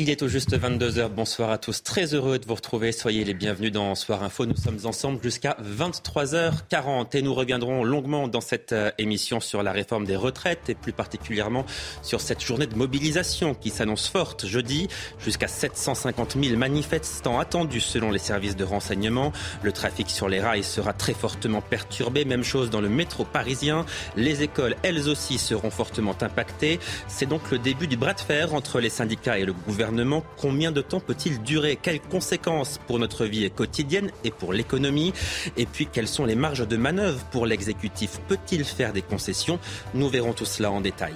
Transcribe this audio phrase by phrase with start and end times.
[0.00, 1.08] Il est au juste 22h.
[1.08, 1.82] Bonsoir à tous.
[1.82, 2.92] Très heureux de vous retrouver.
[2.92, 4.46] Soyez les bienvenus dans Soir Info.
[4.46, 9.72] Nous sommes ensemble jusqu'à 23h40 et nous reviendrons longuement dans cette euh, émission sur la
[9.72, 11.66] réforme des retraites et plus particulièrement
[12.02, 14.86] sur cette journée de mobilisation qui s'annonce forte jeudi.
[15.18, 19.32] Jusqu'à 750 000 manifestants attendus selon les services de renseignement.
[19.64, 22.24] Le trafic sur les rails sera très fortement perturbé.
[22.24, 23.84] Même chose dans le métro parisien.
[24.14, 26.78] Les écoles, elles aussi, seront fortement impactées.
[27.08, 29.87] C'est donc le début du bras de fer entre les syndicats et le gouvernement
[30.36, 31.78] Combien de temps peut-il durer?
[31.80, 35.12] Quelles conséquences pour notre vie quotidienne et pour l'économie?
[35.56, 38.20] Et puis, quelles sont les marges de manœuvre pour l'exécutif?
[38.28, 39.58] Peut-il faire des concessions?
[39.94, 41.14] Nous verrons tout cela en détail.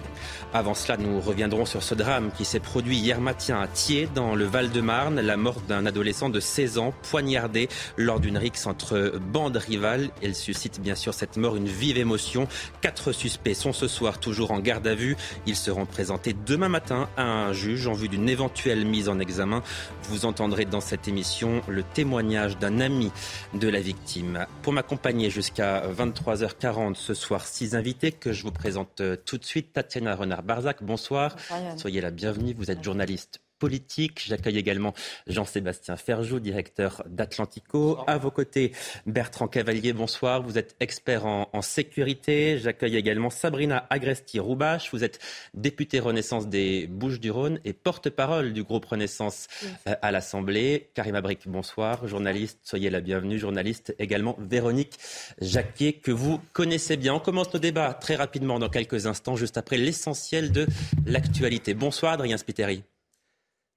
[0.55, 4.35] Avant cela, nous reviendrons sur ce drame qui s'est produit hier matin à Thiers, dans
[4.35, 9.57] le Val-de-Marne, la mort d'un adolescent de 16 ans poignardé lors d'une rixe entre bandes
[9.57, 10.11] rivales.
[10.23, 12.49] Elle suscite bien sûr cette mort une vive émotion.
[12.81, 15.17] Quatre suspects sont ce soir toujours en garde à vue.
[15.47, 18.52] Ils seront présentés demain matin à un juge en vue d'une éventuelle
[18.85, 19.63] mise en examen.
[20.05, 23.11] Vous entendrez dans cette émission le témoignage d'un ami
[23.55, 24.47] de la victime.
[24.63, 29.45] Pour m'accompagner jusqu'à 23h40 ce soir, six invités que je vous présente euh, tout de
[29.45, 29.73] suite.
[29.73, 31.37] Tatiana Renard-Barzac, bonsoir.
[31.77, 32.55] Soyez la bienvenue.
[32.57, 34.25] Vous êtes journaliste politique.
[34.27, 34.93] J'accueille également
[35.29, 37.97] Jean-Sébastien Ferjou, directeur d'Atlantico.
[38.09, 38.73] À vos côtés,
[39.07, 40.43] Bertrand Cavalier, bonsoir.
[40.43, 42.59] Vous êtes expert en, sécurité.
[42.59, 44.91] J'accueille également Sabrina Agresti-Roubache.
[44.93, 45.21] Vous êtes
[45.55, 49.47] députée Renaissance des Bouches-du-Rhône et porte-parole du groupe Renaissance
[49.87, 50.91] euh, à l'Assemblée.
[50.95, 52.09] Karim Abrik, bonsoir.
[52.09, 53.39] Journaliste, soyez la bienvenue.
[53.39, 54.99] Journaliste également Véronique
[55.41, 57.15] Jacquier, que vous connaissez bien.
[57.15, 60.67] On commence nos débats très rapidement dans quelques instants, juste après l'essentiel de
[61.07, 61.75] l'actualité.
[61.75, 62.83] Bonsoir, Adrien Spiteri.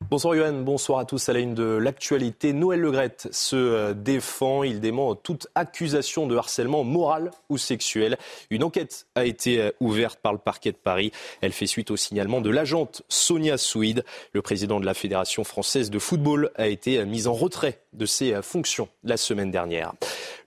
[0.02, 2.52] Bonsoir Yohann, bonsoir à tous à la une de l'actualité.
[2.52, 8.18] Noël Legrette se euh, défend, il dément toute accusation de harcèlement moral ou sexuel.
[8.50, 11.12] Une enquête a été euh, ouverte par le parquet de Paris.
[11.40, 14.04] Elle fait suite au signalement de l'agente Sonia Souid.
[14.34, 18.06] Le président de la Fédération française de football a été euh, mis en retrait de
[18.06, 19.94] ses fonctions la semaine dernière.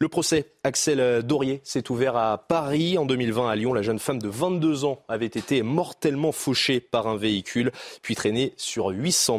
[0.01, 2.99] Le procès Axel Dorier s'est ouvert à Paris.
[2.99, 7.09] En 2020, à Lyon, la jeune femme de 22 ans avait été mortellement fauchée par
[7.09, 7.73] un véhicule,
[8.03, 9.38] puis traînée sur 800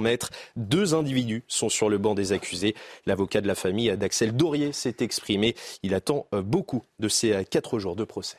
[0.56, 2.76] Deux individus sont sur le banc des accusés.
[3.06, 5.56] L'avocat de la famille d'Axel Dorier s'est exprimé.
[5.84, 8.38] Il attend euh, beaucoup de ces euh, quatre jours de procès.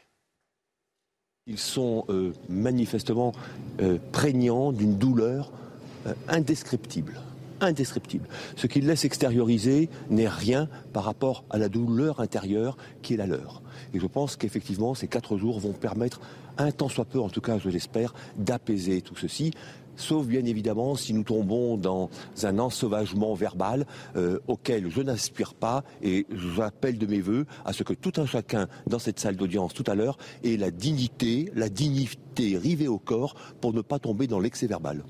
[1.47, 3.33] Ils sont euh, manifestement
[4.13, 5.51] prégnants d'une douleur
[6.29, 7.21] indescriptible
[7.61, 8.27] indescriptible.
[8.57, 13.27] Ce qu'ils laissent extérioriser n'est rien par rapport à la douleur intérieure qui est la
[13.27, 13.63] leur.
[13.95, 16.21] Et je pense qu'effectivement, ces quatre jours vont permettre,
[16.59, 19.53] un temps soit peu, en tout cas je l'espère, d'apaiser tout ceci
[20.01, 22.11] sauf bien évidemment si nous tombons dans
[22.43, 27.83] un ensauvagement verbal euh, auquel je n'aspire pas et j'appelle de mes voeux à ce
[27.83, 31.69] que tout un chacun dans cette salle d'audience tout à l'heure ait la dignité, la
[31.69, 35.05] dignité rivée au corps pour ne pas tomber dans l'excès verbal.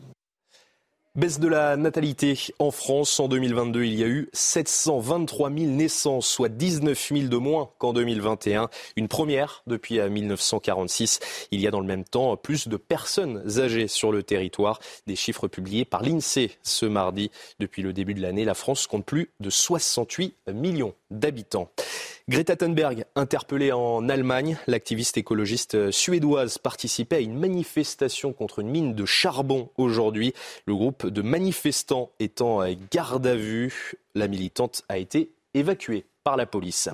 [1.16, 3.18] Baisse de la natalité en France.
[3.18, 7.92] En 2022, il y a eu 723 000 naissances, soit 19 000 de moins qu'en
[7.92, 8.70] 2021.
[8.94, 11.18] Une première depuis 1946.
[11.50, 14.78] Il y a dans le même temps plus de personnes âgées sur le territoire.
[15.08, 17.32] Des chiffres publiés par l'INSEE ce mardi.
[17.58, 21.72] Depuis le début de l'année, la France compte plus de 68 millions d'habitants.
[22.30, 28.94] Greta Thunberg, interpellée en Allemagne, l'activiste écologiste suédoise participait à une manifestation contre une mine
[28.94, 30.32] de charbon aujourd'hui.
[30.64, 32.60] Le groupe de manifestants étant
[32.92, 36.88] garde à vue, la militante a été évacuée par la police.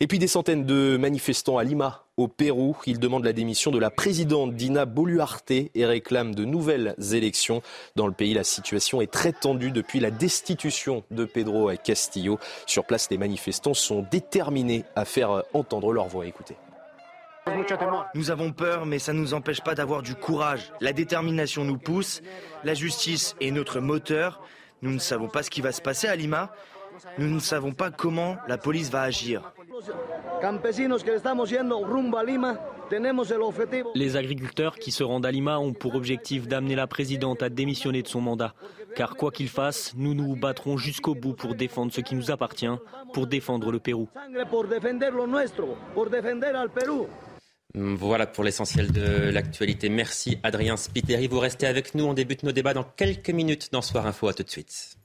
[0.00, 2.76] Et puis des centaines de manifestants à Lima, au Pérou.
[2.86, 7.62] Ils demandent la démission de la présidente Dina Boluarte et réclament de nouvelles élections.
[7.94, 12.38] Dans le pays, la situation est très tendue depuis la destitution de Pedro Castillo.
[12.66, 16.26] Sur place, les manifestants sont déterminés à faire entendre leur voix.
[16.26, 16.56] Écoutez.
[18.14, 20.72] Nous avons peur, mais ça ne nous empêche pas d'avoir du courage.
[20.80, 22.20] La détermination nous pousse.
[22.64, 24.42] La justice est notre moteur.
[24.82, 26.52] Nous ne savons pas ce qui va se passer à Lima.
[27.18, 29.52] Nous ne savons pas comment la police va agir.
[33.94, 38.02] Les agriculteurs qui se rendent à Lima ont pour objectif d'amener la présidente à démissionner
[38.02, 38.54] de son mandat.
[38.94, 42.66] Car quoi qu'il fasse, nous nous battrons jusqu'au bout pour défendre ce qui nous appartient,
[43.12, 44.08] pour défendre le Pérou.
[47.74, 49.90] Voilà pour l'essentiel de l'actualité.
[49.90, 51.26] Merci Adrien Spiteri.
[51.26, 52.04] Vous restez avec nous.
[52.04, 54.28] On débute nos débats dans quelques minutes dans Soir Info.
[54.28, 54.96] À tout de suite.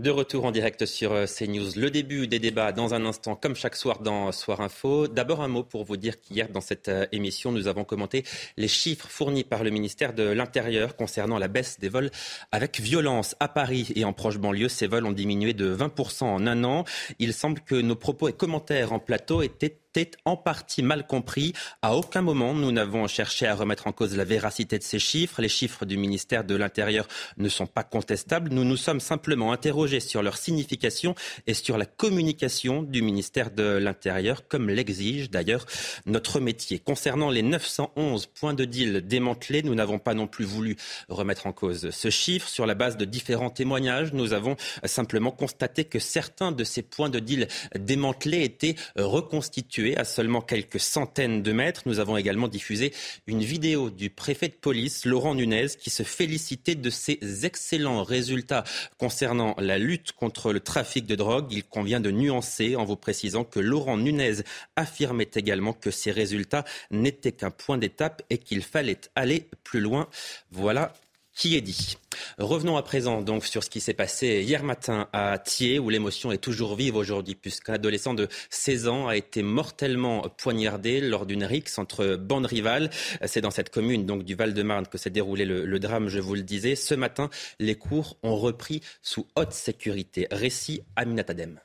[0.00, 1.72] De retour en direct sur euh, CNews.
[1.76, 5.06] Le début des débats dans un instant, comme chaque soir dans Soir Info.
[5.06, 8.24] D'abord un mot pour vous dire qu'hier, dans cette euh, émission, nous avons commenté
[8.56, 12.10] les chiffres fournis par le ministère de l'Intérieur concernant la baisse des vols
[12.52, 14.68] avec violence à Paris et en proche banlieue.
[14.68, 16.84] Ces vols ont diminué de 20% en un an.
[17.18, 21.52] Il semble que nos propos et commentaires en plateau étaient était en partie mal compris.
[21.82, 25.42] À aucun moment, nous n'avons cherché à remettre en cause la véracité de ces chiffres.
[25.42, 27.06] Les chiffres du ministère de l'Intérieur
[27.36, 28.50] ne sont pas contestables.
[28.50, 31.14] Nous nous sommes simplement interrogés sur leur signification
[31.46, 35.66] et sur la communication du ministère de l'Intérieur, comme l'exige d'ailleurs
[36.06, 36.78] notre métier.
[36.78, 40.76] Concernant les 911 points de deal démantelés, nous n'avons pas non plus voulu
[41.10, 42.48] remettre en cause ce chiffre.
[42.48, 47.10] Sur la base de différents témoignages, nous avons simplement constaté que certains de ces points
[47.10, 47.48] de deal
[47.78, 51.82] démantelés étaient reconstitués à seulement quelques centaines de mètres.
[51.86, 52.92] Nous avons également diffusé
[53.26, 58.64] une vidéo du préfet de police, Laurent Nunez, qui se félicitait de ses excellents résultats
[58.98, 61.52] concernant la lutte contre le trafic de drogue.
[61.52, 64.42] Il convient de nuancer en vous précisant que Laurent Nunez
[64.76, 70.08] affirmait également que ces résultats n'étaient qu'un point d'étape et qu'il fallait aller plus loin.
[70.50, 70.92] Voilà
[71.34, 71.96] qui est dit?
[72.38, 76.30] Revenons à présent donc sur ce qui s'est passé hier matin à Thiers, où l'émotion
[76.30, 81.44] est toujours vive aujourd'hui, puisqu'un adolescent de 16 ans a été mortellement poignardé lors d'une
[81.44, 82.90] rixe entre bandes rivales.
[83.24, 86.42] C'est dans cette commune donc du Val-de-Marne que s'est déroulé le, drame, je vous le
[86.42, 86.76] disais.
[86.76, 90.28] Ce matin, les cours ont repris sous haute sécurité.
[90.30, 91.60] Récit Aminatadem.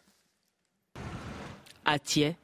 [1.85, 2.35] À Thiers,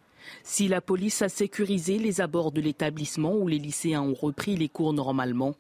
[0.44, 4.70] si la police a sécurisé les abords de l'établissement où les lycéens ont repris les
[4.70, 5.56] cours normalement,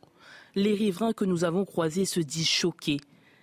[0.56, 3.00] les riverains que nous avons croisés se disent choqués.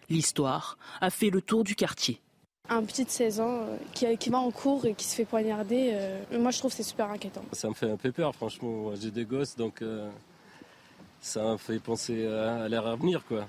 [0.08, 2.20] L'histoire a fait le tour du quartier.
[2.68, 3.66] Un petit de 16 ans
[4.02, 6.76] euh, qui, va en cours et qui se fait poignarder, euh, moi je trouve que
[6.76, 7.44] c'est super inquiétant.
[7.52, 8.92] Ça me fait un peu peur, franchement.
[9.00, 10.08] J'ai des gosses, donc euh,
[11.20, 13.46] ça me fait penser à, l'air à venir, quoi.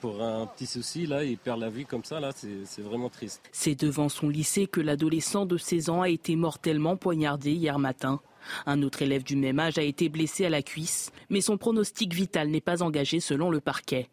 [0.00, 3.42] Pour un petit souci, là, il perd la vie comme ça, là, c'est vraiment triste.
[3.52, 8.20] C'est devant son lycée que l'adolescent de 16 ans a été mortellement poignardé hier matin.
[8.66, 12.14] Un autre élève du même âge a été blessé à la cuisse, mais son pronostic
[12.14, 14.08] vital n'est pas engagé selon le parquet.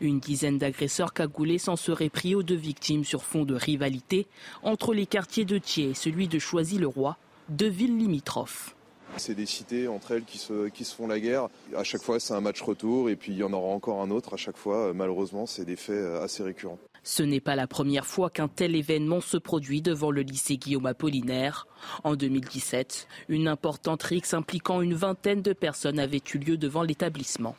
[0.00, 4.26] Une dizaine d'agresseurs cagoulés s'en seraient pris aux deux victimes sur fond de rivalité
[4.62, 7.16] entre les quartiers de Thiers et celui de Choisy-le-Roi,
[7.48, 8.74] deux villes limitrophes.
[9.16, 11.48] C'est des cités entre elles qui se, font la guerre.
[11.74, 14.10] À chaque fois, c'est un match retour et puis il y en aura encore un
[14.10, 14.34] autre.
[14.34, 16.78] À chaque fois, malheureusement, c'est des faits assez récurrents.
[17.10, 20.84] Ce n'est pas la première fois qu'un tel événement se produit devant le lycée Guillaume
[20.84, 21.66] Apollinaire.
[22.04, 27.56] En 2017, une importante rixe impliquant une vingtaine de personnes avait eu lieu devant l'établissement.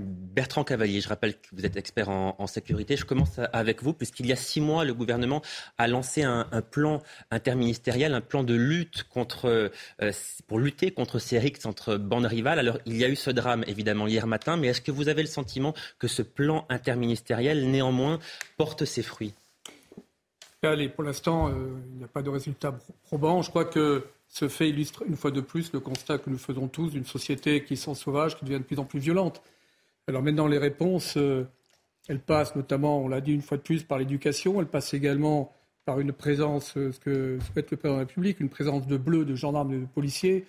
[0.00, 2.96] Bertrand Cavalier, je rappelle que vous êtes expert en, sécurité.
[2.96, 5.42] Je commence avec vous, puisqu'il y a six mois, le gouvernement
[5.78, 9.70] a lancé un, plan interministériel, un plan de lutte contre,
[10.00, 10.12] euh,
[10.46, 12.58] pour lutter contre ces rixes entre bandes rivales.
[12.58, 15.22] Alors, il y a eu ce drame, évidemment, hier matin, mais est-ce que vous avez
[15.22, 18.18] le sentiment que ce plan interministériel, néanmoins,
[18.56, 19.34] porte ses fruits?
[20.62, 21.52] Allez, pour l'instant, euh,
[21.92, 23.42] il n'y a pas de résultat probant.
[23.42, 26.68] Je crois que ce fait illustre une fois de plus le constat que nous faisons
[26.68, 29.42] tous d'une société qui s'en sauvage, qui devient de plus en plus violente.
[30.08, 31.44] Alors maintenant, les réponses, euh,
[32.08, 34.58] elles passent notamment, on l'a dit une fois de plus, par l'éducation.
[34.58, 35.52] Elles passent également
[35.84, 38.96] par une présence, euh, ce que souhaite le président de la République, une présence de
[38.96, 40.46] bleus, de gendarmes, de policiers,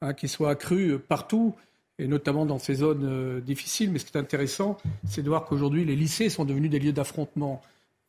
[0.00, 1.54] hein, qui soit accrue euh, partout,
[2.00, 3.92] et notamment dans ces zones difficiles.
[3.92, 6.92] Mais ce qui est intéressant, c'est de voir qu'aujourd'hui, les lycées sont devenus des lieux
[6.92, 7.62] d'affrontement.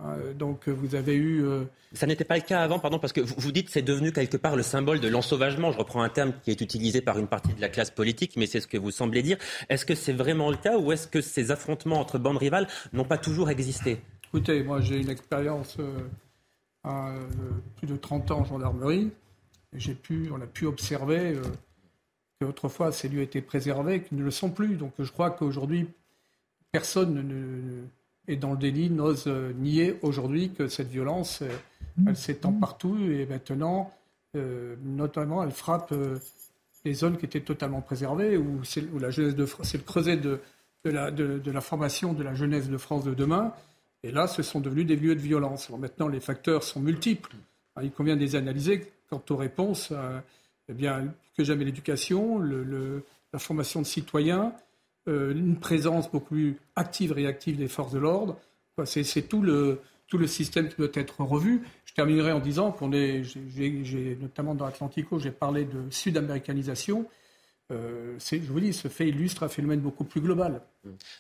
[0.04, 1.44] Euh, donc vous avez eu.
[1.44, 1.64] Euh,
[1.94, 4.38] Ça n'était pas le cas avant, pardon, parce que vous, dites que c'est devenu quelque
[4.38, 5.72] part le symbole de l'ensauvagement.
[5.72, 8.46] Je reprends un terme qui est utilisé par une partie de la classe politique, mais
[8.46, 9.38] c'est ce que vous semblez dire.
[9.70, 13.06] Est-ce que c'est vraiment le cas ou est-ce que ces affrontements entre bandes rivales n'ont
[13.06, 14.00] pas toujours existé?
[14.28, 15.98] Écoutez, moi j'ai une expérience euh,
[16.84, 17.14] à
[17.78, 19.12] plus de 30 ans en gendarmerie.
[19.74, 21.40] J'ai pu, on a pu observer
[22.40, 24.76] qu'autrefois ces lieux étaient préservés, qu'ils ne le sont plus.
[24.76, 25.88] Donc je crois qu'aujourd'hui,
[26.72, 27.84] personne ne
[28.28, 31.50] et dans le délit n'ose euh, nier aujourd'hui que cette violence, euh,
[32.08, 33.92] elle s'étend partout et maintenant,
[34.36, 35.94] euh, notamment, elle frappe
[36.86, 40.40] les zones qui étaient totalement préservées, où c'est, le creuset de,
[40.86, 43.52] de, la, formation de la jeunesse de France de demain.
[44.04, 45.72] Et là, ce sont devenus des lieux de violence.
[45.72, 47.36] maintenant, les facteurs sont multiples.
[47.82, 48.92] il convient de les analyser.
[49.10, 49.92] Quant aux réponses,
[50.70, 51.06] eh bien,
[51.36, 53.04] que jamais l'éducation, le,
[53.34, 54.52] la formation de citoyens, euh,
[55.08, 58.38] une présence beaucoup plus active, réactive des forces de l'ordre.
[58.86, 61.64] C'est tout le, tout le système qui doit être revu.
[61.86, 63.24] Je terminerai en disant qu'on est,
[64.22, 67.06] notamment dans Atlantico, j'ai parlé de sud-américanisation.
[67.72, 70.62] Euh, je vous dis, ce fait illustre un phénomène beaucoup plus global.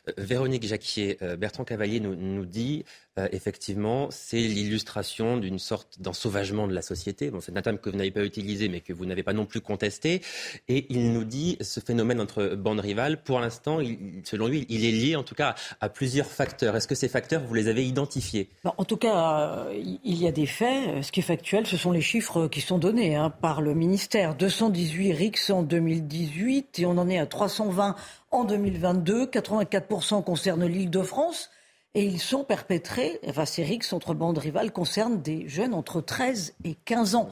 [0.08, 2.86] Euh, Véronique Jacquier, euh, Bertrand Cavalier nous, nous dit
[3.18, 7.32] euh, effectivement, c'est l'illustration d'une sorte d'ensauvagement de la société.
[7.32, 9.46] Bon, c'est un terme que vous n'avez pas utilisé, mais que vous n'avez pas non
[9.46, 10.22] plus contesté.
[10.68, 13.80] Et il nous dit ce phénomène entre bandes rivales, pour l'instant,
[14.24, 16.76] selon lui, il est lié en tout cas à plusieurs facteurs.
[16.76, 18.50] Est-ce que ces facteurs, vous les avez identifiés?
[18.64, 21.04] En tout cas, il y a des faits.
[21.04, 24.36] Ce qui est factuel, ce sont les chiffres qui sont donnés hein, par le ministère.
[24.36, 27.96] 218 RICS en 2018 et on en est à 320
[28.32, 29.28] en 2022.
[29.28, 31.50] 84% concernent l'île de France.
[31.98, 36.54] Et ils sont perpétrés, enfin ces rixes entre bandes rivales concernent des jeunes entre 13
[36.64, 37.28] et 15 ans.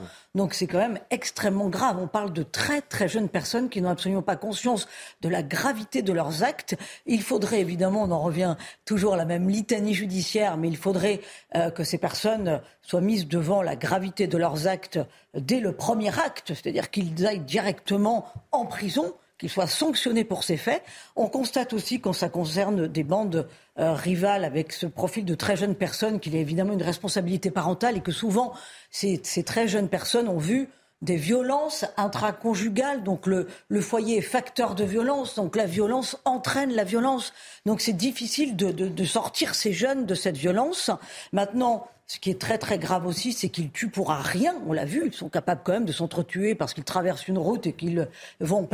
[0.53, 1.99] C'est quand même extrêmement grave.
[2.01, 4.87] On parle de très très jeunes personnes qui n'ont absolument pas conscience
[5.21, 6.75] de la gravité de leurs actes.
[7.05, 11.21] Il faudrait évidemment, on en revient toujours à la même litanie judiciaire, mais il faudrait
[11.55, 14.99] euh, que ces personnes soient mises devant la gravité de leurs actes
[15.35, 20.57] dès le premier acte, c'est-à-dire qu'ils aillent directement en prison qu'il soit sanctionné pour ces
[20.57, 20.83] faits.
[21.15, 23.47] On constate aussi, quand ça concerne des bandes
[23.79, 27.51] euh, rivales avec ce profil de très jeunes personnes, qu'il y a évidemment une responsabilité
[27.51, 28.53] parentale et que souvent
[28.91, 30.69] ces, très jeunes personnes ont vu
[31.01, 33.03] des violences intraconjugales.
[33.03, 33.47] Donc le,
[33.81, 35.35] foyer est facteur de violence.
[35.35, 37.33] Donc la violence entraîne la violence.
[37.65, 40.89] Donc c'est difficile de, de, sortir ces jeunes de cette violence.
[41.33, 44.55] Maintenant, ce qui est très très grave aussi, c'est qu'ils tuent pour rien.
[44.67, 47.65] On l'a vu, ils sont capables quand même de s'entretuer parce qu'ils traversent une route
[47.65, 48.07] et qu'ils
[48.39, 48.67] vont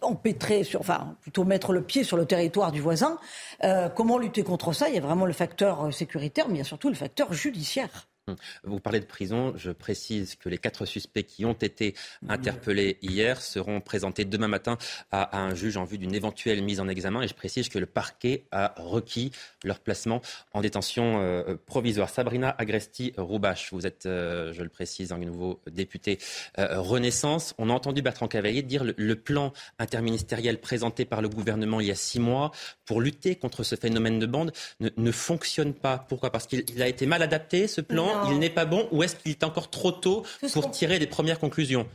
[0.00, 3.18] empêtrer, sur, enfin plutôt mettre le pied sur le territoire du voisin.
[3.62, 4.88] Euh, comment lutter contre ça?
[4.88, 7.32] Il y a vraiment le facteur euh, sécuritaire, mais il y a surtout le facteur
[7.32, 8.08] judiciaire.
[8.26, 8.36] Hum.
[8.62, 9.52] Vous parlez de prison.
[9.56, 11.94] Je précise que les quatre suspects qui ont été
[12.26, 14.78] interpellés hier seront présentés demain matin
[15.12, 17.20] à, un juge en vue d'une éventuelle mise en examen.
[17.20, 19.30] Et je précise que le parquet a requis
[19.62, 20.22] leur placement
[20.54, 22.08] en détention euh, provisoire.
[22.08, 26.18] Sabrina Agresti-Roubache, vous êtes, euh, je le précise, un nouveau député
[26.58, 27.54] euh, Renaissance.
[27.58, 31.88] On a entendu Bertrand Cavalier dire le, le plan interministériel présenté par le gouvernement il
[31.88, 32.52] y a six mois
[32.86, 35.98] pour lutter contre ce phénomène de bande ne, ne fonctionne pas.
[36.08, 36.30] Pourquoi?
[36.30, 38.13] Parce qu'il a été mal adapté, ce plan?
[38.30, 41.38] Il n'est pas bon ou est-ce qu'il est encore trop tôt pour tirer des premières
[41.38, 41.86] conclusions?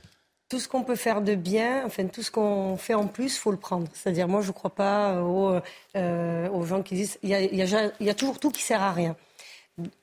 [0.49, 3.51] Tout ce qu'on peut faire de bien, enfin tout ce qu'on fait en plus, faut
[3.51, 3.87] le prendre.
[3.93, 5.59] C'est-à-dire, moi, je ne crois pas aux,
[5.95, 9.15] euh, aux, gens qui disent il y, y, a, toujours tout qui sert à rien.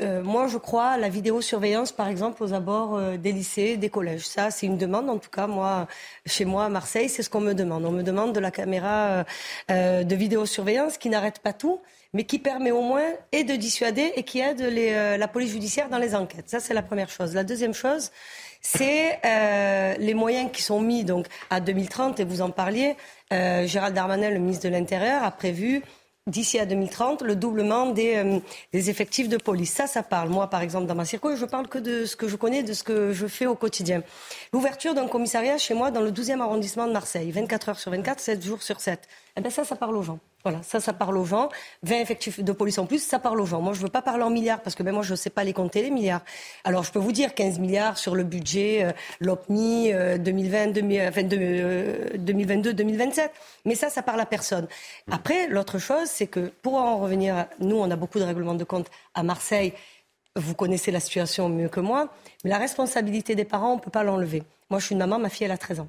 [0.00, 3.90] Euh, moi, je crois à la vidéosurveillance, par exemple, aux abords euh, des lycées, des
[3.90, 4.26] collèges.
[4.26, 5.10] Ça, c'est une demande.
[5.10, 5.88] En tout cas, moi,
[6.26, 7.84] chez moi à Marseille, c'est ce qu'on me demande.
[7.84, 9.24] On me demande de la caméra
[9.68, 11.80] de vidéosurveillance qui n'arrête pas tout,
[12.16, 15.90] mais qui permet au moins et de dissuader et qui aide euh, la police judiciaire
[15.90, 16.48] dans les enquêtes.
[16.48, 17.34] Ça, c'est la première chose.
[17.34, 18.10] La deuxième chose,
[18.62, 22.96] c'est euh, les moyens qui sont mis donc à 2030, et vous en parliez.
[23.34, 25.82] Euh, Gérald Darmanin, le ministre de l'Intérieur, a prévu
[26.26, 28.40] d'ici à 2030 le doublement des,
[28.72, 29.74] effectifs de police.
[29.74, 30.30] Ça, ça parle.
[30.30, 32.72] Moi, par exemple, dans ma circo, je parle que de ce que je connais, de
[32.72, 34.02] ce que je fais au quotidien.
[34.54, 38.20] L'ouverture d'un commissariat chez moi dans le 12e arrondissement de Marseille, 24 heures sur 24,
[38.20, 39.06] 7 jours sur 7.
[39.38, 40.18] Eh bien, ça, ça parle aux gens.
[40.44, 41.50] Voilà, ça, ça parle aux gens.
[41.82, 43.60] 20 effectifs de police en plus, ça parle aux gens.
[43.60, 45.28] Moi, je ne veux pas parler en milliards parce que ben, moi, je ne sais
[45.28, 46.22] pas les compter, les milliards.
[46.64, 53.30] Alors, je peux vous dire 15 milliards sur le budget euh, l'OPNI 2020, 2022, 2027.
[53.66, 54.68] Mais ça, ça parle à personne.
[55.10, 58.64] Après, l'autre chose, c'est que pour en revenir, nous, on a beaucoup de règlements de
[58.64, 59.74] compte à Marseille.
[60.34, 62.08] Vous connaissez la situation mieux que moi.
[62.42, 64.44] Mais la responsabilité des parents, on ne peut pas l'enlever.
[64.70, 65.88] Moi, je suis une maman, ma fille, elle a 13 ans.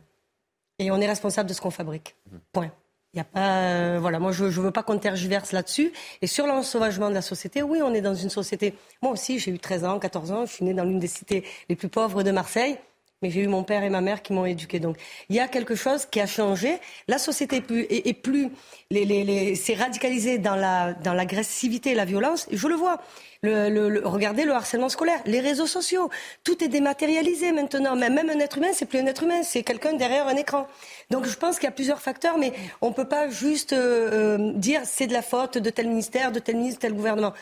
[0.80, 2.14] Et on est responsable de ce qu'on fabrique.
[2.52, 2.72] Point.
[3.18, 5.92] Y a pas, euh, voilà, moi je ne veux pas qu'on tergiverse là-dessus.
[6.22, 8.76] Et sur l'ensauvagement de la société, oui, on est dans une société.
[9.02, 11.44] Moi aussi, j'ai eu 13 ans, 14 ans, je suis née dans l'une des cités
[11.68, 12.78] les plus pauvres de Marseille.
[13.22, 14.80] Mais j'ai eu mon père et ma mère qui m'ont éduqué.
[14.80, 14.98] Donc,
[15.30, 16.80] il y a quelque chose qui a changé.
[17.08, 18.50] La société est plus, est, plus
[18.92, 22.48] les, les, les, c'est radicalisé dans la, dans l'agressivité et la violence.
[22.52, 23.02] Je le vois.
[23.44, 26.10] Le, regardez le harcèlement scolaire, les réseaux sociaux,
[26.44, 27.96] tout est dématérialisé maintenant.
[27.96, 30.68] Même un être humain, c'est plus un être humain, c'est quelqu'un derrière un écran.
[31.12, 34.38] Donc je pense qu'il y a plusieurs facteurs, mais on ne peut pas juste euh,
[34.40, 37.34] euh, dire c'est de la faute de tel ministère, de tel ministre, tel gouvernement.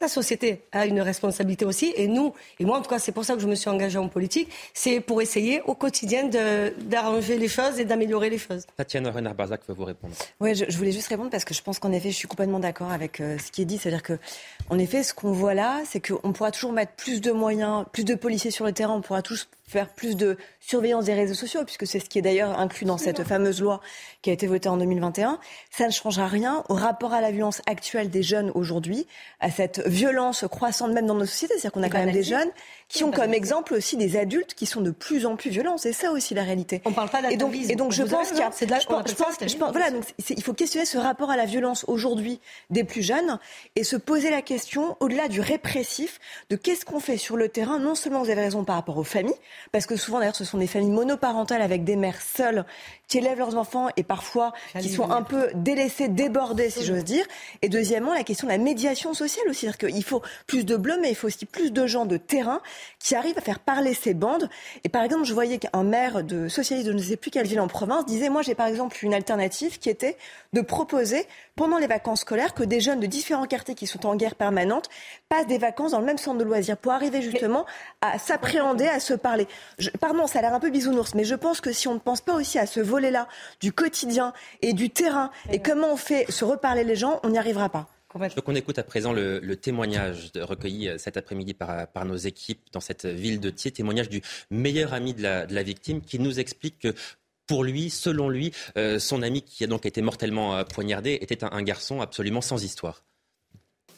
[0.00, 3.24] La société a une responsabilité aussi, et nous, et moi en tout cas, c'est pour
[3.24, 6.28] ça que je me suis engagée en politique, c'est pour essayer au quotidien
[6.78, 8.64] d'arranger les choses et d'améliorer les choses.
[8.76, 10.14] Tatiana Renard-Barzac veut vous répondre.
[10.38, 12.92] Oui, je, voulais juste répondre parce que je pense qu'en effet, je suis complètement d'accord
[12.92, 13.78] avec euh, ce qui est dit.
[13.78, 14.18] C'est-à-dire que,
[14.70, 18.04] en effet, ce qu'on voit là, c'est qu'on pourra toujours mettre plus de moyens, plus
[18.04, 21.64] de policiers sur le terrain, on pourra tous faire plus de surveillance des réseaux sociaux,
[21.64, 23.80] puisque c'est ce qui est d'ailleurs inclus dans cette fameuse loi
[24.22, 25.38] qui a été votée en 2021.
[25.70, 29.06] Ça ne changera rien au rapport à la violence actuelle des jeunes aujourd'hui,
[29.40, 31.54] à cette violence croissante même dans nos sociétés.
[31.54, 32.50] C'est-à-dire qu'on a quand même des jeunes
[32.88, 35.76] qui ont comme exemple aussi des adultes qui sont de plus en plus violents.
[35.76, 36.80] C'est ça aussi la réalité.
[36.86, 38.78] On parle pas Et donc, et donc je pense qu'il y a, c'est de la,
[38.80, 41.44] je pense, je pense- je pense- voilà, donc il faut questionner ce rapport à la
[41.44, 42.40] violence aujourd'hui
[42.70, 43.38] des plus jeunes
[43.76, 46.18] et se poser la question au-delà du répressif
[46.50, 47.78] de qu'est-ce qu'on fait sur le terrain?
[47.78, 49.34] Non seulement vous avez raison par rapport aux familles,
[49.70, 52.64] parce que souvent d'ailleurs ce sont des familles monoparentales avec des mères seules
[53.06, 57.24] qui élèvent leurs enfants et parfois qui sont un peu délaissées, débordées, si j'ose dire.
[57.62, 59.60] Et deuxièmement, la question de la médiation sociale aussi.
[59.66, 62.60] C'est-à-dire qu'il faut plus de bleus, mais il faut aussi plus de gens de terrain
[62.98, 64.48] qui arrivent à faire parler ces bandes.
[64.84, 67.46] Et par exemple, je voyais qu'un maire de socialiste de je ne sais plus quelle
[67.46, 70.16] ville en province disait, moi j'ai par exemple une alternative qui était
[70.52, 74.16] de proposer pendant les vacances scolaires que des jeunes de différents quartiers qui sont en
[74.16, 74.88] guerre permanente
[75.28, 77.66] passent des vacances dans le même centre de loisirs pour arriver justement
[78.00, 79.46] à s'appréhender, à se parler.
[79.78, 81.98] Je- pardon, ça a l'air un peu bisounours, mais je pense que si on ne
[81.98, 83.28] pense pas aussi à ce volet-là
[83.60, 84.32] du quotidien
[84.62, 87.86] et du terrain et comment on fait se reparler les gens, on n'y arrivera pas.
[88.14, 91.86] Je veux qu'on écoute à présent le, le témoignage de- recueilli euh, cet après-midi par,
[91.88, 95.54] par nos équipes dans cette ville de Thiers, témoignage du meilleur ami de la, de
[95.54, 96.94] la victime qui nous explique que
[97.46, 101.44] pour lui, selon lui, euh, son ami qui a donc été mortellement euh, poignardé était
[101.44, 103.02] un, un garçon absolument sans histoire.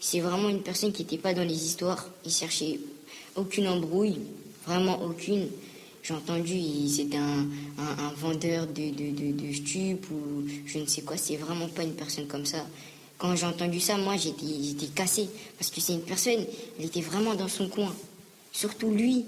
[0.00, 2.08] C'est vraiment une personne qui n'était pas dans les histoires.
[2.24, 2.80] Il cherchait
[3.36, 4.18] aucune embrouille,
[4.66, 5.48] vraiment aucune.
[6.02, 7.46] J'ai entendu, c'était un,
[7.78, 11.16] un- un vendeur de, de, de, de stupes ou je ne sais quoi.
[11.16, 12.66] C'est vraiment pas une personne comme ça.
[13.20, 15.28] Quand j'ai entendu ça, moi, j'étais, cassée.
[15.58, 16.44] Parce que c'est une personne,
[16.78, 17.94] elle était vraiment dans son coin.
[18.50, 19.26] Surtout lui,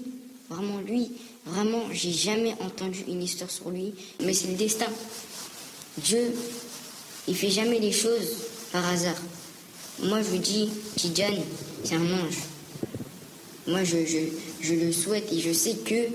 [0.49, 1.11] vraiment lui.
[1.45, 3.93] Vraiment, j'ai jamais entendu une histoire sur lui.
[4.23, 4.87] Mais c'est le destin.
[5.99, 6.33] Dieu,
[7.27, 8.37] il fait jamais les choses
[8.71, 9.21] par hasard.
[10.01, 11.43] Moi, je vous dis, Tidjane,
[11.83, 12.39] c'est un ange.
[13.67, 16.07] Moi, je le souhaite et je sais que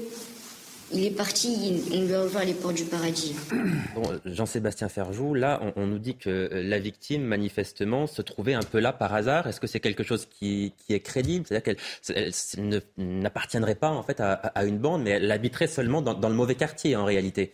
[0.92, 3.34] il est parti, on lui a les portes du paradis.
[3.94, 8.78] Bon, Jean-Sébastien Ferjou, là, on, nous dit que la victime, manifestement, se trouvait un peu
[8.78, 9.46] là par hasard.
[9.46, 11.46] Est-ce que c'est quelque chose qui, est crédible?
[11.46, 16.34] C'est-à-dire qu'elle n'appartiendrait pas en fait à, une bande, mais elle habiterait seulement dans le
[16.34, 17.52] mauvais quartier en réalité.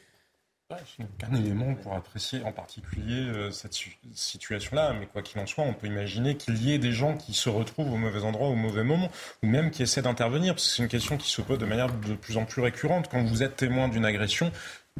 [0.70, 3.74] Aucun élément pour apprécier en particulier euh, cette
[4.14, 7.34] situation-là, mais quoi qu'il en soit, on peut imaginer qu'il y ait des gens qui
[7.34, 9.10] se retrouvent au mauvais endroit au mauvais moment,
[9.42, 11.92] ou même qui essaient d'intervenir, parce que c'est une question qui se pose de manière
[11.92, 13.08] de plus en plus récurrente.
[13.10, 14.50] Quand vous êtes témoin d'une agression,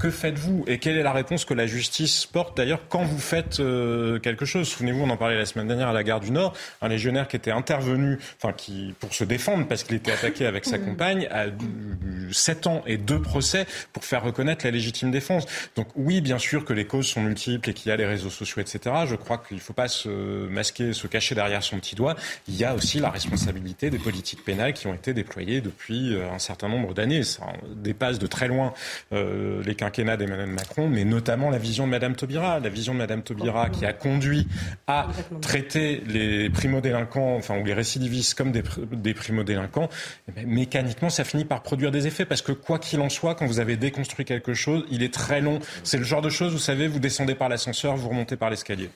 [0.01, 3.61] que faites-vous Et quelle est la réponse que la justice porte d'ailleurs quand vous faites
[3.61, 4.67] euh, quelque chose?
[4.67, 7.37] Souvenez-vous, on en parlait la semaine dernière à la gare du Nord, un légionnaire qui
[7.37, 11.47] était intervenu, enfin qui pour se défendre parce qu'il était attaqué avec sa compagne, a
[11.47, 15.47] eu 7 ans et deux procès pour faire reconnaître la légitime défense.
[15.77, 18.31] Donc oui, bien sûr que les causes sont multiples et qu'il y a les réseaux
[18.31, 18.97] sociaux, etc.
[19.07, 20.09] Je crois qu'il ne faut pas se
[20.49, 22.17] masquer, se cacher derrière son petit doigt.
[22.49, 26.33] Il y a aussi la responsabilité des politiques pénales qui ont été déployées depuis euh,
[26.33, 27.23] un certain nombre d'années.
[27.23, 27.45] Ça
[27.77, 28.75] dépasse de très loin
[29.13, 32.99] euh, les quinquennat d'Emmanuel Macron, mais notamment la vision de Madame Taubira, la vision de
[32.99, 34.47] Madame Taubira qui a conduit
[34.87, 35.09] à
[35.41, 39.89] traiter les primo-délinquants, enfin ou les récidivistes comme des, des primo-délinquants.
[40.29, 43.35] eh ben, mécaniquement, ça finit par produire des effets parce que quoi qu'il en soit,
[43.35, 45.59] quand vous avez déconstruit quelque chose, il est très long.
[45.83, 48.91] C'est le genre de choses, vous savez, vous descendez par l'ascenseur, vous remontez par l'escalier.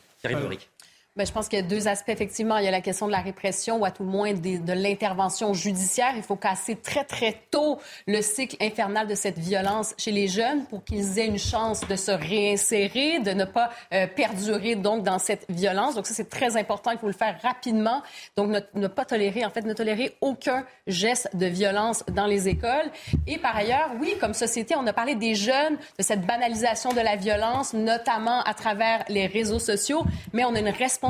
[1.18, 2.10] Ben, je pense qu'il y a deux aspects.
[2.10, 4.72] Effectivement, il y a la question de la répression ou à tout le moins de
[4.72, 6.12] l'intervention judiciaire.
[6.14, 10.64] Il faut casser très, très tôt le cycle infernal de cette violence chez les jeunes
[10.66, 15.18] pour qu'ils aient une chance de se réinsérer, de ne pas euh, perdurer donc dans
[15.18, 15.96] cette violence.
[15.96, 16.92] Donc ça, c'est très important.
[16.92, 18.00] Il faut le faire rapidement.
[18.36, 22.46] Donc ne, ne pas tolérer, en fait, ne tolérer aucun geste de violence dans les
[22.46, 22.92] écoles.
[23.26, 27.00] Et par ailleurs, oui, comme société, on a parlé des jeunes, de cette banalisation de
[27.00, 31.07] la violence, notamment à travers les réseaux sociaux, mais on a une responsabilité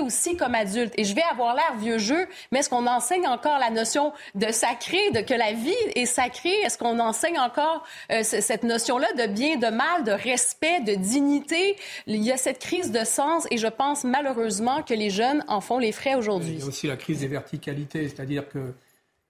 [0.00, 0.92] aussi comme adulte.
[0.96, 4.50] Et je vais avoir l'air vieux jeu, mais est-ce qu'on enseigne encore la notion de
[4.50, 6.54] sacré, de que la vie est sacrée?
[6.64, 11.76] Est-ce qu'on enseigne encore euh, cette notion-là de bien, de mal, de respect, de dignité?
[12.06, 15.60] Il y a cette crise de sens et je pense malheureusement que les jeunes en
[15.60, 16.54] font les frais aujourd'hui.
[16.54, 18.74] Il y a aussi la crise des verticalités, c'est-à-dire qu'il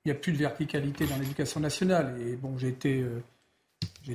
[0.05, 2.17] n'y a plus de verticalité dans l'éducation nationale.
[2.21, 3.23] Et bon, j'ai été, euh,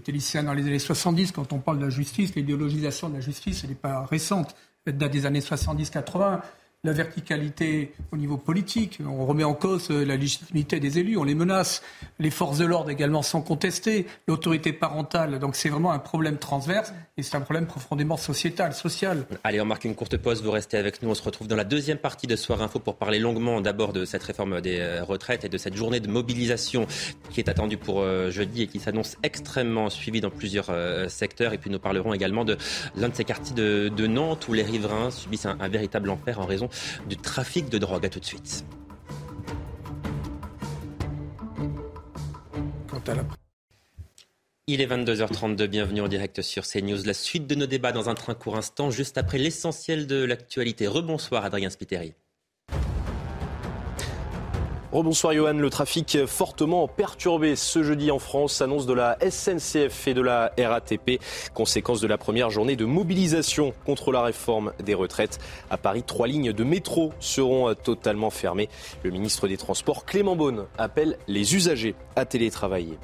[0.08, 1.32] lycéen dans les années 70.
[1.32, 4.56] Quand on parle de la justice, l'idéologisation de la justice, elle n'est pas récente.
[4.86, 6.42] Date des années 70-80.
[6.84, 11.24] La verticalité au niveau politique, on remet en cause euh, la légitimité des élus, on
[11.24, 11.84] les menace.
[12.18, 15.38] Les forces de l'ordre également sont contestées, l'autorité parentale.
[15.38, 19.28] Donc c'est vraiment un problème transverse et c'est un problème profondément sociétal, social.
[19.44, 21.12] Allez, on marque une courte pause, vous restez avec nous.
[21.12, 24.04] On se retrouve dans la deuxième partie de Soir Info pour parler longuement d'abord de
[24.04, 26.88] cette réforme des euh, retraites et de cette journée de mobilisation
[27.30, 30.72] qui est attendue pour euh, jeudi et qui s'annonce extrêmement suivie dans plusieurs
[31.12, 31.54] secteurs.
[31.54, 32.58] Et puis nous parlerons également de
[32.96, 36.40] l'un de ces quartiers de, de Nantes où les riverains subissent un, un véritable enfer
[36.40, 36.70] en raison
[37.08, 38.06] du trafic de drogue.
[38.06, 38.66] À tout de suite.
[42.88, 43.24] Quant à la
[44.68, 47.04] Il est 22h32, bienvenue en direct sur CNews.
[47.06, 50.88] La suite de nos débats dans un train court instant, juste après l'essentiel de l'actualité.
[50.88, 52.14] Rebonsoir Adrien Spiteri.
[54.92, 60.14] Rebonsoir Johan, le trafic fortement perturbé ce jeudi en France s'annonce de la SNCF et
[60.14, 61.22] de la RATP,
[61.54, 65.40] conséquence de la première journée de mobilisation contre la réforme des retraites.
[65.70, 68.68] À Paris, trois lignes de métro seront totalement fermées.
[69.04, 72.98] Le ministre des Transports, Clément Beaune, appelle les usagers à télétravailler.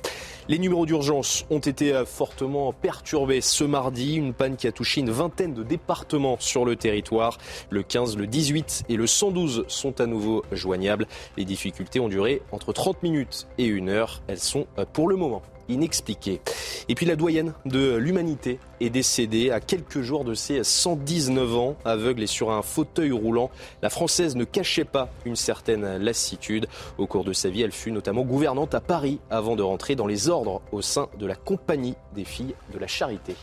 [0.49, 4.15] Les numéros d'urgence ont été euh, fortement perturbés ce mardi.
[4.15, 7.38] Une panne qui a touché une vingtaine de départements sur le territoire.
[7.69, 11.05] Le 15, le 18 et le 112 sont à nouveau joignables.
[11.36, 14.21] Les difficultés ont duré entre 30 minutes et une heure.
[14.27, 16.41] Elles sont euh, pour le moment inexpliquée.
[16.89, 21.75] Et puis la doyenne de l'humanité est décédée à quelques jours de ses 119 ans,
[21.86, 23.49] aveugle et sur un fauteuil roulant.
[23.82, 26.67] La Française ne cachait pas une certaine lassitude.
[26.97, 30.08] Au cours de sa vie, elle fut notamment gouvernante à Paris avant de rentrer dans
[30.08, 33.36] les ordres au sein de la Compagnie des filles de la charité.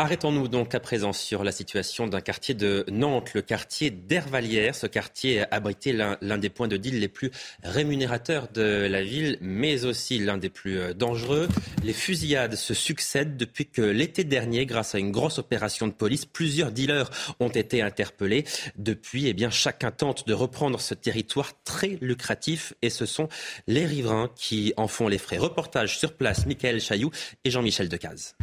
[0.00, 4.76] Arrêtons-nous donc à présent sur la situation d'un quartier de Nantes, le quartier d'Hervalières.
[4.76, 7.32] Ce quartier abritait l'un des points de deal les plus
[7.64, 11.48] rémunérateurs de la ville, mais aussi l'un des plus euh, dangereux.
[11.82, 16.26] Les fusillades se succèdent depuis que l'été dernier, grâce à une grosse opération de police,
[16.26, 18.44] plusieurs dealers ont été interpellés.
[18.76, 23.28] Depuis, eh bien, chacun tente de reprendre ce territoire très lucratif et ce sont
[23.66, 25.38] les riverains qui en font les frais.
[25.38, 27.10] Reportage sur place, Michael Chailloux
[27.44, 28.36] et Jean-Michel Decaze.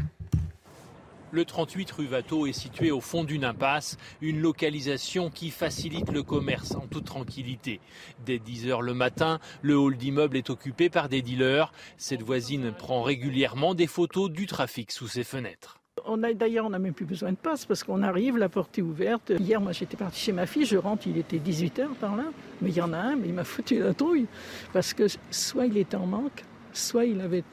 [1.35, 6.23] Le 38 rue Watteau est situé au fond d'une impasse, une localisation qui facilite le
[6.23, 7.81] commerce en toute tranquillité.
[8.25, 11.73] Dès 10 heures le matin, le hall d'immeuble est occupé par des dealers.
[11.97, 15.77] Cette voisine prend régulièrement des photos du trafic sous ses fenêtres.
[16.05, 18.79] On a d'ailleurs, on n'a même plus besoin de passe parce qu'on arrive, la porte
[18.79, 19.33] est ouverte.
[19.37, 22.69] Hier, moi, j'étais parti chez ma fille, je rentre, il était 18h par là, mais
[22.69, 24.27] il y en a un, mais il m'a foutu la trouille
[24.71, 27.43] parce que soit il était en manque, soit il avait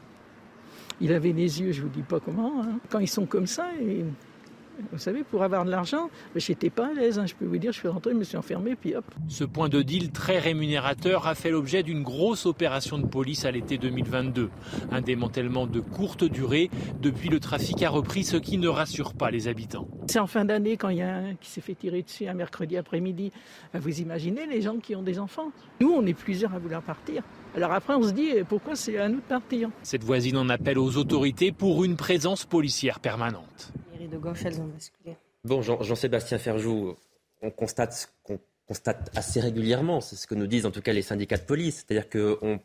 [1.03, 2.63] il avait des yeux, je vous dis pas comment.
[2.63, 2.79] Hein.
[2.89, 4.05] Quand ils sont comme ça, et,
[4.91, 7.19] vous savez, pour avoir de l'argent, j'étais pas à l'aise.
[7.19, 9.05] Hein, je peux vous dire, je suis rentré, je me suis enfermé, puis hop.
[9.29, 13.51] Ce point de deal très rémunérateur a fait l'objet d'une grosse opération de police à
[13.51, 14.51] l'été 2022.
[14.91, 16.71] Un démantèlement de courte durée.
[17.01, 19.89] Depuis, le trafic a repris, ce qui ne rassure pas les habitants.
[20.07, 22.35] C'est en fin d'année, quand il y a un qui s'est fait tirer dessus un
[22.35, 23.33] mercredi après-midi.
[23.75, 27.23] Vous imaginez les gens qui ont des enfants Nous, on est plusieurs à vouloir partir.
[27.55, 29.71] Alors après, on se dit pourquoi c'est à nous de partir.
[29.83, 33.73] Cette voisine en appelle aux autorités pour une présence policière permanente.
[33.99, 35.17] Les de gauche, elles ont basculé.
[35.45, 36.95] Bon, Jean-Sébastien Ferjou,
[37.43, 41.03] on constate qu'on constate assez régulièrement, c'est ce que nous disent en tout cas les
[41.03, 42.61] syndicats de police, c'est-à-dire qu'on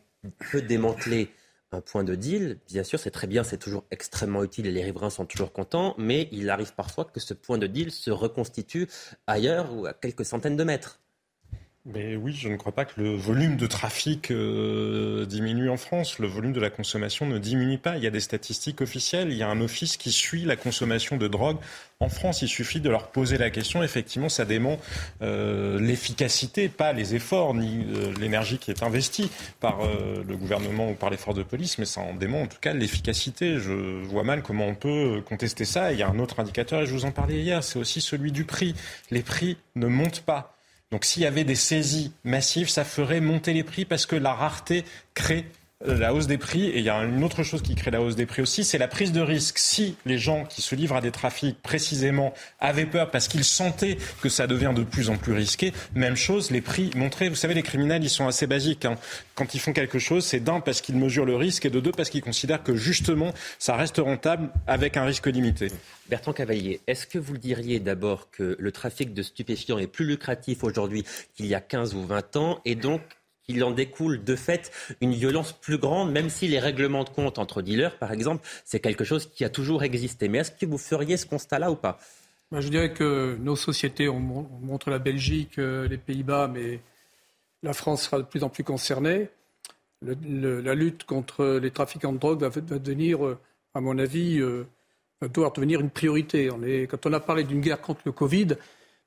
[0.50, 1.28] peut démanteler
[1.72, 4.82] un point de deal, bien sûr, c'est très bien, c'est toujours extrêmement utile et les
[4.82, 8.88] riverains sont toujours contents, mais il arrive parfois que ce point de deal se reconstitue
[9.26, 11.00] ailleurs ou à quelques centaines de mètres.
[11.94, 16.18] Mais oui, je ne crois pas que le volume de trafic euh, diminue en France.
[16.18, 17.96] Le volume de la consommation ne diminue pas.
[17.96, 19.32] Il y a des statistiques officielles.
[19.32, 21.56] Il y a un office qui suit la consommation de drogue
[21.98, 22.42] en France.
[22.42, 23.82] Il suffit de leur poser la question.
[23.82, 24.82] Effectivement, ça démontre
[25.22, 30.94] euh, l'efficacité, pas les efforts ni euh, l'énergie qui est investie par le gouvernement ou
[30.94, 33.58] par les forces de police, mais ça en démontre en tout cas l'efficacité.
[33.58, 33.72] Je
[34.04, 35.90] vois mal comment on peut contester ça.
[35.92, 38.30] il y a un autre indicateur, et je vous en parlais hier, c'est aussi celui
[38.30, 38.74] du prix.
[39.10, 40.57] Les prix ne montent pas.
[40.90, 44.32] Donc s'il y avait des saisies massives, ça ferait monter les prix parce que la
[44.32, 45.44] rareté crée
[45.84, 46.66] la hausse des prix.
[46.66, 48.78] Et il y a une autre chose qui crée la hausse des prix aussi, c'est
[48.78, 49.58] la prise de risque.
[49.58, 53.98] Si les gens qui se livrent à des trafics précisément avaient peur parce qu'ils sentaient
[54.20, 57.28] que ça devient de plus en plus risqué, même chose, les prix montraient.
[57.28, 58.84] Vous savez, les criminels, ils sont assez basiques.
[58.84, 58.96] Hein.
[59.34, 61.92] Quand ils font quelque chose, c'est d'un parce qu'ils mesurent le risque et de deux
[61.92, 65.70] parce qu'ils considèrent que justement, ça reste rentable avec un risque limité.
[66.08, 70.06] Bertrand Cavalier, est-ce que vous le diriez d'abord que le trafic de stupéfiants est plus
[70.06, 73.02] lucratif aujourd'hui qu'il y a 15 ou 20 ans et donc
[73.48, 77.38] il en découle de fait une violence plus grande, même si les règlements de compte
[77.38, 80.28] entre dealers, par exemple, c'est quelque chose qui a toujours existé.
[80.28, 81.98] Mais est-ce que vous feriez ce constat-là ou pas?
[82.52, 86.80] Ben, Je dirais que nos sociétés, on montre la Belgique, euh, les Pays-Bas, mais
[87.62, 89.28] la France sera de plus en plus concernée.
[90.02, 93.38] la lutte contre les trafiquants de drogue va, devenir, euh,
[93.74, 94.66] à mon avis, euh,
[95.32, 96.48] doit devenir une priorité.
[96.88, 98.56] quand on a parlé d'une guerre contre le Covid,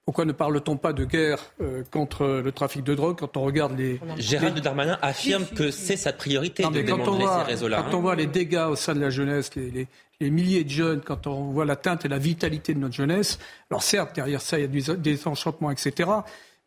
[0.06, 3.78] pourquoi ne parle-t-on pas de guerre euh, contre le trafic de drogue quand on regarde
[3.78, 4.00] les...
[4.18, 7.84] Gérald Darmanin affirme que c'est sa priorité de démanteler ces réseaux-là.
[7.84, 11.28] Quand on voit les dégâts au sein de la jeunesse, les, milliers de jeunes, quand
[11.28, 14.90] on voit l'atteinte et la vitalité de notre jeunesse, alors certes, derrière ça, il y
[14.90, 16.10] a des enchantements, etc.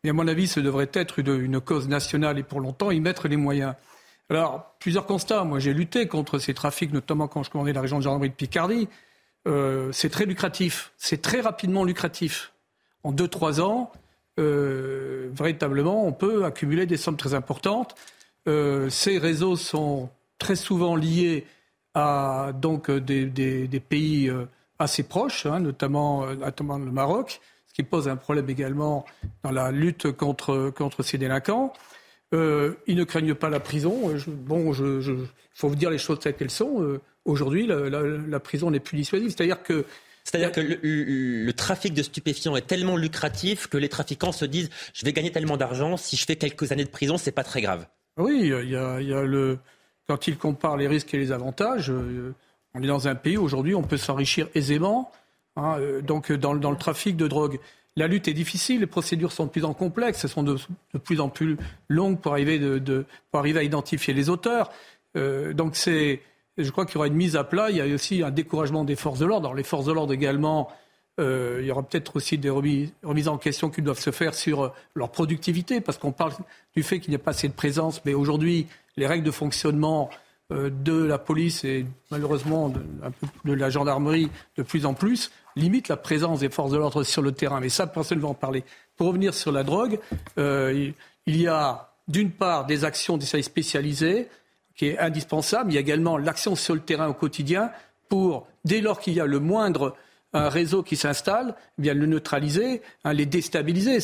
[0.03, 3.27] Mais à mon avis, ce devrait être une, cause nationale et pour longtemps y mettre
[3.27, 3.73] les moyens.
[4.29, 5.43] Alors, plusieurs constats.
[5.43, 8.35] Moi, j'ai lutté contre ces trafics, notamment quand je commandais la région de gendarmerie de
[8.35, 8.87] Picardie.
[9.47, 10.93] Euh, c'est très lucratif.
[10.97, 12.53] C'est très rapidement lucratif
[13.05, 13.91] en 2-3 ans,
[14.39, 17.95] euh, véritablement, on peut accumuler des sommes très importantes.
[18.47, 21.45] Euh, ces réseaux sont très souvent liés
[21.93, 24.45] à donc des, pays euh,
[24.79, 29.05] assez proches, hein, notamment, notamment, le Maroc, ce qui pose un problème également
[29.43, 31.73] dans la lutte contre, contre ces délinquants.
[32.33, 34.11] Ils ne craignent pas la prison.
[34.27, 36.99] Bon, il faut vous dire les choses telles qu'elles sont.
[37.23, 39.29] Aujourd'hui, la, prison n'est plus dissuasive.
[39.29, 39.85] C'est-à-dire que
[40.25, 45.05] c'est-à-dire que le, trafic de stupéfiants est tellement lucratif que les trafiquants se disent je
[45.05, 47.85] vais gagner tellement d'argent, si je fais quelques années de prison, c'est pas très grave.
[48.17, 49.59] Oui, il y a, le
[50.07, 51.91] quand ils comparent les risques et les avantages,
[52.73, 55.11] on est dans un pays aujourd'hui, on peut s'enrichir aisément.
[55.55, 57.59] Hein, donc dans, le trafic de drogue,
[57.95, 60.57] la lutte est difficile, les procédures sont de plus en plus complexes, elles sont de,
[61.03, 61.57] plus en plus
[61.87, 62.59] longues pour arriver,
[63.31, 64.71] à identifier les auteurs.
[65.15, 66.21] Euh, donc c'est,
[66.57, 67.69] je crois qu'il y aura une mise à plat.
[67.69, 69.47] Il y a aussi un découragement des forces de l'ordre.
[69.47, 70.69] Alors les forces de l'ordre également,
[71.19, 72.91] euh, il y aura peut-être aussi des remises,
[73.27, 76.33] en question qui doivent se faire sur leur productivité, parce qu'on parle
[76.75, 78.01] du fait qu'il n'y a pas assez de présence.
[78.05, 80.09] Mais aujourd'hui, les règles de fonctionnement
[80.51, 85.97] euh, de la police et malheureusement de, la gendarmerie de plus en plus limite la
[85.97, 87.59] présence des forces de l'ordre sur le terrain.
[87.59, 88.63] Mais ça, personne ne va en parler.
[88.95, 89.99] Pour revenir sur la drogue,
[90.37, 90.91] euh,
[91.25, 94.27] il y a d'une part des actions des services spécialisés
[94.75, 95.71] qui est indispensable.
[95.71, 97.71] Il y a également l'action sur le terrain au quotidien
[98.09, 99.95] pour, dès lors qu'il y a le moindre
[100.33, 103.99] un réseau qui s'installe, eh bien le neutraliser, hein, les déstabiliser.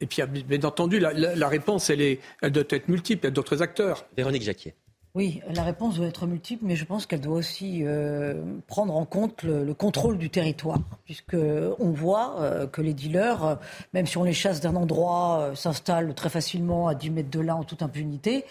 [0.00, 3.24] Et puis, bien entendu, la, la réponse, elle, est, elle doit être multiple.
[3.24, 4.04] Il y a d'autres acteurs.
[4.16, 4.74] Véronique Jacquier.
[5.16, 9.04] Oui, la réponse doit être multiple, mais je pense qu'elle doit aussi euh, prendre en
[9.04, 11.36] compte le, contrôle du territoire, puisque
[11.78, 13.54] on voit euh, que les dealers, euh,
[13.92, 17.54] même si on les chasse d'un endroit, s'installent très facilement à 10 mètres de là
[17.54, 18.44] en toute impunité.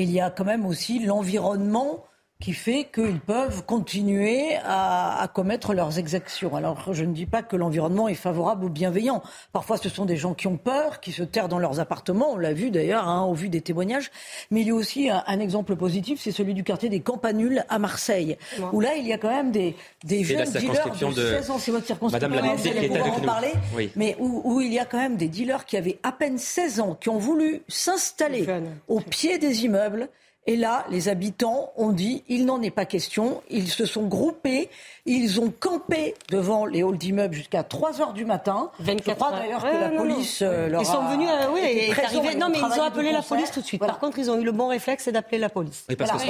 [0.00, 2.04] Il y a quand même aussi l'environnement
[2.40, 6.54] qui fait qu'ils peuvent continuer à, commettre leurs exactions.
[6.54, 9.22] Alors je ne dis pas que l'environnement est favorable ou bienveillant.
[9.52, 12.36] Parfois ce sont des gens qui ont peur, qui se terrent dans leurs appartements, on
[12.36, 14.12] l'a vu d'ailleurs hein, au vu des témoignages.
[14.52, 17.80] Mais il y a aussi un, exemple positif, c'est celui du quartier des Campanules à
[17.80, 18.38] Marseille,
[18.72, 19.74] où là il y a quand même des,
[20.04, 22.56] des jeunes dealers de 16 ans, c'est votre circonscription, Madame
[22.94, 23.52] la en parler,
[23.96, 26.80] mais où, où, il y a quand même des dealers qui avaient à peine 16
[26.80, 28.46] ans, qui ont voulu s'installer
[28.86, 30.08] au pied des immeubles
[30.48, 33.42] et là, les habitants ont dit il n'en est pas question.
[33.50, 34.70] Ils se sont groupés,
[35.04, 38.70] ils ont campé devant les halls d'immeubles jusqu'à 3 heures du matin.
[38.80, 42.36] 24 Je crois d'ailleurs que la police euh, leur Ils sont venus, euh, oui, et
[42.38, 43.80] Non, mais ils ont appelé la police tout de suite.
[43.80, 45.84] Par contre, ils ont eu le bon réflexe, c'est d'appeler la police.
[45.98, 46.24] parce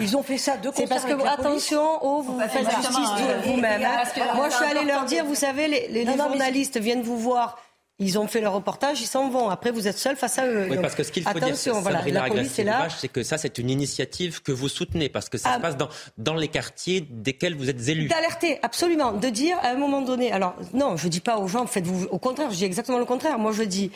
[0.00, 3.82] Ils ont fait ça de C'est parce que, attention, oh, vous faites justice de vous-même.
[3.84, 4.22] Hein.
[4.36, 7.58] Moi, je suis allée leur dire, vous savez, les journalistes viennent vous voir
[8.00, 9.50] ils ont fait leur reportage, ils s'en vont.
[9.50, 10.66] Après, vous êtes seul face à eux.
[10.70, 12.88] Oui, parce que ce qu'il faut dire, voilà, la police est là.
[12.88, 15.60] C'est que ça, c'est une initiative que vous soutenez, parce que ça se ah.
[15.60, 18.08] passe dans, dans les quartiers desquels vous êtes élus.
[18.08, 19.12] D'alerter, absolument.
[19.12, 20.32] De dire à un moment donné.
[20.32, 22.06] Alors, non, je ne dis pas aux gens, faites-vous.
[22.06, 23.38] Au contraire, je dis exactement le contraire.
[23.38, 23.92] Moi, je dis.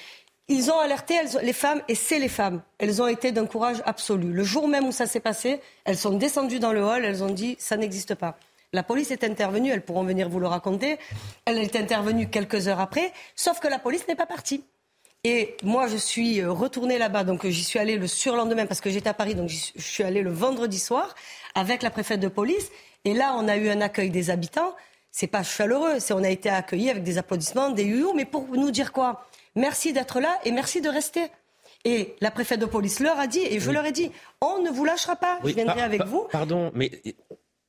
[0.49, 2.61] Ils ont alerté les femmes, et c'est les femmes.
[2.77, 4.31] Elles ont été d'un courage absolu.
[4.31, 7.31] Le jour même où ça s'est passé, elles sont descendues dans le hall, elles ont
[7.31, 8.37] dit ça n'existe pas.
[8.75, 10.99] La police est intervenue, elles pourront venir vous le raconter.
[11.45, 14.65] Elle est intervenue quelques heures après, sauf que la police n'est pas partie.
[15.23, 18.91] Et moi, je suis euh, retournée là-bas, donc j'y suis allée le surlendemain parce que
[18.91, 21.15] j'étais à Paris, donc je suis allée le vendredi soir
[21.55, 22.73] avec la préfète de police.
[23.05, 24.75] Et là, on a eu un accueil des habitants.
[25.13, 28.49] C'est pas chaleureux, c'est on a été accueillis avec des applaudissements, des you mais pour
[28.49, 29.25] nous dire quoi?
[29.55, 31.29] Merci d'être là et merci de rester.
[31.85, 34.11] Et la préfète de police leur a dit, et je leur ai dit,
[34.41, 36.27] on ne vous lâchera pas, je viendrai avec vous.
[36.33, 36.91] Pardon, mais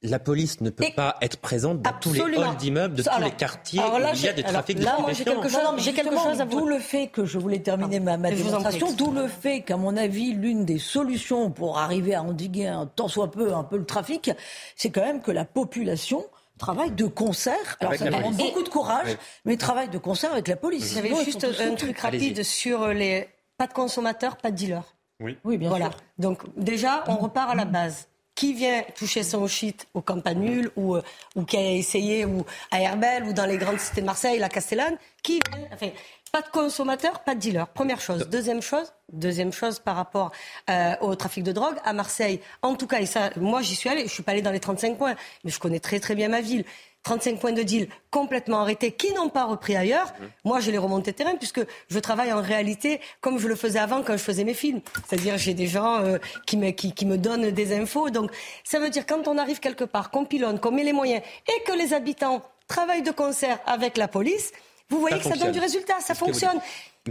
[0.05, 3.31] la police ne peut pas être présente dans tous les halls d'immeubles de tous les
[3.31, 6.41] quartiers où il y a des trafics là, de j'ai quelque chose, j'ai quelque chose
[6.41, 9.97] à D'où le fait que je voulais terminer ma, démonstration, d'où le fait qu'à mon
[9.97, 13.85] avis, l'une des solutions pour arriver à endiguer un tant soit peu un peu le
[13.85, 14.31] trafic,
[14.75, 16.23] c'est quand même que la population
[16.57, 17.77] travaille de concert.
[17.79, 20.93] Alors ça demande beaucoup de courage, mais travaille de concert avec la police.
[20.93, 24.95] J'avais juste un truc rapide sur les pas de consommateurs, pas de dealers.
[25.21, 25.91] Oui, oui bien voilà.
[26.17, 30.95] Donc déjà, on repart à la base qui vient toucher son shit au Campanule ou,
[30.95, 31.01] euh,
[31.35, 34.49] ou qui a essayé ou à Herbel ou dans les grandes cités de Marseille, la
[34.49, 35.89] Castellane, qui vient, enfin,
[36.31, 37.65] pas de consommateur, pas de dealer.
[37.69, 38.27] Première chose.
[38.29, 40.31] Deuxième chose, deuxième chose par rapport
[40.69, 42.41] euh, au trafic de drogue à Marseille.
[42.61, 44.59] En tout cas, et ça, moi j'y suis allée, je suis pas allée dans les
[44.59, 46.65] 35 coins, mais je connais très très bien ma ville.
[47.05, 50.07] 35 points de deal complètement arrêtés qui n'ont pas repris ailleurs.
[50.07, 50.25] Mmh.
[50.43, 54.01] Moi, je les remonté terrain puisque je travaille en réalité comme je le faisais avant
[54.01, 54.81] quand je faisais mes films.
[55.07, 58.09] C'est-à-dire, j'ai des gens euh, qui, me, qui, qui, me donnent des infos.
[58.09, 58.31] Donc,
[58.63, 61.63] ça veut dire quand on arrive quelque part, qu'on pilonne, qu'on met les moyens et
[61.63, 64.51] que les habitants travaillent de concert avec la police,
[64.89, 66.59] vous voyez que ça donne du résultat, ça fonctionne.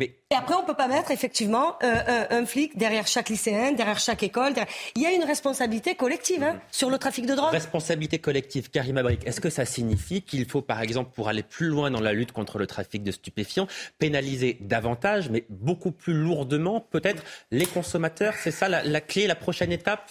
[0.01, 3.73] Et après, on ne peut pas mettre effectivement euh, euh, un flic derrière chaque lycéen,
[3.73, 4.53] derrière chaque école.
[4.97, 7.53] Il y a une responsabilité collective hein, sur le trafic de drogue.
[7.53, 9.25] Responsabilité collective, Karim Abrik.
[9.25, 12.33] Est-ce que ça signifie qu'il faut, par exemple, pour aller plus loin dans la lutte
[12.33, 18.35] contre le trafic de stupéfiants, pénaliser davantage, mais beaucoup plus lourdement, peut-être, les consommateurs?
[18.43, 20.11] C'est ça la, la clé, la prochaine étape?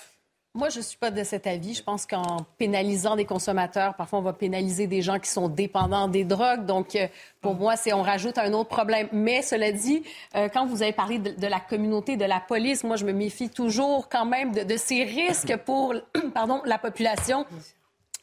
[0.56, 1.74] Moi, je ne suis pas de cet avis.
[1.74, 6.08] Je pense qu'en pénalisant des consommateurs, parfois on va pénaliser des gens qui sont dépendants
[6.08, 6.68] des drogues.
[6.68, 7.08] Donc, euh,
[7.42, 9.08] pour moi, c'est on rajoute un autre problème.
[9.12, 10.04] Mais cela dit,
[10.36, 13.50] euh, quand vous avez parlé de, la communauté, de la police, moi, je me méfie
[13.50, 15.96] toujours quand même de, de ces risques pour
[16.36, 17.48] pardon, la population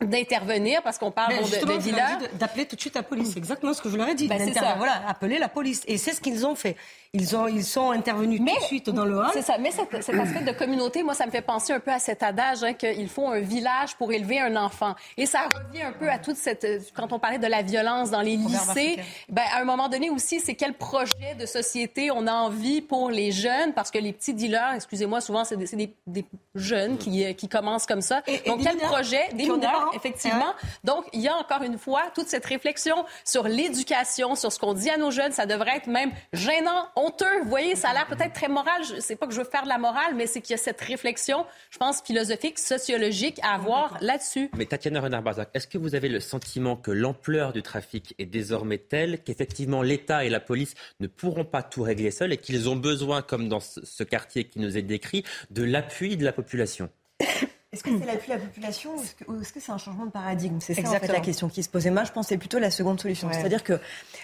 [0.00, 2.18] d'intervenir parce qu'on parle de, de dealers.
[2.34, 3.32] D'appeler tout de suite la police.
[3.32, 4.28] C'est exactement ce que je leur ai dit.
[4.28, 4.74] Ben, ça.
[4.76, 5.82] Voilà, appeler la police.
[5.86, 6.76] Et c'est ce qu'ils ont fait.
[7.12, 9.30] Ils, ont, ils sont intervenus tout de suite dans le hall.
[9.32, 9.58] C'est ça.
[9.58, 12.62] Mais cet, aspect de communauté, moi, ça me fait penser un peu à cet adage
[12.62, 14.94] hein, qu'il faut un village pour élever un enfant.
[15.16, 16.92] Et ça revient un peu à toute cette...
[16.94, 20.38] Quand on parlait de la violence dans les lycées, ben, à un moment donné aussi,
[20.38, 24.34] c'est quel projet de société on a envie pour les jeunes, parce que les petits
[24.34, 28.22] dealers, excusez-moi, souvent, c'est des, des, jeunes qui, euh, qui commencent comme ça.
[28.46, 29.28] Donc, quel projet?
[29.32, 30.54] Des mineurs, effectivement.
[30.84, 34.74] Donc, il y a encore une fois toute cette réflexion sur l'éducation, sur ce qu'on
[34.74, 35.32] dit à nos jeunes.
[35.32, 37.42] Ça devrait être même gênant honteux.
[37.42, 38.82] Vous voyez, ça a l'air peut-être très moral.
[38.84, 40.62] Je sais pas que je veux faire de la morale, mais c'est qu'il y a
[40.62, 44.50] cette réflexion, je pense, philosophique, sociologique à avoir là-dessus.
[44.56, 48.78] Mais Tatiana Renard-Barzac, est-ce que vous avez le sentiment que l'ampleur du trafic est désormais
[48.78, 52.76] telle qu'effectivement l'État et la police ne pourront pas tout régler seuls et qu'ils ont
[52.76, 56.90] besoin, comme dans ce quartier qui nous est décrit, de l'appui de la population?
[57.72, 58.96] est-ce que c'est l'appui de la population
[59.28, 60.58] ou est-ce que c'est un changement de paradigme?
[60.58, 61.92] C'est ça en fait, la question qui se posait.
[61.92, 63.28] Moi, je c'est plutôt la seconde solution.
[63.30, 63.78] C'est-à-dire que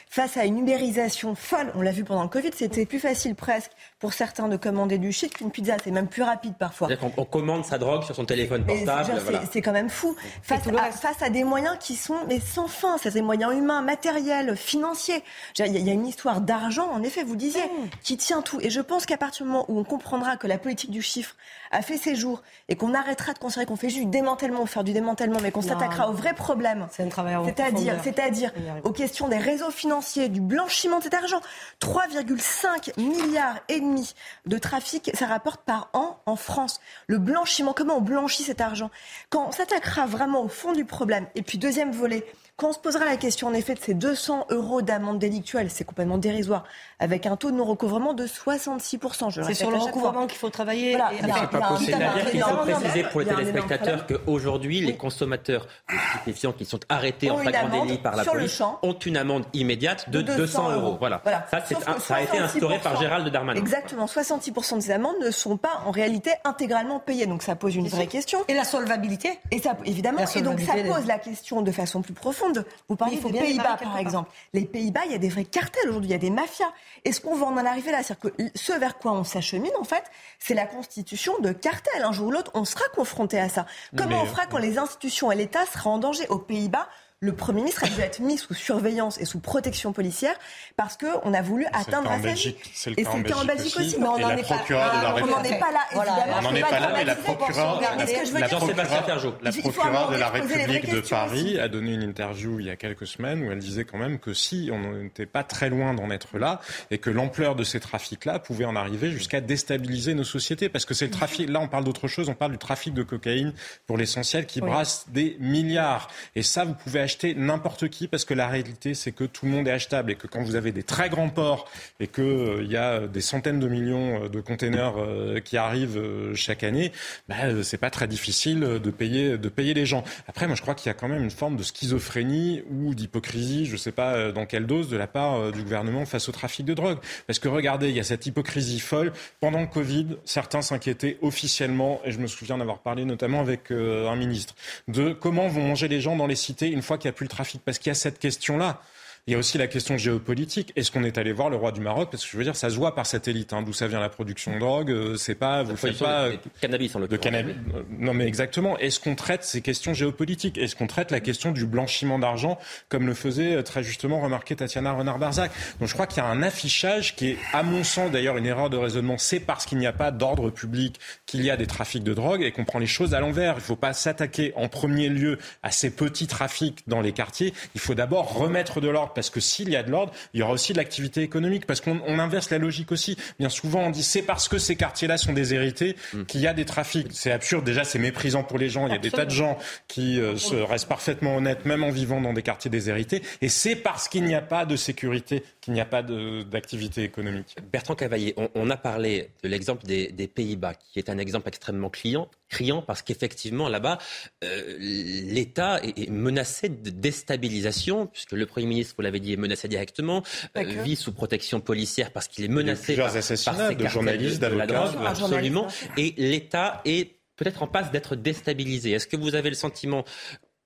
[0.08, 3.70] face à une ubérisation folle, on l'a vu pendant le Covid, c'était plus facile presque
[4.00, 5.76] pour certains de commander du shit qu'une pizza.
[5.84, 6.88] C'est même plus rapide parfois.
[7.00, 9.12] On, on, commande sa drogue sur son téléphone portable.
[9.52, 10.16] C'est quand même fou.
[10.42, 12.98] Face à, face à, des moyens qui sont mais sans fin.
[12.98, 15.22] C'est des moyens humains, matériels, financiers.
[15.60, 17.90] Il y, a une histoire d'argent, en effet, vous disiez, mm.
[18.02, 18.58] qui tient tout.
[18.60, 21.36] Et je pense qu'à partir du moment où on comprendra que la politique du chiffre
[21.70, 24.84] a fait ses jours et qu'on arrêtera de considérer qu'on fait juste du démantèlement, faire
[24.84, 26.86] du démantèlement, mais qu'on s'attaquera aux vrais problèmes.
[26.90, 28.52] C'est-à-dire, c'est-à-dire
[28.84, 31.40] aux questions des réseaux financiers, du blanchiment de cet argent.
[31.80, 34.14] 3,5 milliards et demi
[34.46, 36.80] de trafic, ça rapporte par an en France.
[37.06, 38.90] Le blanchiment, comment on blanchit cet argent?
[39.30, 42.78] Quand on s'attaquera vraiment au fond du problème, et puis deuxième volet, quand on se
[42.78, 46.64] posera la question, en effet, de ces 200 euros d'amende délictuelle, c'est complètement dérisoire,
[46.98, 49.44] avec un taux de non-recouvrement de 66%.
[49.44, 50.96] C'est sur le recouvrement qu'il faut travailler.
[50.96, 51.10] Voilà.
[51.20, 51.98] C'est pas possible.
[51.98, 57.30] C'est-à-dire qu'il faut préciser pour les téléspectateurs qu'aujourd'hui, les consommateurs de stupéfiants qui sont arrêtés
[57.30, 60.96] en flagrant délit par la police ont une amende immédiate de, 200, euros.
[60.98, 61.22] Voilà.
[61.50, 61.62] Ça,
[61.98, 63.60] ça a été instauré par Gérald Darmanin.
[63.60, 64.06] Exactement.
[64.06, 67.26] 66% des amendes ne sont pas en réalité intégralement payées.
[67.26, 68.38] Donc ça pose une vraie question.
[68.48, 70.20] Et la solvabilité Et ça, évidemment.
[70.34, 72.45] Et donc ça pose la question de façon plus profonde
[72.88, 74.30] vous parlez des Pays-Bas, par exemple.
[74.52, 76.72] Les Pays-Bas, il y a des vrais cartels aujourd'hui, il y a des mafias.
[77.04, 78.02] Est-ce qu'on va en arriver là?
[78.02, 80.04] C'est-à-dire que ce vers quoi on s'achemine, en fait,
[80.38, 82.02] c'est la constitution de cartels.
[82.02, 83.66] Un jour ou l'autre, on sera confronté à ça.
[83.96, 86.26] Comment on fera quand les institutions et l'État seront en danger?
[86.28, 86.88] Aux Pays-Bas,
[87.20, 90.34] le Premier ministre a dû être mis sous surveillance et sous protection policière
[90.76, 92.54] parce qu'on a voulu atteindre sa vie.
[92.74, 93.96] C'est le cas en Belgique aussi.
[93.98, 95.16] Mais on n'en est, pas là.
[95.22, 96.36] On n'en est pas là, évidemment.
[96.38, 101.58] On n'en est pas là, mais la procureure, la procureure de la République de Paris
[101.58, 104.34] a donné une interview il y a quelques semaines où elle disait quand même que
[104.34, 108.40] si on n'était pas très loin d'en être là et que l'ampleur de ces trafics-là
[108.40, 110.68] pouvait en arriver jusqu'à déstabiliser nos sociétés.
[110.68, 113.02] Parce que c'est le trafic, là on parle d'autre chose, on parle du trafic de
[113.02, 113.54] cocaïne
[113.86, 116.08] pour l'essentiel qui brasse des milliards.
[116.34, 119.52] Et ça, vous pouvez acheter n'importe qui parce que la réalité, c'est que tout le
[119.52, 122.64] monde est achetable et que quand vous avez des très grands ports et qu'il euh,
[122.64, 126.90] y a des centaines de millions euh, de containers euh, qui arrivent chaque année,
[127.28, 130.02] bah, c'est pas très difficile de payer, de payer les gens.
[130.26, 133.66] Après, moi, je crois qu'il y a quand même une forme de schizophrénie ou d'hypocrisie,
[133.66, 136.74] je sais pas dans quelle dose, de la part du gouvernement face au trafic de
[136.74, 136.98] drogue.
[137.28, 139.12] Parce que regardez, il y a cette hypocrisie folle.
[139.40, 144.16] Pendant le Covid, certains s'inquiétaient officiellement, et je me souviens d'avoir parlé notamment avec un
[144.16, 144.54] ministre,
[144.88, 147.24] de comment vont manger les gens dans les cités une fois qu'il n'y a plus
[147.24, 148.80] le trafic Parce qu'il y a cette question-là.
[149.28, 150.72] Il y a aussi la question géopolitique.
[150.76, 152.12] Est-ce qu'on est allé voir le roi du Maroc?
[152.12, 153.52] Parce que je veux dire, ça se voit par satellite.
[153.52, 156.38] Hein, D'où ça vient la production de drogue euh, C'est pas, vous faites pas de
[156.60, 157.56] cannabis en de cannabis.
[157.90, 158.78] Non, mais exactement.
[158.78, 160.58] Est-ce qu'on traite ces questions géopolitiques?
[160.58, 162.56] Est-ce qu'on traite la question du blanchiment d'argent,
[162.88, 165.50] comme le faisait euh, très justement remarquer Tatiana Renard-Barzac?
[165.80, 168.46] Donc, je crois qu'il y a un affichage qui est, à mon sens, d'ailleurs, une
[168.46, 169.18] erreur de raisonnement.
[169.18, 172.42] C'est parce qu'il n'y a pas d'ordre public qu'il y a des trafics de drogue
[172.42, 173.54] et qu'on prend les choses à l'envers.
[173.54, 177.54] Il ne faut pas s'attaquer en premier lieu à ces petits trafics dans les quartiers.
[177.74, 180.42] Il faut d'abord remettre de l'ordre parce que s'il y a de l'ordre, il y
[180.42, 183.16] aura aussi de l'activité économique, parce qu'on inverse la logique aussi.
[183.40, 186.24] Bien souvent, on dit c'est parce que ces quartiers-là sont déshérités mm.
[186.24, 187.08] qu'il y a des trafics.
[187.10, 187.64] C'est absurde.
[187.64, 188.86] Déjà, c'est méprisant pour les gens.
[188.86, 191.90] Il y a des tas de gens qui euh, se restent parfaitement honnêtes, même en
[191.90, 193.22] vivant dans des quartiers déshérités.
[193.40, 197.56] Et c'est parce qu'il n'y a pas de sécurité qu'il n'y a pas d'activité économique.
[197.72, 201.90] Bertrand Cavaillé, on, a parlé de l'exemple des, des Pays-Bas, qui est un exemple extrêmement
[201.90, 203.98] client, criant parce qu'effectivement là-bas,
[204.44, 209.68] euh, l'État est, menacé de déstabilisation, puisque le Premier ministre, vous l'avez dit, est menacé
[209.68, 210.22] directement,
[210.56, 214.92] euh, vit sous protection policière parce qu'il est menacé par, assassinats par de journalistes, d'avocats,
[215.04, 215.66] absolument,
[215.96, 218.92] et l'État est peut-être en passe d'être déstabilisée.
[218.92, 220.04] Est-ce que vous avez le sentiment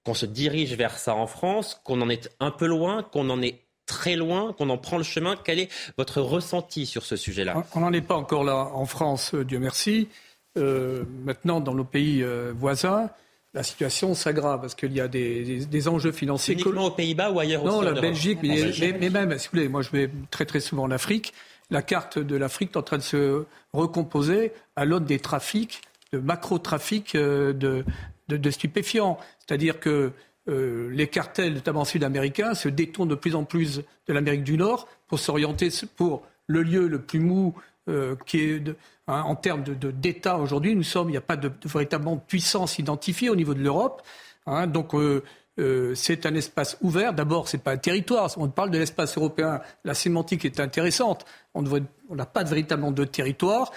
[0.04, 3.42] qu'on se dirige vers ça en France, qu'on en est un peu loin, qu'on en
[3.42, 5.36] est très loin, qu'on en prend le chemin?
[5.42, 5.68] Quel est
[5.98, 7.64] votre ressenti sur ce sujet-là?
[7.74, 10.08] On n'en est pas encore là en France, Dieu merci.
[10.56, 12.24] Maintenant, dans nos pays
[12.54, 13.10] voisins,
[13.52, 16.54] la situation s'aggrave parce qu'il y a des, enjeux financiers.
[16.54, 19.82] Uniquement aux Pays-Bas ou ailleurs Non, la Belgique, mais, mais, même, si vous voulez, moi
[19.82, 21.32] je vais très très souvent en Afrique.
[21.70, 25.82] La carte de l'Afrique est en train de se recomposer à l'aune des trafics,
[26.12, 27.84] de macro-trafics euh, de,
[28.28, 29.18] de, stupéfiants.
[29.38, 30.10] C'est-à-dire que
[30.48, 34.88] euh, les cartels, notamment sud-américains, se détournent de plus en plus de l'Amérique du Nord
[35.06, 37.54] pour s'orienter pour le lieu le plus mou
[37.90, 38.68] euh, qui est
[39.08, 43.28] hein, en termes d'État aujourd'hui, nous sommes, il n'y a pas de, véritablement puissance identifiée
[43.28, 44.02] au niveau de l'Europe.
[44.46, 45.22] Hein, donc euh,
[45.58, 47.12] euh, c'est un espace ouvert.
[47.12, 48.30] D'abord, ce n'est pas un territoire.
[48.36, 49.60] On parle de l'espace européen.
[49.84, 51.26] La sémantique est intéressante.
[51.54, 53.72] On n'a pas véritablement de territoire.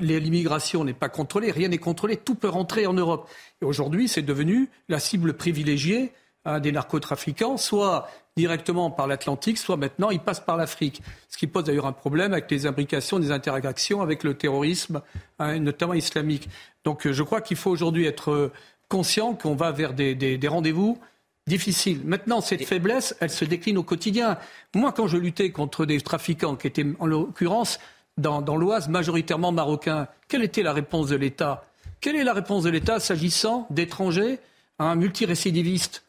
[0.00, 1.50] L'immigration n'est pas contrôlée.
[1.50, 2.16] Rien n'est contrôlé.
[2.16, 3.28] Tout peut rentrer en Europe.
[3.62, 6.12] Et aujourd'hui, c'est devenu la cible privilégiée
[6.44, 8.08] hein, des narcotrafiquants, soit
[8.38, 11.02] directement par l'Atlantique, soit maintenant il passe par l'Afrique.
[11.28, 15.02] Ce qui pose d'ailleurs un problème avec les imbrications, des interactions avec le terrorisme,
[15.38, 16.48] hein, notamment islamique.
[16.84, 18.52] Donc euh, je crois qu'il faut aujourd'hui être euh,
[18.88, 20.98] conscient qu'on va vers des, rendez-vous
[21.46, 22.00] difficiles.
[22.04, 24.38] Maintenant, cette faiblesse, elle se décline au quotidien.
[24.74, 27.80] Moi, quand je luttais contre des trafiquants qui étaient, en l'occurrence,
[28.18, 31.64] dans, dans l'Oise, majoritairement marocains, quelle était la réponse de l'État?
[32.00, 34.38] Quelle est la réponse de l'État s'agissant d'étrangers,
[34.78, 36.04] un multirécidiviste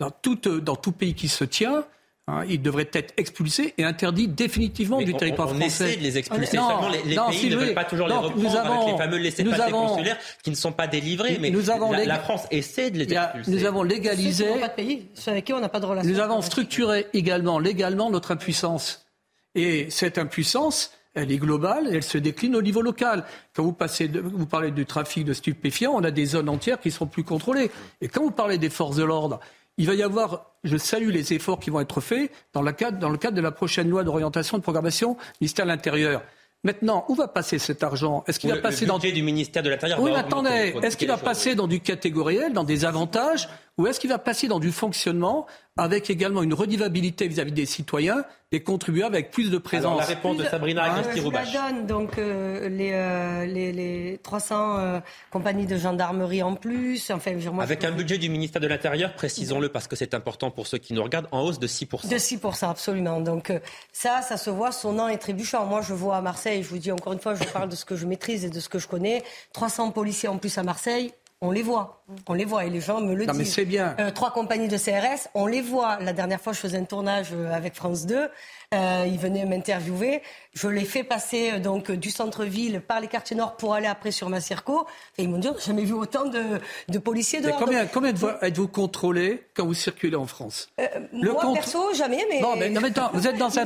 [0.00, 1.84] dans tout, euh, dans tout pays qui se tient,
[2.30, 5.84] Hein, ils devraient être expulsés et interdits définitivement du territoire on, français.
[5.84, 8.12] On essaie de les expulser, non, seulement les, les pays ne veulent pas toujours les
[8.12, 11.38] reprendre avons, avec les fameux laissés-passer consulaires qui ne sont pas délivrés.
[11.40, 13.50] Mais nous avons la, la, France essaie de les expulser.
[13.50, 14.44] Nous avons légalisé...
[14.44, 16.12] Ceux qui pas de pays, ceux avec qui on n'a pas de relation.
[16.12, 19.06] Nous avons structuré également, légalement, notre impuissance.
[19.54, 23.24] Et cette impuissance, elle est globale et elle se décline au niveau local.
[23.54, 26.78] Quand vous, passez de, vous parlez du trafic de stupéfiants, on a des zones entières
[26.78, 27.70] qui sont plus contrôlées.
[28.02, 29.40] Et quand vous parlez des forces de l'ordre,
[29.78, 32.98] il va y avoir, je salue les efforts qui vont être faits dans le cadre,
[32.98, 36.22] dans le cadre de la prochaine loi d'orientation et de programmation ministère de l'Intérieur.
[36.64, 38.24] Maintenant, où va passer cet argent?
[38.26, 40.74] Est-ce qu'il va passer dans du ministère de l'Intérieur Oui, attendez.
[40.82, 43.48] Est-ce qu'il va passer dans du catégoriel, dans des avantages,
[43.78, 48.24] ou est-ce qu'il va passer dans du fonctionnement, avec également une redivabilité vis-à-vis des citoyens,
[48.50, 51.86] des contribuables avec plus de présence Alors, La réponse de Sabrina hein, Je la donne.
[51.86, 55.00] Donc euh, les, euh, les, les, 300 euh,
[55.30, 57.10] compagnies de gendarmerie en plus.
[57.10, 60.66] Enfin, moi, avec un budget du ministère de l'Intérieur, précisons-le parce que c'est important pour
[60.66, 62.08] ceux qui nous regardent, en hausse de 6%.
[62.08, 63.20] De 6%, absolument.
[63.20, 63.52] Donc
[63.92, 65.64] ça, ça se voit son nom est trébuchant.
[65.66, 67.84] Moi, je vois à Marseille, je vous dis encore une fois, je parle de ce
[67.84, 69.22] que je maîtrise et de ce que je connais.
[69.52, 72.02] 300 policiers en plus à Marseille, on les voit.
[72.26, 73.38] On les voit et les gens me le non, disent.
[73.38, 73.94] Mais c'est bien.
[74.00, 75.98] Euh, trois compagnies de CRS, on les voit.
[76.00, 78.28] La dernière fois, je faisais un tournage euh, avec France 2.
[78.74, 80.22] Euh, ils venaient m'interviewer.
[80.52, 84.28] Je les fais passer donc du centre-ville par les quartiers nord pour aller après sur
[84.28, 84.86] ma circo.
[85.16, 86.42] Et ils m'ont dit, jamais vu autant de,
[86.88, 87.56] de policiers dehors.
[87.56, 90.68] combien, êtes-vous contrôlé quand vous circulez en France
[91.12, 92.26] Le Moi, perso, jamais.
[92.28, 92.40] Mais...
[92.40, 93.64] Non, mais, non, mais attends, vous êtes dans un...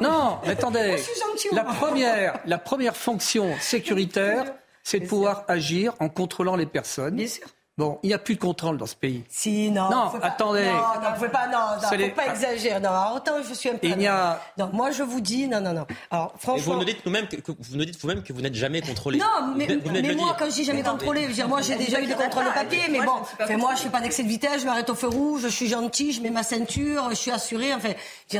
[0.00, 0.96] Non, mais attendez.
[1.52, 4.54] la, première, la première fonction sécuritaire
[4.88, 7.16] c'est de pouvoir agir en contrôlant les personnes.
[7.16, 7.46] Bien sûr.
[7.76, 9.22] Bon, il n'y a plus de contrôle dans ce pays.
[9.28, 9.88] Si, non.
[9.88, 10.64] Non, attendez.
[10.64, 12.80] non, non, vous pouvez pas, non, non, faut pas exagérer.
[12.80, 13.86] Non, autant je suis un peu.
[13.86, 14.42] Il y a.
[14.58, 15.86] Non, moi je vous dis, non, non, non.
[16.10, 16.72] Alors, franchement.
[16.72, 19.18] vous nous dites nous-même que, vous nous dites vous-même que vous n'êtes jamais contrôlé.
[19.18, 19.68] Non, mais,
[20.02, 22.14] mais moi, quand je dis jamais contrôlé, je veux dire, moi j'ai déjà eu des
[22.14, 24.90] contrôles de papier, mais bon, enfin, moi je fais pas d'excès de vitesse, je m'arrête
[24.90, 27.72] au feu rouge, je suis gentil, je mets ma ceinture, je suis assuré.
[27.74, 27.90] Enfin,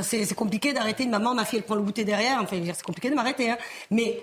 [0.03, 2.41] c'est compliqué d'arrêter une maman, ma fille elle prend le goûter derrière.
[2.43, 3.51] Enfin, c'est compliqué de m'arrêter.
[3.51, 3.59] Hein.
[3.93, 4.21] Mais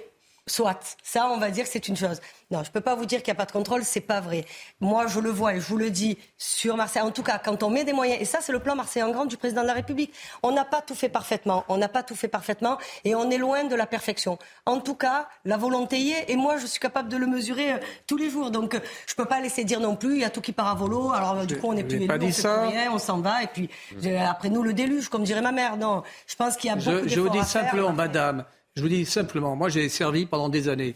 [0.48, 0.98] Soit.
[1.02, 2.22] Ça, on va dire que c'est une chose.
[2.52, 4.22] Non, je ne peux pas vous dire qu'il n'y a pas de contrôle, c'est pas
[4.22, 4.46] vrai.
[4.80, 7.02] Moi, je le vois et je vous le dis sur Marseille.
[7.02, 9.10] En tout cas, quand on met des moyens, et ça, c'est le plan Marseille en
[9.10, 10.14] grand du président de la République.
[10.43, 11.66] On n'a pas tout fait parfaitement.
[11.68, 14.38] On n'a pas tout fait parfaitement et on est loin de la perfection.
[14.68, 17.74] En tout cas, la volonté y est et moi, je suis capable de le mesurer
[17.74, 18.52] euh, tous les jours.
[18.52, 20.52] Donc, euh, je ne peux pas laisser dire non plus, il y a tout qui
[20.52, 21.12] part à volo.
[21.12, 23.70] Alors, du coup, on n'est plus élu, on plus rien, on s'en va et puis
[24.20, 25.78] après nous, le déluge, comme dirait ma mère.
[25.78, 28.89] Non, je pense qu'il y a beaucoup Je, je vous dis simplement, madame, je vous
[28.89, 30.95] dis simplement, moi j'ai servi pendant des années.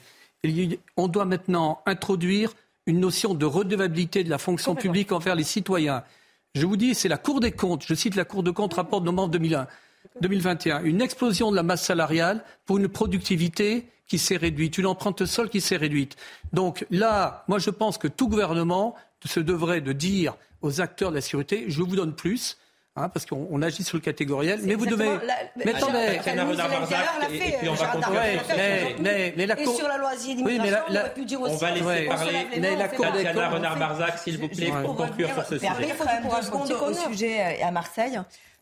[0.97, 2.53] on doit maintenant introduire
[2.85, 6.03] une notion de redevabilité de la fonction publique envers les citoyens.
[6.55, 8.99] Je vous dis, c'est la Cour des comptes, je cite la Cour des comptes, rapport
[8.99, 9.67] de novembre 2001,
[10.21, 15.25] 2021, une explosion de la masse salariale pour une productivité qui s'est réduite, une empreinte
[15.25, 16.17] sol qui s'est réduite.
[16.51, 21.15] Donc là, moi je pense que tout gouvernement se devrait de dire aux acteurs de
[21.15, 22.57] la sécurité, je vous donne plus,
[22.99, 24.59] Hein, parce qu'on agit sur le catégoriel.
[24.63, 25.05] Mais vous devez.
[25.05, 26.17] La, mais attendez.
[26.17, 27.89] Et, puis on va
[28.99, 29.73] mais, mais, la Cour.
[29.73, 31.53] Et sur la loi d'immigration, on aurait pu dire aussi.
[31.53, 32.47] On va laisser parler.
[32.59, 35.71] Mais la Cour des Renard Barzac, s'il vous plaît, pour conclure sur ce sujet.
[35.71, 38.19] Après, il faut au sujet à Marseille.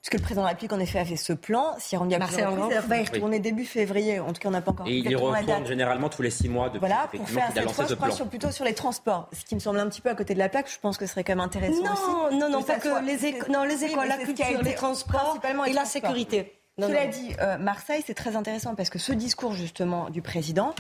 [0.08, 2.16] Puisque le président de la République, en effet, a fait ce plan, s'y est rendu
[2.16, 2.78] à Marseille plusieurs reprises.
[2.78, 4.20] encore Il va y retourner début février.
[4.22, 6.48] En tout cas, on n'a pas encore Et il y retourne généralement tous les six
[6.48, 9.28] mois depuis Voilà, pour faire cette fois, ce je crois, sur, plutôt sur les transports.
[9.34, 11.06] Ce qui me semble un petit peu à côté de la plaque, je pense que
[11.06, 11.92] ce serait quand même intéressant Non,
[12.28, 12.38] aussi.
[12.38, 14.62] non, non, que pas que soit- les éco- non, les Oui, écoles, mais la culture,
[14.64, 16.54] les transports principalement et la sécurité.
[16.78, 17.12] Non, Cela non.
[17.12, 20.74] dit, euh, Marseille, c'est très intéressant parce que ce discours justement du président,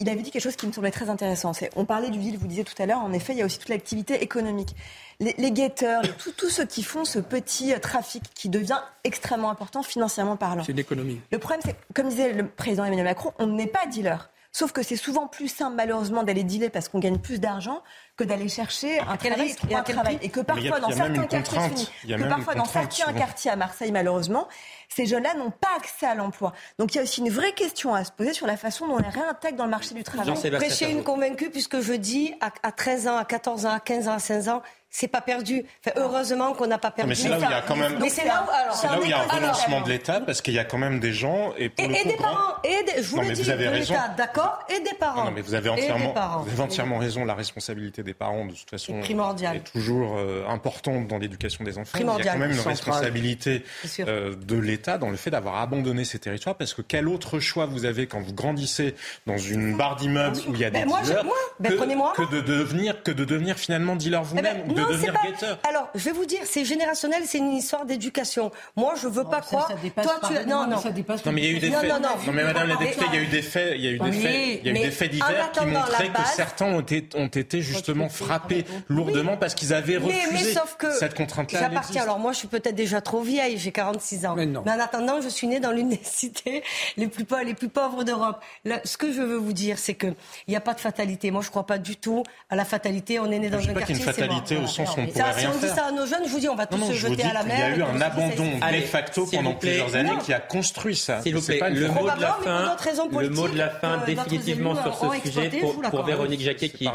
[0.00, 1.52] il avait dit quelque chose qui me semblait très intéressant.
[1.52, 3.44] C'est, on parlait du ville, vous disiez tout à l'heure, en effet, il y a
[3.44, 4.76] aussi toute l'activité économique.
[5.18, 8.78] Les, les guetteurs, les- tous tous ceux qui font ce petit euh, trafic qui devient
[9.02, 10.62] extrêmement important financièrement parlant.
[10.64, 11.20] C'est une économie.
[11.32, 14.30] Le problème, c'est, comme disait le président Emmanuel Macron, on n'est pas dealer.
[14.52, 17.82] Sauf que c'est souvent plus simple, malheureusement, d'aller dealer parce qu'on gagne plus d'argent
[18.16, 20.18] que d'aller chercher un quel travail risque et un quel travail.
[20.22, 24.48] Et que a- parfois, dans certains quartiers, que parfois, dans certains quartiers à Marseille, malheureusement,
[24.88, 26.52] ces jeunes-là n'ont pas accès à l'emploi.
[26.78, 28.94] Donc il y a aussi une vraie question à se poser sur la façon dont
[28.94, 30.34] on les réintègre dans le marché du travail.
[30.56, 34.08] Prêcher une convaincue, puisque je dis à, à 13 ans, à 14 ans, à 15
[34.08, 35.64] ans, à 16 ans, c'est pas perdu.
[35.86, 37.08] Enfin, heureusement qu'on n'a pas perdu.
[37.10, 37.98] Mais c'est là où il y a quand même.
[38.00, 40.20] Mais c'est là où, alors, C'est là où il y a un renoncement de l'État
[40.20, 42.16] parce qu'il y a quand même des gens et pour Et, le et coup, des
[42.16, 43.94] parents, et des, je vous Non, l'ai mais dit, vous avez de raison.
[43.94, 45.20] l'État, d'accord, et des parents.
[45.20, 46.14] Non, non, mais vous avez entièrement,
[46.44, 47.24] vous avez entièrement raison.
[47.24, 49.56] La responsabilité des parents, de toute façon, C'est primordial.
[49.56, 51.90] est toujours euh, importante dans l'éducation des enfants.
[51.98, 52.34] Il y a Primordial.
[52.34, 53.64] quand même une responsabilité
[54.00, 57.66] euh, de l'État dans le fait d'avoir abandonné ces territoires, parce que quel autre choix
[57.66, 58.94] vous avez quand vous grandissez
[59.26, 61.24] dans une barre d'immeubles où il y a des Ben, dealers
[61.60, 61.70] ben,
[62.14, 64.94] que, de devenir que de devenir finalement dealer Eh ben, vous-même ou de non, c'est
[64.94, 65.58] devenir pas- guetteur.
[65.68, 68.50] Alors, je vais vous dire, c'est générationnel, c'est une histoire d'éducation.
[68.76, 69.68] Moi, je veux pas croire.
[69.68, 70.80] ça dépasse, Toi, tu non, mais non.
[70.80, 71.90] ça dépasse Non mais il y a eu des Non, faits.
[71.90, 72.32] non, non.
[72.32, 73.98] mais Madame la Mais- députée, il y a eu des faits, il y a eu
[73.98, 76.66] des Oui, faits, il y a eu mais des faits divers qui montraient que certains
[76.66, 80.90] ont été, ont été justement frappés lourdement parce qu'ils avaient Mais, refusé mais sauf que
[80.92, 81.60] cette contrainte-là.
[81.60, 82.02] j'appartiens.
[82.02, 84.34] Alors moi, je suis peut-être déjà trop vieille, j'ai 46 ans.
[84.36, 84.60] Mais non.
[84.62, 86.62] en attendant, je suis née dans l'une des cités
[86.96, 88.40] les plus, pau- les plus pauvres d'Europe.
[88.84, 90.06] Ce que je veux vous dire, c'est que
[90.46, 91.30] il n'y a pas de fatalité.
[91.30, 93.18] Moi, je ne crois pas du tout à la fatalité.
[93.20, 94.22] On est né dans Je un pas qu'il y quartier.
[94.24, 94.38] a une c'est mort.
[94.46, 94.67] fatalité.
[94.68, 95.74] Sens on pourrait si rien on dit faire.
[95.74, 97.12] ça à nos jeunes, je vous dis, on va tous Non, non, se je vous
[97.12, 97.58] jeter dis à la mer.
[97.58, 100.18] y a eu un abandon de facto pendant plusieurs années non.
[100.18, 101.22] qui a construit ça.
[101.22, 103.70] S'il vous plaît, le mot de la fin, d'autres raisons le politiques, mot de la
[103.70, 106.04] fin euh, d'autres définitivement sur ce sujet je pour.
[106.04, 106.88] Véronique Jacquet qui,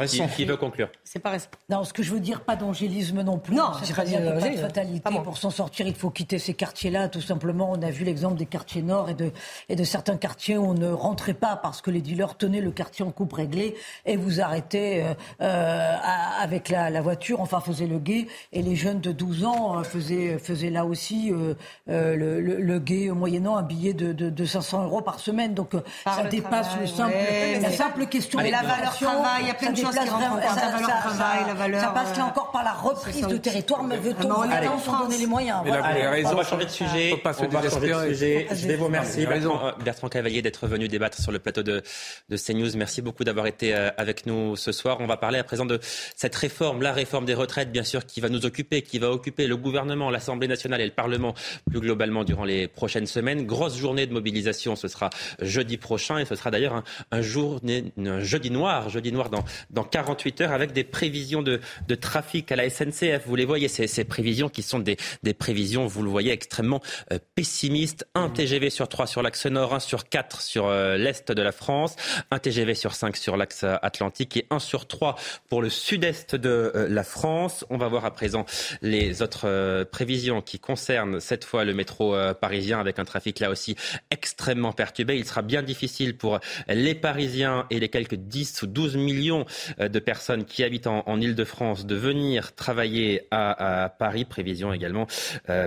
[0.46, 0.90] veut conclure.
[1.04, 1.58] C'est pas respect.
[1.70, 3.56] Non, ce que je veux dire, pas d'angélisme non plus.
[3.56, 5.10] Non, c'est très pas de fatalité.
[5.24, 7.72] Pour s'en sortir, il faut quitter ces quartiers-là, tout simplement.
[7.72, 9.32] On a vu l'exemple des quartiers nord et de,
[9.70, 12.72] et de certains quartiers où on ne rentrait pas parce que les dealers tenaient le
[12.72, 15.98] quartier en coupe réglée et vous arrêtaient euh, euh,
[16.42, 18.28] avec la, la voiture, enfin faisaient le guet.
[18.52, 21.54] Et les jeunes de 12 ans euh, faisaient, faisaient là aussi euh,
[21.90, 25.54] euh, le, le, le guet moyennant un billet de, de, de 500 euros par semaine.
[25.54, 28.52] Donc euh, Par ça le dépasse travail, le simple, ouais, la simple question mais de
[28.52, 30.44] la valeur travail, il y a plein de choses qui rentrent en compte.
[30.44, 33.38] La valeur travail, la valeur, Ça passe là euh, encore par la reprise ça de
[33.38, 35.04] territoire, mais veut-on Ah, mais on est vraiment en s'en France.
[35.04, 35.94] donner les moyens Mais là, Voilà.
[35.96, 36.30] avez Allez, raison.
[36.34, 37.18] on va changer de sujet.
[37.24, 38.48] Pas se on va changer de sujet.
[38.52, 39.26] Je vais vous remercier.
[39.26, 41.82] Bertrand, Bertrand Cavalier, d'être venu débattre sur le plateau de,
[42.30, 42.76] de CNews.
[42.76, 44.98] Merci beaucoup d'avoir été avec nous ce soir.
[45.00, 45.80] On va parler à présent de
[46.16, 49.48] cette réforme, la réforme des retraites, bien sûr, qui va nous occuper, qui va occuper
[49.48, 51.34] le gouvernement, l'Assemblée nationale et le Parlement
[51.70, 53.46] plus globalement durant les prochaines semaines.
[53.46, 55.10] Grosse journée de mobilisation, ce sera
[55.42, 59.44] jeudi prochain et ce sera d'ailleurs un, un, journée- un jeudi noir, jeudi noir dans,
[59.70, 63.24] dans 48 heures avec des prévisions de, de trafic à la SNCF.
[63.26, 66.82] Vous les voyez, ces, ces prévisions qui sont des, des prévisions, vous le voyez, extrêmement
[67.12, 68.06] euh, pessimistes.
[68.16, 71.52] Un TGV sur 3 sur l'axe nord, un sur 4 sur euh, l'est de la
[71.52, 71.96] France,
[72.32, 75.16] un TGV sur 5 sur l'axe euh, atlantique et un sur 3
[75.50, 77.43] pour le sud-est de euh, la France.
[77.70, 78.46] On va voir à présent
[78.82, 83.40] les autres euh, prévisions qui concernent cette fois le métro euh, parisien avec un trafic
[83.40, 83.76] là aussi
[84.12, 85.18] extrêmement perturbé.
[85.18, 89.46] Il sera bien difficile pour les Parisiens et les quelques 10 ou 12 millions
[89.80, 94.26] euh, de personnes qui habitent en, en Ile-de-France de venir travailler à, Paris.
[94.26, 95.08] Prévision également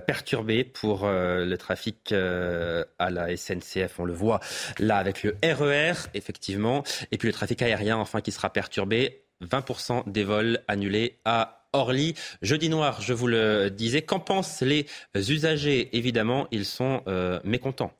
[0.06, 3.98] perturbée pour le trafic à la SNCF.
[3.98, 4.40] On le voit
[4.78, 6.82] là avec le RER, effectivement.
[7.12, 9.26] Et puis le trafic aérien, enfin, qui sera perturbé.
[9.42, 12.14] 20% des vols annulés à Orly.
[12.42, 14.02] Jeudi noir, je vous le disais.
[14.02, 15.88] Qu'en pensent les usagers?
[15.96, 17.92] Évidemment, ils sont euh, mécontents.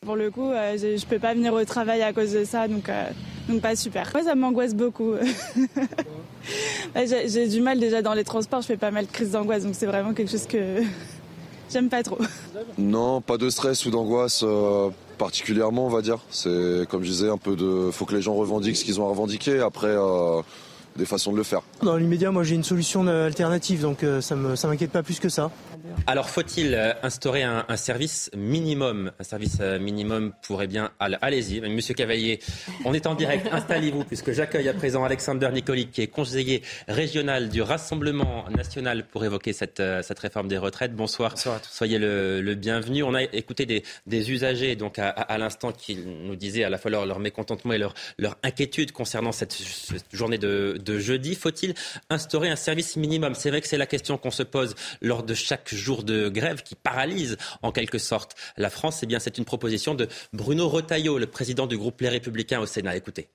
[0.00, 2.68] Pour le coup, euh, je, je peux pas venir au travail à cause de ça,
[2.68, 3.10] donc, euh,
[3.48, 4.10] donc pas super.
[4.14, 5.14] Moi, ça m'angoisse beaucoup.
[6.96, 9.74] J'ai du mal déjà dans les transports, je fais pas mal de crises d'angoisse, donc
[9.74, 10.82] c'est vraiment quelque chose que
[11.70, 12.18] j'aime pas trop.
[12.78, 16.18] Non, pas de stress ou d'angoisse euh, particulièrement, on va dire.
[16.30, 17.90] C'est comme je disais, un peu de.
[17.90, 19.60] Faut que les gens revendiquent ce qu'ils ont à revendiquer.
[19.60, 20.42] Après, euh,
[20.96, 21.60] des façons de le faire.
[21.82, 25.28] Dans l'immédiat, moi j'ai une solution alternative, donc euh, ça ça m'inquiète pas plus que
[25.28, 25.50] ça.
[26.06, 30.90] Alors, faut-il euh, instaurer un, un service minimum Un service euh, minimum pourrait bien.
[30.98, 32.40] All- Allez-y, Monsieur Cavalier,
[32.84, 33.48] on est en direct.
[33.52, 39.24] Installez-vous, puisque j'accueille à présent Alexander Nicolic, qui est conseiller régional du Rassemblement national pour
[39.24, 40.94] évoquer cette, euh, cette réforme des retraites.
[40.94, 41.34] Bonsoir.
[41.70, 43.02] Soyez le, le bienvenu.
[43.02, 46.70] On a écouté des, des usagers, donc à, à- à l'instant, qui nous disaient à
[46.70, 50.98] la fois leur, leur mécontentement et leur, leur inquiétude concernant cette, cette journée de, de
[50.98, 51.34] jeudi.
[51.34, 51.74] Faut-il
[52.10, 53.34] instaurer un service minimum?
[53.34, 56.62] C'est vrai que c'est la question qu'on se pose lors de chaque jours de grève
[56.62, 59.00] qui paralysent en quelque sorte la France.
[59.02, 62.66] Eh bien, c'est une proposition de Bruno Retailleau, le président du groupe Les Républicains au
[62.66, 62.96] Sénat.
[62.96, 63.28] Écoutez.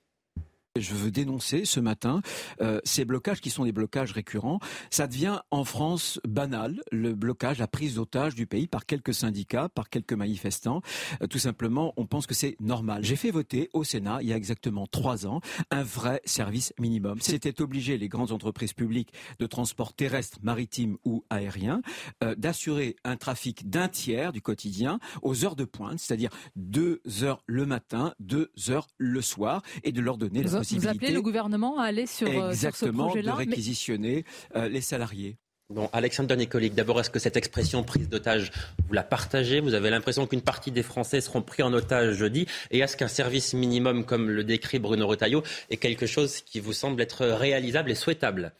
[0.79, 2.21] Je veux dénoncer ce matin
[2.61, 4.59] euh, ces blocages qui sont des blocages récurrents.
[4.89, 9.69] Ça devient en France banal, le blocage, la prise d'otage du pays par quelques syndicats,
[9.69, 10.81] par quelques manifestants.
[11.21, 13.03] Euh, tout simplement, on pense que c'est normal.
[13.03, 17.19] J'ai fait voter au Sénat, il y a exactement trois ans, un vrai service minimum.
[17.21, 21.81] C'était obligé les grandes entreprises publiques de transport terrestre, maritime ou aérien
[22.23, 27.43] euh, d'assurer un trafic d'un tiers du quotidien aux heures de pointe, c'est-à-dire deux heures
[27.45, 31.79] le matin, deux heures le soir, et de leur donner la vous appelez le gouvernement
[31.79, 35.37] à aller sur, euh, sur ce projet-là de réquisitionner euh, les salariés.
[35.69, 38.51] Bon, Alexandre Nicolic, d'abord, est-ce que cette expression prise d'otage,
[38.87, 39.59] vous la partagez?
[39.59, 43.07] Vous avez l'impression qu'une partie des Français seront pris en otage jeudi Et est-ce qu'un
[43.07, 47.91] service minimum, comme le décrit Bruno Retailleau, est quelque chose qui vous semble être réalisable
[47.91, 48.51] et souhaitable?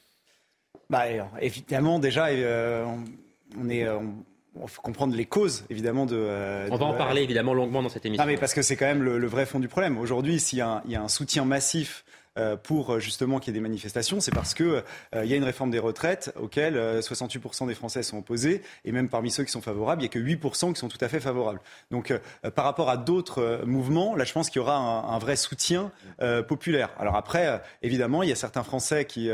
[0.91, 1.05] Bah,
[1.41, 2.86] Évidemment, déjà, euh,
[3.57, 3.89] on est.
[3.89, 4.24] On
[4.68, 6.68] faut comprendre les causes, évidemment, de.
[6.72, 8.24] on va en parler, évidemment, longuement dans cette émission.
[8.24, 9.97] Non, mais parce que c'est quand même le, vrai fond du problème.
[9.97, 12.18] Aujourd'hui, s'il y, y, a un soutien massif euh,
[12.64, 15.44] pour euh, justement qu'il y ait des manifestations, c'est parce qu'il euh, y a une
[15.44, 19.62] réforme des retraites auxquelles 68% des Français sont opposés, et même parmi ceux qui sont
[19.62, 21.60] favorables, il n'y a que 8% qui sont tout à fait favorables.
[21.92, 22.14] Donc
[22.56, 25.92] par rapport à d'autres mouvements, là je pense qu'il y aura un, vrai soutien
[26.48, 26.92] populaire.
[27.00, 29.30] Alors après, évidemment, il y a certains Français qui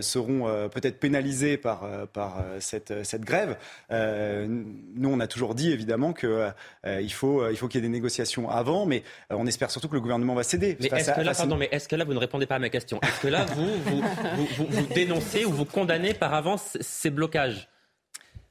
[0.00, 3.56] seront peut-être pénalisés par, par cette, cette grève.
[3.90, 8.48] nous, on a toujours dit évidemment qu'il faut, il faut qu'il y ait des négociations
[8.48, 10.76] avant, mais on espère surtout que le gouvernement va céder.
[10.80, 12.68] Mais est-ce que, là, pardon, mais est-ce que là, vous ne répondez pas à ma
[12.68, 13.00] question.
[13.02, 17.68] Est-ce que là, vous, vous, vous, dénoncez ou vous condamnez par avance ces blocages?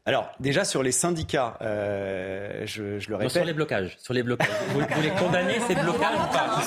[0.06, 3.34] Alors, déjà sur les syndicats, euh, je, je, le répète.
[3.34, 3.98] sur les blocages.
[4.00, 4.50] Sur les blocages.
[4.70, 6.62] Vous, vous les condamnez, ces blocages ou pas?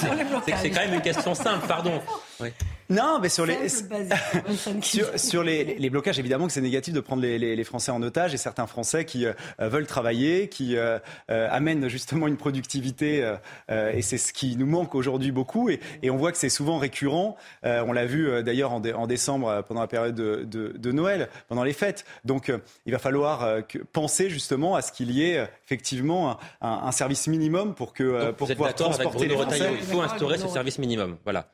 [0.57, 2.01] C'est quand même une question simple, pardon.
[2.39, 2.51] Oui.
[2.91, 3.69] Non, mais sur les
[5.17, 8.35] sur, les, les, blocages, évidemment que c'est négatif de prendre les, les, Français en otage
[8.35, 10.99] et certains Français qui euh, veulent travailler, qui euh,
[11.31, 13.35] euh, amènent justement une productivité
[13.69, 16.79] et c'est ce qui nous manque aujourd'hui beaucoup et, et, on voit que c'est souvent
[16.79, 17.37] récurrent.
[17.63, 21.65] on l'a vu d'ailleurs en, en, décembre pendant la période de, de, de Noël, pendant
[21.65, 22.05] les fêtes.
[22.25, 22.53] Donc
[22.87, 27.27] il va falloir que, penser justement à ce qu'il y ait effectivement un, un, service
[27.27, 29.71] minimum pour que pour pouvoir transporter les Français.
[29.73, 31.17] Il faut instaurer ce service minimum.
[31.25, 31.49] Voilà.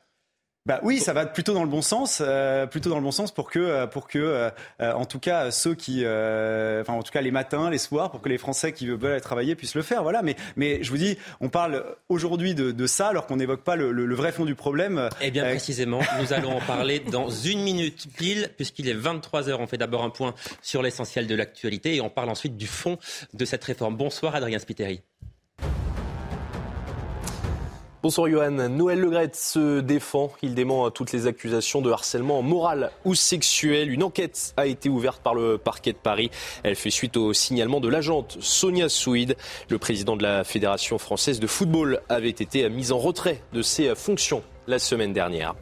[0.67, 3.31] Bah oui, ça va plutôt dans le bon sens, euh, plutôt dans le bon sens
[3.31, 7.21] pour que, euh, pour que, euh, en tout cas ceux qui, enfin en tout cas
[7.21, 10.03] les matins, les soirs, pour que les Français qui veulent aller travailler puissent le faire.
[10.03, 10.21] Voilà.
[10.21, 13.75] Mais, mais je vous dis, on parle aujourd'hui de, de, ça alors qu'on n'évoque pas
[13.75, 15.09] le, le, vrai fond du problème.
[15.19, 19.55] Eh bien précisément, nous allons en parler dans une minute pile, puisqu'il est 23 h
[19.59, 22.99] On fait d'abord un point sur l'essentiel de l'actualité et on parle ensuite du fond
[23.33, 23.97] de cette réforme.
[23.97, 25.01] Bonsoir Adrien Spiteri.
[28.03, 28.67] Bonsoir Johan.
[28.67, 30.31] Noël Legrette se défend.
[30.41, 33.91] Il dément toutes les accusations de harcèlement moral ou sexuel.
[33.91, 36.31] Une enquête a été ouverte par le parquet de Paris.
[36.63, 39.37] Elle fait suite au signalement de l'agente Sonia Souid.
[39.69, 43.93] Le président de la Fédération française de football avait été mis en retrait de ses
[43.93, 45.55] fonctions la semaine dernière.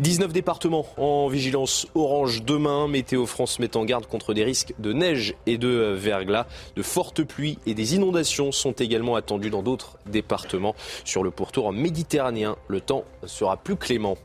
[0.00, 2.88] 19 départements en vigilance orange demain.
[2.88, 6.46] Météo France met en garde contre des risques de neige et de verglas.
[6.76, 10.74] De fortes pluies et des inondations sont également attendues dans d'autres départements.
[11.04, 14.16] Sur le pourtour méditerranéen, le temps sera plus clément.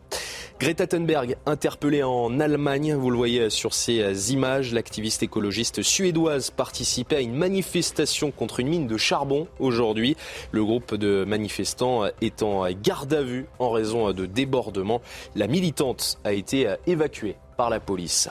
[0.60, 7.18] Greta Thunberg interpellée en Allemagne, vous le voyez sur ces images, l'activiste écologiste suédoise participait
[7.18, 10.18] à une manifestation contre une mine de charbon aujourd'hui.
[10.52, 15.02] Le groupe de manifestants est en garde à vue en raison de débordements.
[15.36, 18.30] La militante a été évacuée par la police.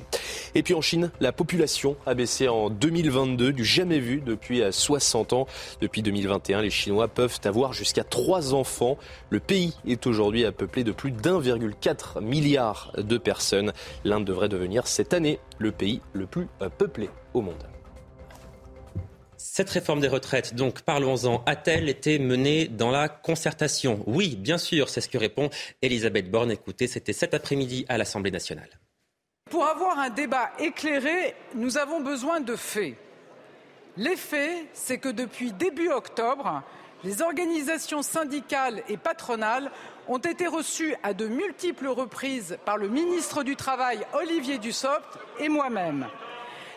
[0.55, 5.33] Et puis en Chine, la population a baissé en 2022 du jamais vu depuis 60
[5.33, 5.47] ans.
[5.81, 8.97] Depuis 2021, les Chinois peuvent avoir jusqu'à 3 enfants.
[9.31, 13.73] Le pays est aujourd'hui peuplé de plus d'1,4 milliard de personnes.
[14.05, 16.47] L'Inde devrait devenir cette année le pays le plus
[16.79, 17.76] peuplé au monde.
[19.39, 24.03] Cette réforme des retraites, donc parlons-en, a-t-elle été menée dans la concertation?
[24.07, 25.51] Oui, bien sûr, c'est ce que répond
[25.83, 26.51] Elisabeth Borne.
[26.51, 28.71] Écoutez, c'était cet après-midi à l'Assemblée nationale.
[29.51, 32.97] Pour avoir un débat éclairé, nous avons besoin de faits.
[33.97, 36.63] Les faits, c'est que depuis début octobre,
[37.05, 39.71] les organisations syndicales et patronales
[40.09, 45.49] ont été reçues à de multiples reprises par le ministre du Travail, Olivier Dussopt, et
[45.49, 46.07] moi-même.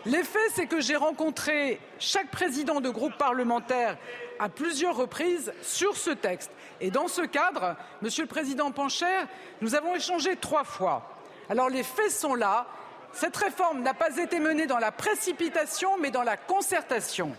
[0.05, 3.97] Les faits, c'est que j'ai rencontré chaque président de groupe parlementaire
[4.39, 6.51] à plusieurs reprises sur ce texte.
[6.79, 9.25] Et dans ce cadre, Monsieur le Président Pancher,
[9.61, 11.17] nous avons échangé trois fois.
[11.49, 12.67] Alors les faits sont là.
[13.11, 17.35] Cette réforme n'a pas été menée dans la précipitation, mais dans la concertation.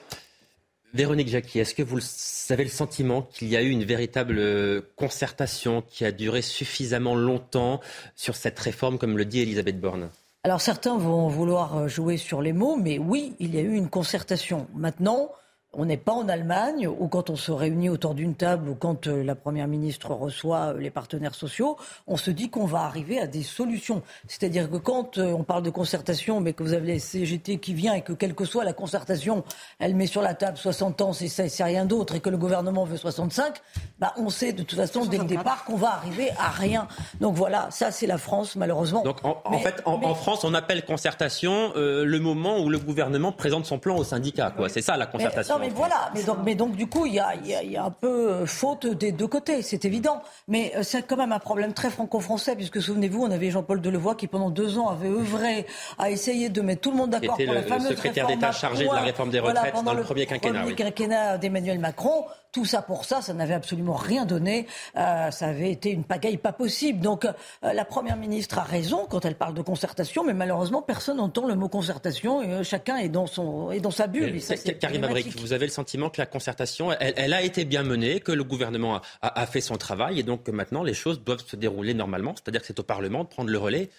[0.93, 2.01] Véronique Jacqui, est-ce que vous
[2.51, 7.15] avez le sentiment qu'il y a eu une véritable euh, concertation qui a duré suffisamment
[7.15, 7.81] longtemps
[8.17, 10.11] sur cette réforme, comme le dit Elisabeth Borne?
[10.43, 13.91] Alors certains vont vouloir jouer sur les mots, mais oui, il y a eu une
[13.91, 14.69] concertation.
[14.75, 15.31] Maintenant,
[15.73, 19.07] on n'est pas en Allemagne où quand on se réunit autour d'une table ou quand
[19.07, 21.77] euh, la Première ministre reçoit euh, les partenaires sociaux,
[22.09, 24.03] on se dit qu'on va arriver à des solutions.
[24.27, 27.75] C'est-à-dire que quand euh, on parle de concertation, mais que vous avez la CGT qui
[27.75, 29.45] vient et que quelle que soit la concertation,
[29.79, 32.97] elle met sur la table 60 ans, c'est rien d'autre, et que le gouvernement veut
[32.97, 33.55] 65,
[34.01, 36.89] bah on sait de toute façon dès le départ qu'on va arriver à rien.
[37.21, 39.03] Donc voilà, ça c'est la France malheureusement.
[39.03, 43.79] Donc en, fait, en, France, on appelle concertation le moment où le gouvernement présente son
[43.79, 44.53] plan au syndicat.
[44.69, 46.11] C'est ça la concertation mais voilà.
[46.15, 48.87] Mais donc, mais donc, du coup, il y a, y a, un peu euh, faute
[48.87, 50.23] des deux côtés, c'est évident.
[50.49, 54.17] Mais euh, c'est quand même un problème très franco-français, puisque souvenez-vous, on avait Jean-Paul Delevoye
[54.17, 55.67] qui, pendant deux ans, avait œuvré
[55.99, 57.91] à essayer de mettre tout le monde d'accord pour la fameuse réforme.
[57.91, 60.59] le secrétaire d'État chargé de la réforme des retraites dans le, premier quinquennat.
[60.61, 62.25] Le premier quinquennat d'Emmanuel Macron.
[62.53, 64.67] Tout ça pour ça, ça n'avait absolument rien donné.
[64.97, 67.01] Euh, ça avait été une pagaille pas possible.
[67.01, 67.33] Donc euh,
[67.63, 71.55] la Première ministre a raison quand elle parle de concertation, mais malheureusement personne n'entend le
[71.55, 74.41] mot concertation et euh, chacun est dans, son, est dans sa bulle.
[74.81, 78.33] Karim Abrik, vous avez le sentiment que la concertation, elle, a été bien menée, que
[78.33, 81.57] le gouvernement a, a fait son travail et donc que maintenant les choses doivent se
[81.57, 83.91] dérouler normalement, c'est-à-dire que c'est au Parlement de prendre le relais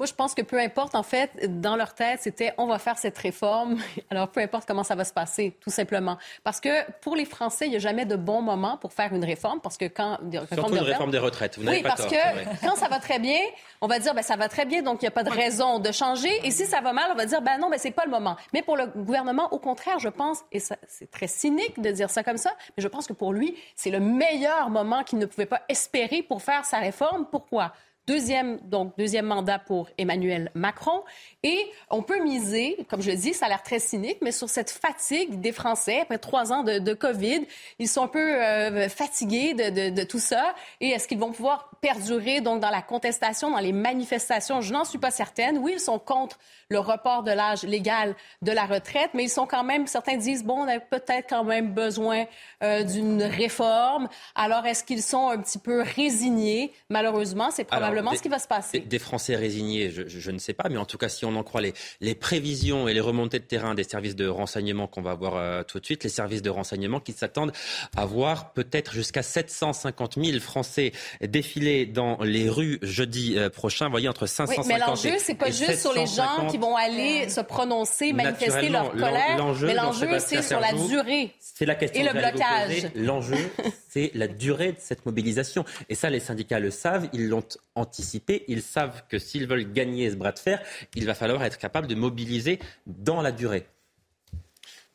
[0.00, 2.96] moi, je pense que peu importe, en fait, dans leur tête, c'était on va faire
[2.96, 3.76] cette réforme.
[4.10, 6.16] Alors, peu importe comment ça va se passer, tout simplement.
[6.42, 9.26] Parce que pour les Français, il n'y a jamais de bon moment pour faire une
[9.26, 9.60] réforme.
[9.60, 10.18] Parce que quand.
[10.54, 11.58] Surtout une réforme des retraites.
[11.58, 12.16] Vous oui, pas parce que
[12.64, 13.40] quand ça va très bien,
[13.82, 15.80] on va dire ben, ça va très bien, donc il n'y a pas de raison
[15.80, 16.32] de changer.
[16.44, 18.36] Et si ça va mal, on va dire ben non, ben, c'est pas le moment.
[18.54, 22.22] Mais pour le gouvernement, au contraire, je pense, et c'est très cynique de dire ça
[22.22, 25.44] comme ça, mais je pense que pour lui, c'est le meilleur moment qu'il ne pouvait
[25.44, 27.26] pas espérer pour faire sa réforme.
[27.30, 27.74] Pourquoi?
[28.10, 31.04] Deuxième, donc, deuxième mandat pour Emmanuel Macron.
[31.44, 34.48] Et on peut miser, comme je le dis, ça a l'air très cynique, mais sur
[34.48, 37.46] cette fatigue des Français après trois ans de, Covid.
[37.78, 40.56] Ils sont un peu euh, fatigués de, de, tout ça.
[40.80, 44.60] Et est-ce qu'ils vont pouvoir perdurer donc dans la contestation, dans les manifestations?
[44.60, 45.58] Je n'en suis pas certaine.
[45.58, 46.36] Oui, ils sont contre
[46.68, 50.42] le report de l'âge légal de la retraite, mais ils sont quand même, certains disent,
[50.42, 52.24] bon, on a peut-être quand même besoin
[52.64, 54.08] euh, d'une réforme.
[54.34, 56.72] Alors, est-ce qu'ils sont un petit peu résignés?
[56.88, 58.80] Malheureusement, c'est probablement ce qui va se passer.
[58.80, 61.60] Des, Français résignés, je, ne sais pas, mais en tout cas, si on en croit
[61.60, 65.36] les, les prévisions et les remontées de terrain des services de renseignement qu'on va voir
[65.36, 67.52] euh, tout de suite, les services de renseignement qui s'attendent
[67.96, 70.92] à voir peut-être jusqu'à 750 000 Français
[71.22, 73.86] défiler dans les rues jeudi euh, prochain.
[73.86, 76.76] Vous voyez, entre 550 oui, mais l'enjeu, c'est pas juste sur les gens qui vont
[76.76, 79.54] aller se prononcer, manifester leur colère.
[79.62, 81.34] Mais l'enjeu, c'est sur la durée.
[81.38, 82.90] C'est la question et le blocage.
[82.94, 83.50] L'enjeu,
[83.88, 85.64] c'est la durée de cette mobilisation.
[85.88, 87.44] Et ça, les syndicats le savent, ils l'ont
[87.80, 90.62] anticipé, ils savent que s'ils veulent gagner ce bras de fer,
[90.94, 93.66] il va falloir être capable de mobiliser dans la durée.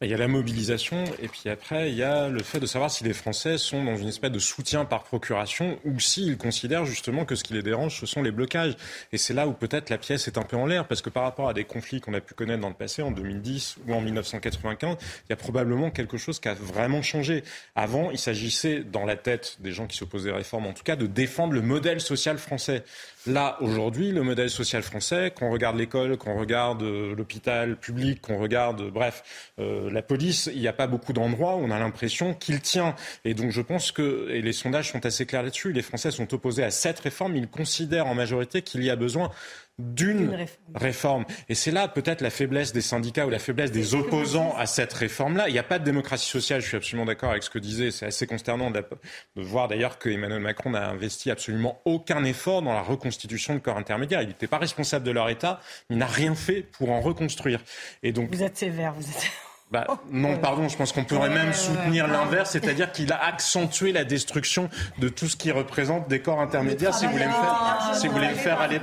[0.01, 2.91] Il y a la mobilisation et puis après, il y a le fait de savoir
[2.91, 7.23] si les Français sont dans une espèce de soutien par procuration ou s'ils considèrent justement
[7.23, 8.75] que ce qui les dérange, ce sont les blocages.
[9.13, 11.23] Et c'est là où peut-être la pièce est un peu en l'air parce que par
[11.23, 14.01] rapport à des conflits qu'on a pu connaître dans le passé, en 2010 ou en
[14.01, 17.45] 1995, il y a probablement quelque chose qui a vraiment changé.
[17.73, 20.97] Avant, il s'agissait, dans la tête des gens qui s'opposaient aux réformes, en tout cas,
[20.97, 22.83] de défendre le modèle social français.
[23.27, 28.37] Là, aujourd'hui, le modèle social français, qu'on regarde l'école, qu'on regarde euh, l'hôpital public, qu'on
[28.37, 29.23] regarde, euh, bref,
[29.57, 32.95] euh, la police, il n'y a pas beaucoup d'endroits où on a l'impression qu'il tient.
[33.23, 36.31] Et donc, je pense que, et les sondages sont assez clairs là-dessus, les Français sont
[36.35, 37.35] opposés à cette réforme.
[37.35, 39.31] Ils considèrent en majorité qu'il y a besoin
[39.77, 41.25] d'une réforme.
[41.49, 44.93] Et c'est là peut-être la faiblesse des syndicats ou la faiblesse des opposants à cette
[44.93, 45.49] réforme-là.
[45.49, 47.91] Il n'y a pas de démocratie sociale, je suis absolument d'accord avec ce que disait.
[47.91, 48.83] C'est assez consternant de,
[49.35, 53.77] voir d'ailleurs que Emmanuel Macron n'a investi absolument aucun effort dans la reconstitution de corps
[53.77, 54.21] intermédiaires.
[54.21, 55.59] Il n'était pas responsable de leur État,
[55.89, 57.61] il n'a rien fait pour en reconstruire.
[58.01, 59.31] Et donc, vous êtes sévère, vous êtes...
[59.71, 64.03] Bah, non, pardon, je pense qu'on pourrait même soutenir l'inverse, c'est-à-dire qu'il a accentué la
[64.03, 66.93] destruction de tout ce qui représente des corps intermédiaires.
[66.93, 68.79] Si vous voulez me faire, si vous voulez le faire aller.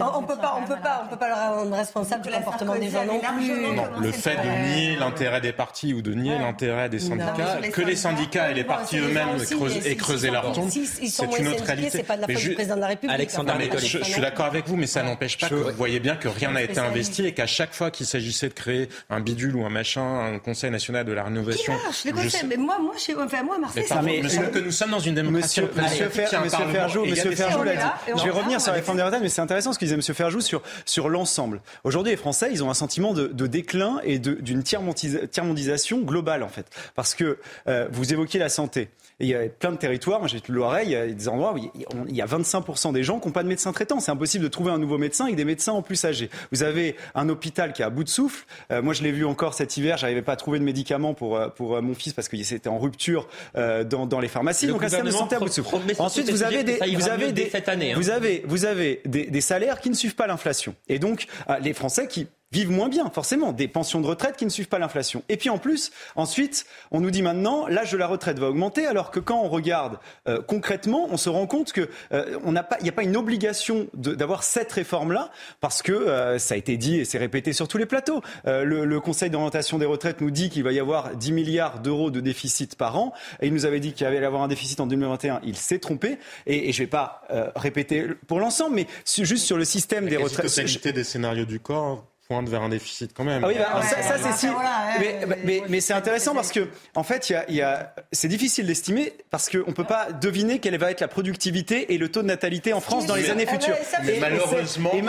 [0.00, 2.88] On peut pas, on peut pas, on peut pas le rendre responsable du comportement des
[2.88, 3.76] gens non plus.
[3.76, 7.82] Non, le fait de nier l'intérêt des partis ou de nier l'intérêt des syndicats, que
[7.82, 9.36] les syndicats et les partis eux-mêmes
[9.84, 11.90] aient creusé leur tombe, c'est une autre réalité.
[11.90, 13.14] C'est pas de la faute du président de la République.
[13.14, 16.28] Alexandre je suis d'accord avec vous, mais ça n'empêche pas que vous voyez bien que
[16.28, 19.64] rien n'a été investi et qu'à chaque fois qu'il s'agissait de créer un bidule ou
[19.66, 21.72] un machin un Conseil national de la rénovation.
[21.74, 24.90] Qui marche, les mais moi, moi, chez, enfin, moi, Marseille, mais, mais, que nous sommes
[24.90, 27.82] dans une démocratie Monsieur, monsieur, Fer, monsieur Ferjou, monsieur Ferjou l'a dit.
[28.16, 30.14] Je vais revenir sur la réforme des retraites, mais c'est intéressant ce que disait monsieur
[30.14, 31.60] Ferjou sur, sur l'ensemble.
[31.84, 36.48] Aujourd'hui, les Français, ils ont un sentiment de, de déclin et d'une tiers-mondisation globale, en
[36.48, 36.66] fait.
[36.94, 37.38] Parce que
[37.68, 38.88] euh, vous évoquiez la santé.
[39.18, 41.28] Et il y a plein de territoires, moi j'ai le Loiret, il y a des
[41.28, 41.70] endroits où
[42.06, 43.98] il y a 25% des gens qui n'ont pas de médecin traitant.
[43.98, 46.28] C'est impossible de trouver un nouveau médecin avec des médecins en plus âgés.
[46.52, 48.44] Vous avez un hôpital qui est à bout de souffle.
[48.70, 51.14] Euh, moi je l'ai vu encore cet hiver, hier, j'arrivais pas à trouver de médicaments
[51.14, 54.66] pour, pour mon fils parce que c'était en rupture dans, dans les pharmacies.
[54.66, 55.76] Le Donc, un système de santé à bout de souffle.
[55.98, 57.96] Ensuite, vous avez des, vous avez des, cette année, hein.
[57.96, 60.74] vous avez, vous avez des, des salaires qui ne suivent pas l'inflation.
[60.88, 64.44] Et donc, euh, les Français qui vivent moins bien, forcément, des pensions de retraite qui
[64.44, 65.22] ne suivent pas l'inflation.
[65.28, 68.86] Et puis en plus, ensuite, on nous dit maintenant, l'âge de la retraite va augmenter,
[68.86, 72.62] alors que quand on regarde euh, concrètement, on se rend compte que euh, on n'a
[72.62, 75.30] pas, il n'y a pas une obligation d'avoir cette réforme-là,
[75.60, 78.22] parce que euh, ça a été dit et c'est répété sur tous les plateaux.
[78.46, 81.80] Euh, le, le Conseil d'orientation des retraites nous dit qu'il va y avoir 10 milliards
[81.80, 84.48] d'euros de déficit par an, et il nous avait dit qu'il allait y avoir un
[84.48, 85.40] déficit en 2021.
[85.44, 89.26] Il s'est trompé, et, et je ne vais pas euh, répéter pour l'ensemble, mais su-
[89.26, 90.46] juste sur le système des retraites.
[90.46, 92.04] totalité des scénarios du corps?
[92.28, 93.44] Pointe vers un déficit quand même.
[93.44, 94.46] Ah oui, bah, ça, ça, c'est si.
[94.48, 94.70] Voilà,
[95.00, 97.62] mais mais, mais, mais c'est intéressant parce que, en fait, il y a, il y
[97.62, 101.94] a, c'est difficile d'estimer parce qu'on ne peut pas deviner quelle va être la productivité
[101.94, 103.76] et le taux de natalité en France dans les années Ah ouais, futures.
[104.04, 105.02] mais Et- malheureusement, et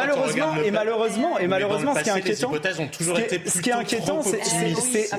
[0.72, 3.50] malheureusement, et malheureusement, et ce qui est inquiétant, hypothèses ont toujours ce qui est- été
[3.50, 4.22] ce qui est plutôt inquiétant,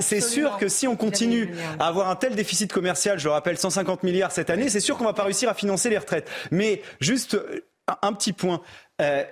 [0.01, 3.57] c'est- sûr que si on continue à avoir un tel déficit commercial, je le rappelle,
[3.57, 6.29] 150 milliards cette année, c'est sûr qu'on va pas réussir à financer les retraites.
[6.51, 7.37] Mais juste
[7.87, 8.61] un, un petit point.
[9.01, 9.23] Euh,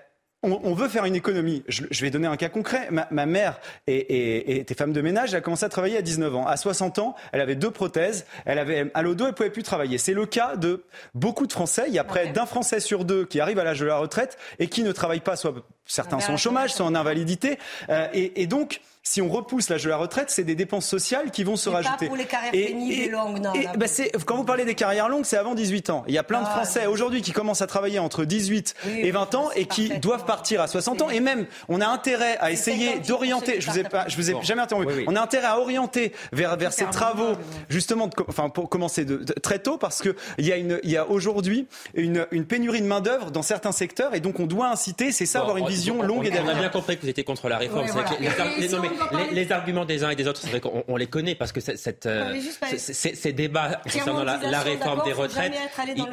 [0.43, 1.63] on, on veut faire une économie.
[1.67, 2.87] Je, je vais donner un cas concret.
[2.91, 5.31] Ma, ma mère était femme de ménage.
[5.31, 6.47] Elle a commencé à travailler à 19 ans.
[6.47, 8.25] À 60 ans, elle avait deux prothèses.
[8.45, 9.27] Elle avait mal au dos.
[9.27, 9.97] Elle pouvait plus travailler.
[9.97, 10.83] C'est le cas de
[11.13, 11.85] beaucoup de Français.
[11.87, 14.37] Il y a près d'un Français sur deux qui arrive à l'âge de la retraite
[14.59, 15.35] et qui ne travaille pas.
[15.35, 15.53] Soit
[15.87, 17.57] certains sont au chômage, soit en invalidité.
[17.89, 21.31] Euh, et, et donc, si on repousse l'âge de la retraite, c'est des dépenses sociales
[21.31, 22.07] qui vont se pas rajouter.
[22.07, 24.43] pour les carrières Et- pénibles et- et longues, non, et, là, bah, c'est- quand vous
[24.43, 26.03] parlez des carrières longues, c'est avant 18 ans.
[26.09, 29.09] Il y a plein de Ah, Français aujourd'hui qui commencent à travailler entre 18 et
[29.11, 31.09] 20 ans et qui doivent partir à 60 ans.
[31.09, 33.61] Et même, on a intérêt à essayer d'orienter.
[33.61, 34.41] Je vous ai pas, je vous ai Bon.
[34.41, 34.87] jamais interrompu.
[34.87, 35.05] Oui, oui.
[35.07, 37.37] On a intérêt à orienter vers vers ces travaux,
[37.69, 40.81] justement, de enfin pour commencer de, de- très tôt, parce que il y a une,
[40.83, 44.41] il y a aujourd'hui une, une pénurie de main d'œuvre dans certains secteurs, et donc
[44.41, 45.13] on doit inciter.
[45.13, 47.09] C'est ça, Bon, avoir une on- vision longue et On a bien compris que vous
[47.09, 47.87] étiez contre la réforme.
[47.87, 50.03] C'est les, ar- Et les- si non, on mais va parler- les- les arguments des
[50.03, 52.35] uns et des autres, c'est vrai qu'on on les connaît parce que c'est- cette, euh,
[52.77, 56.07] ces- débats concernant la, la réforme des retraites, Faut jamais être allé dans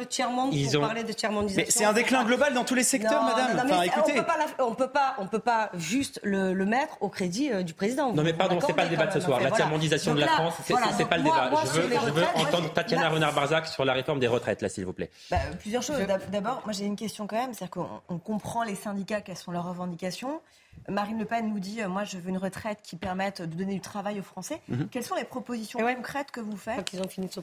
[0.51, 1.13] ils- ont- parler de.
[1.55, 3.57] Mais c'est un déclin global dans tous les secteurs, Non, madame.
[3.57, 4.11] non, non, Enfin, mais écoutez.
[4.13, 7.09] on peut pas, la- on peut pas, on peut pas juste le, le mettre au
[7.09, 8.13] crédit euh, du président.
[8.13, 9.39] Non mais pardon, c'est pas le débat de ce soir.
[9.41, 11.07] La tiers-mondisation de la France, c'est là, c'est- c'est voilà.
[11.09, 11.49] pas le débat.
[11.49, 14.93] moi- je veux, je entendre Tatiana Renard-Barzac sur la réforme des retraites, là, s'il vous
[14.93, 15.09] plaît.
[15.31, 15.97] Bah, plusieurs choses.
[16.05, 19.37] D'ab- D'abord, moi j'ai une question quand même, c'est-à-dire qu'on on comprend les syndicats, quelles
[19.37, 20.41] sont leurs revendications.
[20.89, 23.73] Marine Le Pen nous dit, euh, moi je veux une retraite qui permette de donner
[23.73, 24.61] du travail aux Français.
[24.67, 24.89] Mhm.
[24.89, 26.91] Quelles sont les propositions concrètes que vous faites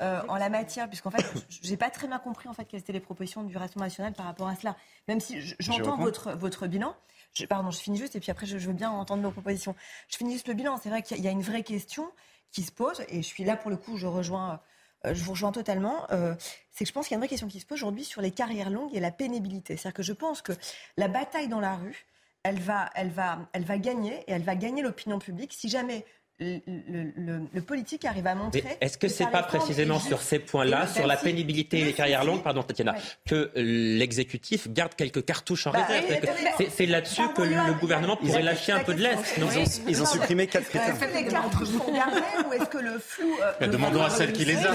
[0.03, 0.87] euh, en la matière?
[0.89, 1.25] Puisqu'en fait,
[1.63, 4.27] j'ai pas très bien compris en fait quelles étaient les propositions du Rassemblement national par
[4.27, 4.77] rapport à cela.
[5.09, 6.95] Même si j'entends votre, votre bilan.
[7.35, 9.75] Je- pardon, je finis juste et puis après je, je veux bien entendre vos propositions.
[10.09, 10.77] Je finis juste le bilan.
[10.83, 12.11] C'est vrai qu'il y a- il y a une vraie question
[12.53, 14.61] qui se pose et je suis là pour le coup, je rejoins.
[15.07, 16.07] Euh, je vous rejoins totalement.
[16.11, 16.35] euh,
[16.71, 18.23] c'est que je pense qu'il y a une vraie question qui se pose aujourd'hui sur
[18.23, 19.77] les carrières longues et la pénibilité.
[19.77, 20.53] C'est-à-dire que je pense que
[20.97, 22.07] la bataille dans la rue,
[22.43, 26.05] elle va, elle va, elle va gagner et elle va gagner l'opinion publique si jamais
[26.39, 28.63] le, le- le- le politique arrive à montrer.
[28.65, 31.93] Mais est-ce que c'est sa pas précisément sur ces points-là, sur la pénibilité et les
[31.93, 32.95] carrières longues, pardon Tatiana,
[33.27, 36.27] que l'exécutif garde quelques cartouches en Bah, réserve que
[36.59, 39.19] C'est c'est là-dessus que le gouvernement Ils ont- pourrait lâcher un peu de l'Est.
[39.37, 39.49] Ils ont,
[39.89, 40.97] ils ont supprimé quatre critères.
[40.97, 43.37] Est-ce que les cartouches sont gardées ou est-ce que le flou.
[43.41, 44.75] euh, le demandons à celle qui les a.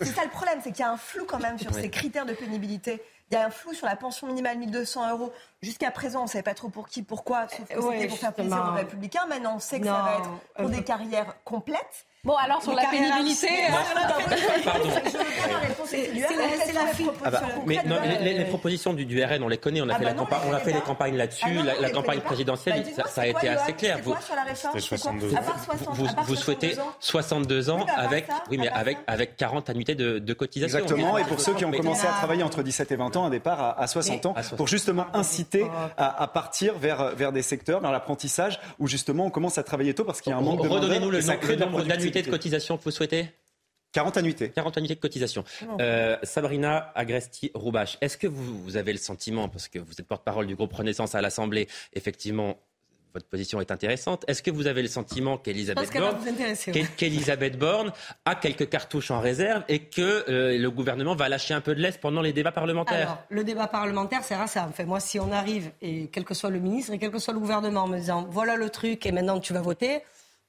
[0.00, 2.26] C'est ça le problème, c'est qu'il y a un flou quand même sur ces critères
[2.26, 3.02] de pénibilité.
[3.30, 5.32] Il y a un flou sur la pension minimale 1200 euros.
[5.62, 8.18] Jusqu'à présent, on ne savait pas trop pour qui, pourquoi, sauf que Ouais, c'était pour
[8.18, 9.26] faire plaisir aux républicains.
[9.26, 12.06] Maintenant, on sait que ça va être pour des carrières complètes.
[12.22, 13.72] Bon, alors sur la pénibilité, euh,
[14.30, 14.46] mais-
[15.86, 19.24] C'est- la- les propositions Ah bah, mais non, de- les, les- les propositions du, du
[19.24, 20.64] RN, on les connaît, on a, Ah fait, bah la non, campa- on a les
[20.64, 20.80] fait pas.
[20.80, 23.96] campagnes là-dessus, Ah non, la, les campagne présidentielle, Bah, ça, a été assez clair.
[23.96, 26.74] C'est quoi sur la réforme C'était C'est quoi 62 À part 60, vous, vous souhaitez
[26.74, 26.92] 62 ans.
[27.00, 30.32] 62 ans Oui, mais à part avec, oui, mais avec, avec 40 annuités de, de
[30.34, 30.78] cotisation.
[30.78, 33.24] Exactement, et pour ceux qui ont Mais- commencé à travailler entre 17 et 20 ans,
[33.24, 34.58] un départ à, à 60 ans, À 60.
[34.58, 35.66] pour justement inciter
[35.96, 39.94] à, à partir vers, vers des secteurs, vers l'apprentissage, où justement on commence à travailler
[39.94, 41.20] tôt parce qu'il y a un manque de Redonnez-nous le,
[41.56, 42.30] nombre d'annuités de productivité.
[42.30, 43.30] cotisation que vous souhaitez
[43.92, 44.50] 40 annuités.
[44.50, 45.44] 40 annuités de cotisation.
[45.80, 50.46] Euh, Sabrina Agresti-Roubache, est-ce que vous, vous avez le sentiment, parce que vous êtes porte-parole
[50.46, 52.56] du groupe Renaissance à l'Assemblée, effectivement,
[53.12, 54.24] votre position est intéressante.
[54.28, 56.16] Est-ce que vous avez le sentiment Borne,
[56.68, 56.86] ouais.
[56.96, 57.92] qu'Elisabeth Borne
[58.24, 61.80] a quelques cartouches en réserve et que euh, le gouvernement va lâcher un peu de
[61.80, 63.10] l'Est pendant les débats parlementaires?
[63.10, 64.66] Alors, le débat parlementaire sert à ça.
[64.68, 67.34] Enfin, moi, si on arrive, et quel que soit le ministre, et quel que soit
[67.34, 70.02] le gouvernement, en me disant voilà le truc, et maintenant tu vas voter,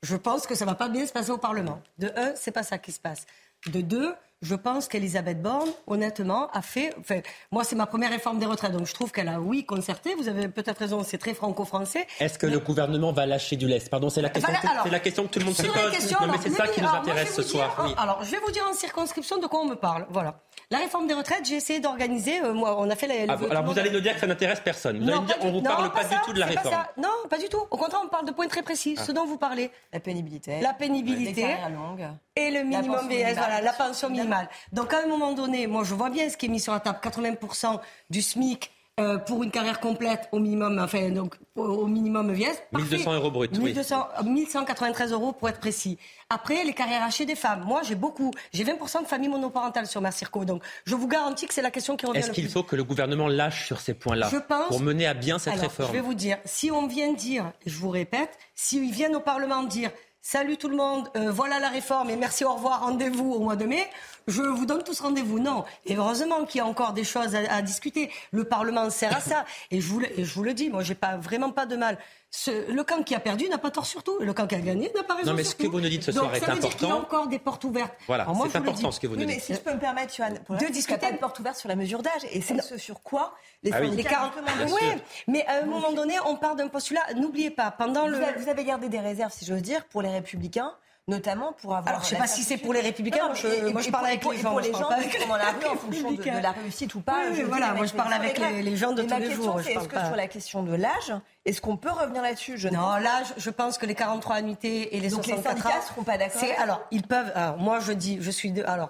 [0.04, 1.82] je pense que ça va pas bien se passer au Parlement.
[1.98, 3.26] De un, c'est pas ça qui se passe.
[3.68, 6.94] De deux, je pense qu'Elisabeth Borne, honnêtement, a fait.
[7.00, 7.20] Enfin,
[7.52, 10.16] moi, c'est ma première réforme des retraites, donc je trouve qu'elle a, oui, concerté.
[10.16, 12.08] Vous avez peut-être raison, c'est très franco-français.
[12.20, 13.90] Est-ce que le gouvernement va lâcher du lest?
[13.90, 15.92] Pardon, c'est la, question que- c'est la question que tout le monde se pose.
[15.92, 17.82] question, non, mais alors, c'est ça qui nous alors, intéresse ce dire- soir.
[17.86, 17.94] oui.
[17.98, 20.06] Alors, je vais vous dire en circonscription de quoi on me parle.
[20.10, 20.40] Voilà.
[20.70, 22.42] La réforme des retraites, j'ai essayé d'organiser.
[22.44, 23.34] euh, moi, on a fait la.
[23.34, 24.98] Ah, alors vous allez nous dire que ça n'intéresse personne.
[25.00, 26.40] Vous allez nous dire pas on du- vous non, parle pas, ça, du tout de
[26.40, 26.74] la pas réforme.
[26.76, 26.90] ça.
[26.98, 27.60] Non, pas du tout.
[27.70, 28.96] Au contraire, on parle de points très précis.
[28.98, 29.04] Ah.
[29.04, 29.70] Ce dont vous parlez.
[29.94, 30.62] La pénibilité.
[30.62, 31.42] La pénibilité.
[31.42, 32.08] Les carrières longues.
[32.38, 34.48] Et le minimum minimale, voilà, la pension minimale.
[34.72, 36.80] Donc, à un moment donné, moi, je vois bien ce qui est mis sur la
[36.80, 37.80] table 80%
[38.10, 38.72] du SMIC
[39.02, 42.62] euh, pour une carrière complète au minimum, enfin, donc, au, minimum vieillesse.
[42.72, 42.98] Parfait.
[42.98, 43.66] 1200 euros brut, oui.
[43.74, 45.98] 1200, 1193 euros pour être précis.
[46.30, 47.64] Après, les carrières hachées des femmes.
[47.66, 50.46] Moi, j'ai beaucoup, j'ai 20% de familles monoparentales sur ma circo.
[50.46, 52.54] Donc, je vous garantis que c'est la question qui revient Est-ce qu'il plus.
[52.54, 55.66] faut que le gouvernement lâche sur ces points-là pense- pour mener à bien cette Alors,
[55.66, 59.22] réforme Je vais vous dire, si on vient dire, je vous répète, s'ils viennent au
[59.22, 59.92] Parlement dire
[60.24, 63.56] Salut tout le monde, euh, voilà la réforme et merci, au revoir, rendez-vous au mois
[63.56, 63.90] de mai.
[64.28, 65.40] Je vous donne tous rendez-vous.
[65.40, 65.66] Non.
[65.84, 68.12] Et heureusement qu'il y a encore des choses à, discuter.
[68.32, 69.46] Le Parlement sert à ça.
[69.72, 71.76] Et je vous le, et je vous le dis, moi, j'ai pas, vraiment pas de
[71.76, 71.98] mal.
[72.34, 74.18] Ce- le camp qui a perdu n'a pas tort sur tout.
[74.22, 75.90] Et le camp qui a gagné n'a pas raison Non, mais ce que vous nous
[75.90, 77.16] dites ce Donc, soir est ça veut dire qu'il y a important.
[77.18, 77.94] encore des portes ouvertes.
[78.08, 79.44] Voilà, Alors, moi, c'est important ce que vous Oui, nous mais dites.
[79.44, 81.08] si je peux me permettre, Johan, pour De discuter.
[81.10, 82.22] il de porte ouverte sur la mesure d'âge.
[82.32, 83.92] Et c'est ce sur quoi les Ah oui.
[83.92, 84.72] Les 40 ont demandé.
[84.74, 87.02] Oui, mais à un moment donné, on part d'un postulat.
[87.18, 88.24] N'oubliez pas, pendant Vous le.
[88.24, 90.74] avez, vous avez gardé des réserves, si j'ose dire, pour les républicains,
[91.12, 91.88] notamment pour avoir.
[91.90, 93.74] Alors, je sais la pas si c'est pour les Républicains, Non, moi, je- et- et-
[93.74, 96.42] moi, je et parle avec les gens, Pour les la rue en les fonction de,
[96.42, 97.20] la réussite ou pas.
[97.30, 99.60] Oui, je voilà, moi, je parle avec les- les gens de Et tous les jours,
[99.60, 101.14] est-ce que sur la question de l'âge,
[101.46, 102.58] est-ce qu'on peut revenir là-dessus?
[102.58, 105.34] Je ne Non, là, je, je pense que les 43 annuités et les Donc, les
[105.34, 106.42] 64 syndicats ans, seront pas d'accord?
[106.60, 107.32] alors, ils peuvent.
[107.36, 108.64] Alors, moi, je dis, je suis de.
[108.64, 108.90] Alors,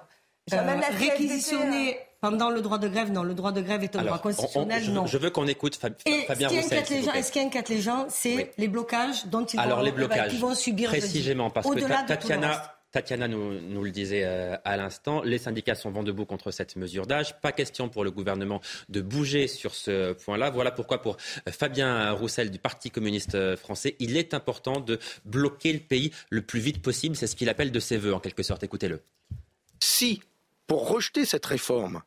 [0.50, 3.96] Genre, même la réquisitionner pendant le droit de grève, non, le droit de grève est
[3.96, 5.06] un Alors, droit constitutionnel, on- on- je, non.
[5.08, 6.84] je veux qu'on écoute Fab- Et Fabien ce qui, Roussel.
[6.90, 9.84] les gens, et ce qui inquiète les gens, c'est les blocages dont ils Alors vont,
[9.84, 12.04] les eh ben, blocages, qu'ils vont subir précisément, parce que Ta-.
[12.04, 16.52] Tatiana, Tatiana nous, nous le disait euh, à l'instant, les syndicats sont vent debout contre
[16.52, 17.40] cette mesure d'âge.
[17.40, 18.60] Pas question pour le gouvernement
[18.90, 20.50] de bouger sur ce point-là.
[20.50, 21.16] Voilà pourquoi pour
[21.48, 26.12] euh, Fabien Roussel du Parti communiste euh, français, il est important de bloquer le pays
[26.30, 27.16] le plus vite possible.
[27.16, 28.62] C'est ce qu'il appelle de ses voeux en quelque sorte.
[28.64, 29.02] Écoutez-le.
[29.80, 30.22] Si,
[30.68, 32.02] pour rejeter cette réforme,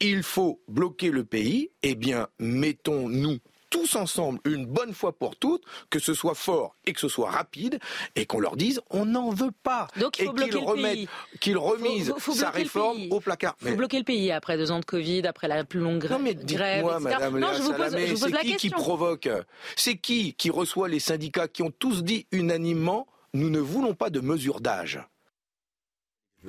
[0.00, 3.38] il faut bloquer le pays, eh bien, mettons-nous
[3.70, 7.28] tous ensemble, une bonne fois pour toutes, que ce soit fort et que ce soit
[7.30, 7.80] rapide,
[8.14, 9.88] et qu'on leur dise on n'en veut pas.
[9.98, 11.08] Donc, il faut et qu'ils le remettent, pays.
[11.40, 13.56] qu'ils remisent Faut- faut- faut sa réforme au placard.
[13.62, 16.12] Il faut bloquer le pays après deux ans de Covid, après la plus longue grève.
[16.18, 17.14] Non mais grève, dites-moi, etc.
[17.14, 19.28] Madame non, Léa je vous pose, Salamé, je vous pose c'est la qui qui provoque
[19.74, 24.10] C'est qui qui reçoit les syndicats qui ont tous dit unanimement nous ne voulons pas
[24.10, 25.00] de mesure d'âge?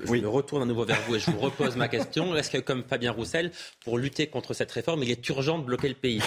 [0.04, 2.36] Je me retourne à nouveau vers vous et je vous repose ma question.
[2.36, 3.52] Est-ce que, comme Fabien Roussel,
[3.84, 6.22] pour lutter contre cette réforme, il est urgent de bloquer le pays?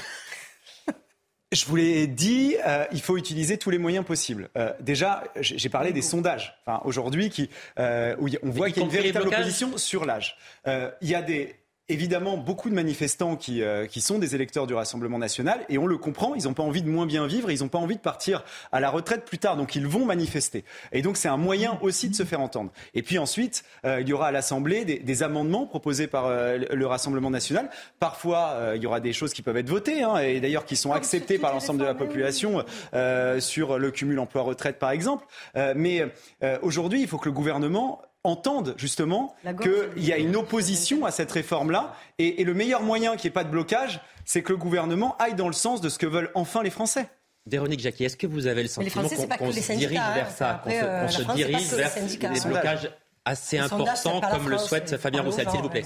[1.50, 4.50] Je vous l'ai dit, euh, il faut utiliser tous les moyens possibles.
[4.58, 6.54] Euh, déjà, j'ai parlé des sondages.
[6.66, 7.48] Enfin, aujourd'hui, qui,
[7.78, 10.36] euh, où on voit qu'il y a une véritable opposition sur l'âge.
[10.66, 11.56] Il y a des
[11.88, 15.86] évidemment beaucoup de manifestants qui, euh, qui sont des électeurs du Rassemblement national et on
[15.86, 18.00] le comprend, ils n'ont pas envie de moins bien vivre, ils n'ont pas envie de
[18.00, 20.64] partir à la retraite plus tard, donc ils vont manifester.
[20.92, 22.70] Et donc c'est un moyen aussi de se faire entendre.
[22.94, 26.58] Et puis ensuite, euh, il y aura à l'Assemblée des, des amendements proposés par euh,
[26.70, 27.70] le Rassemblement national.
[28.00, 30.76] Parfois, euh, il y aura des choses qui peuvent être votées, hein, et d'ailleurs qui
[30.76, 32.64] sont acceptées par l'ensemble de la population
[32.94, 35.26] euh, sur le cumul emploi-retraite par exemple.
[35.56, 36.06] Euh, mais
[36.42, 41.10] euh, aujourd'hui, il faut que le gouvernement entende justement qu'il y a une opposition à
[41.10, 41.94] cette réforme-là.
[42.18, 45.16] Et, et le meilleur moyen qu'il n'y ait pas de blocage, c'est que le gouvernement
[45.18, 47.08] aille dans le sens de ce que veulent enfin les Français.
[47.46, 49.02] Véronique Jacquier, est-ce que vous avez le sentiment
[49.38, 50.14] qu'on se dirige hein.
[50.14, 52.28] vers ça, Après, qu'on se, euh, dirige vers syndicats.
[52.28, 52.90] des blocages
[53.24, 55.84] assez la comme le souhaite Fabien Roussel, s'il vous plaît.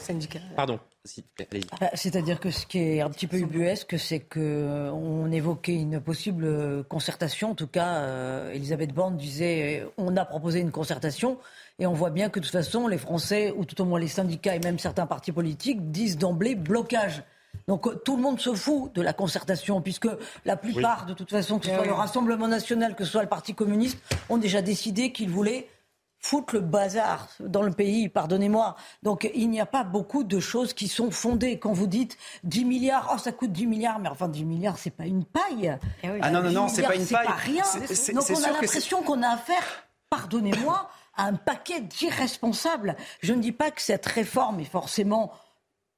[0.55, 1.81] Pardon, s'il vous plaît, allez-y.
[1.81, 6.85] Bah, C'est-à-dire que ce qui est un petit peu ubuesque, c'est qu'on évoquait une possible
[6.85, 7.51] concertation.
[7.51, 11.39] En tout cas, euh, Elisabeth Borne disait on a proposé une concertation.
[11.83, 14.07] Et on voit bien que de toute façon, les Français, ou tout au moins les
[14.07, 17.25] syndicats et même certains partis politiques, disent d'emblée blocage.
[17.67, 20.07] Donc euh, tout le monde se fout de la concertation, puisque
[20.45, 21.89] la plupart, de toute façon, que ce Eh soit oui.
[21.89, 25.67] le Rassemblement national, que ce soit le Parti communiste, ont déjà décidé qu'ils voulaient
[26.21, 28.77] foutre le bazar dans le pays, pardonnez-moi.
[29.03, 31.59] Donc il n'y a pas beaucoup de choses qui sont fondées.
[31.59, 34.91] Quand vous dites 10 milliards, oh ça coûte 10 milliards, mais enfin 10 milliards c'est
[34.91, 35.77] pas une paille.
[36.21, 37.27] Ah non, non, 10 non, c'est pas une paille.
[37.27, 37.65] pas rien.
[37.65, 39.65] C'est- c'est- Donc c'est on a c'est- l'impression qu'on a affaire,
[40.11, 42.97] pardonnez-moi, un paquet d'irresponsables.
[43.21, 45.33] Je ne dis pas que cette réforme est forcément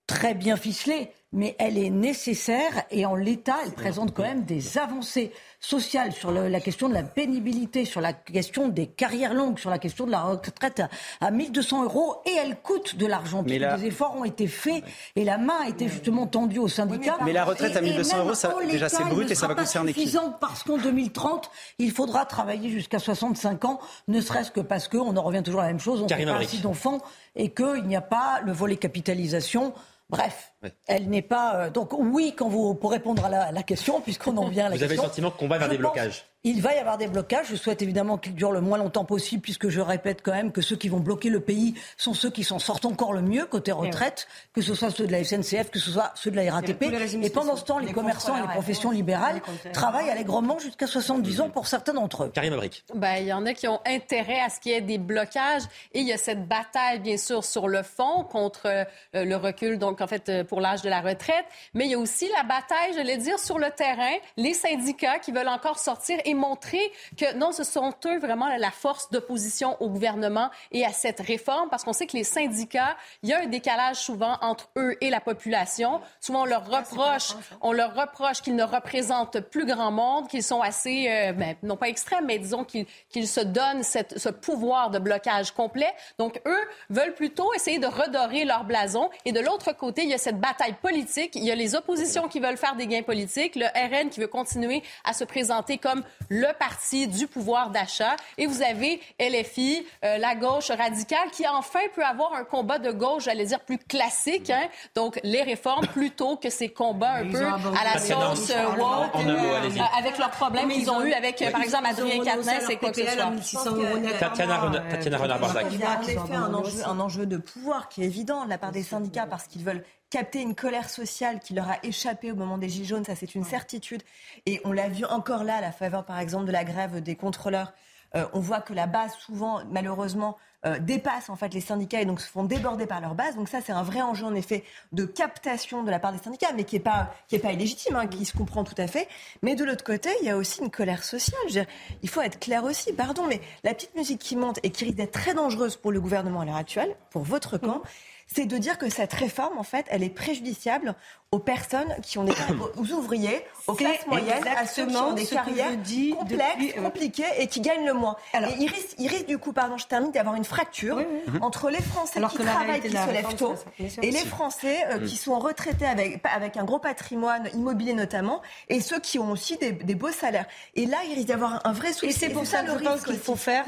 [0.07, 4.79] très bien ficelée, mais elle est nécessaire et en l'état, elle présente quand même des
[4.79, 9.59] avancées sociales sur le- la question de la pénibilité, sur la question des carrières longues,
[9.59, 10.89] sur la question de la retraite à,
[11.27, 13.43] à 1200 euros et elle coûte de l'argent.
[13.47, 14.85] Mais la- Des efforts ont été faits
[15.17, 17.19] et la main a été justement tendue aux syndicats.
[17.25, 19.49] Mais la retraite à Et- 1200 et même euros, ça- déjà, c'est brut et ça
[19.49, 24.51] va concerner qui suffisant parce qu'en 2030, il faudra travailler jusqu'à 65 ans, ne serait-ce
[24.53, 26.99] que parce qu'on en revient toujours à la même chose, on fait pas d'enfants
[27.35, 29.73] et qu'il n'y a pas le volet capitalisation.
[30.17, 30.73] Bref, Ouais.
[30.87, 31.57] elle n'est pas.
[31.57, 34.67] euh, donc oui, quand vous pour répondre à la, à la question, puisqu'on en vient
[34.67, 35.09] à la Vous avez le question.
[35.09, 37.47] sentiment qu'on va vers des blocages Il va y avoir des blocages.
[37.49, 40.61] Je souhaite évidemment qu'ils durent le moins longtemps possible, puisque je répète quand même que
[40.61, 43.73] ceux qui vont bloquer le pays sont ceux qui s'en sortent encore le mieux côté
[43.73, 46.83] retraite, que ce soit ceux de la SNCF, que ce soit ceux de la RATP.
[47.23, 50.87] Et pendant ce temps, les, les commerçants et les professions libérales les travaillent allègrement jusqu'à
[50.87, 52.29] 70 ans pour certains d'entre eux.
[52.29, 52.85] Karim Abrik.
[52.95, 55.63] Ben, il y en a qui ont intérêt à ce qu'il y ait des blocages
[55.95, 58.85] et il y a cette bataille, bien sûr, sur le fond contre euh,
[59.15, 61.47] le recul, donc en fait, euh, pour l'âge de la retraite.
[61.73, 65.19] Mais il y a aussi la bataille, je vais dire, sur le terrain, les syndicats
[65.19, 69.77] qui veulent encore sortir et montrer que non, ce sont eux vraiment la force d'opposition
[69.81, 73.41] au gouvernement et à cette réforme parce qu'on sait que les syndicats, il y a
[73.41, 76.01] un décalage souvent entre eux et la population.
[76.21, 80.61] Souvent, on leur reproche, on leur reproche qu'ils ne représentent plus grand monde, qu'ils sont
[80.61, 84.91] assez, euh, ben, non pas extrêmes, mais disons qu'ils qu'ils se donnent cette- ce pouvoir
[84.91, 85.93] de blocage complet.
[86.19, 89.09] Donc, eux veulent plutôt essayer de redorer leur blason.
[89.25, 91.35] Et de l'autre côté, il y a cette bataille politique.
[91.37, 94.27] Il y a les oppositions qui veulent faire des gains politiques, le RN qui veut
[94.27, 98.17] continuer à se présenter comme le parti du pouvoir d'achat.
[98.39, 102.91] Et vous avez LFI, euh, la gauche radicale, qui enfin peut avoir un combat de
[102.93, 104.51] gauche, j'allais dire, plus classique.
[104.51, 104.69] Hein?
[104.95, 109.17] Donc, les réformes plutôt que ces combats un Ils peu à la sauce euh, woke,
[109.27, 112.71] euh, avec leurs problèmes qu'ils ils ont ont- eu avec, euh, par exemple, Adrien Quatennens
[112.71, 113.31] et quoi que ce soit.
[113.31, 114.19] 1600 euros net.
[114.19, 115.67] Tatiana, Rena- Tatiana Renard-Barzac.
[115.73, 118.73] Il y a en effet un enjeu de pouvoir qui est évident de la part
[118.73, 119.85] des syndicats parce qu'ils veulent
[120.15, 123.35] capter une colère sociale qui leur a échappé au moment des Gilets jaunes, ça c'est
[123.35, 124.05] une certitude.
[124.47, 127.17] Et on l'a vu encore là, à la faveur par exemple de la grève des
[127.17, 127.73] contrôleurs.
[128.15, 130.37] Euh, on voit que la base souvent, malheureusement,
[130.67, 133.35] euh, dépasse en fait les syndicats et donc se font déborder par leur base.
[133.35, 134.63] Donc ça c'est un vrai enjeu en effet
[134.93, 137.97] de captation de la part des syndicats, mais qui est pas qui est pas illégitime,
[137.97, 139.09] hein, qui se comprend tout à fait.
[139.43, 141.41] Mais de l'autre côté, il y a aussi une colère sociale.
[141.49, 141.67] Je veux dire,
[142.03, 142.93] il faut être clair aussi.
[142.93, 146.01] Pardon, mais la petite musique qui monte et qui risque d'être très dangereuse pour le
[146.01, 147.83] gouvernement à l'heure actuelle, pour votre camp.
[148.27, 150.95] C'est de dire que cette réforme, en fait, elle est préjudiciable
[151.35, 152.33] aux personnes qui ont des
[152.77, 155.73] aux ouvriers, aux classes moyennes, à ceux qui ont des carrières
[156.17, 158.17] complexes, depuis, euh, compliquées et qui gagnent le moins.
[158.33, 161.01] Alors- et il risque, il risque du coup, pardon, je termine, d'avoir une fracture
[161.41, 165.07] entre les Français Alors qui travaillent, qui se lèvent tôt, ça, et les Français euh,
[165.07, 169.57] qui sont retraités avec, avec un gros patrimoine immobilier notamment, et ceux qui ont aussi
[169.57, 170.47] des, des beaux salaires.
[170.77, 172.07] Et là, il risque d'avoir un vrai souci.
[172.07, 173.65] Et c'est pour ça que je pense qu'il faut faire.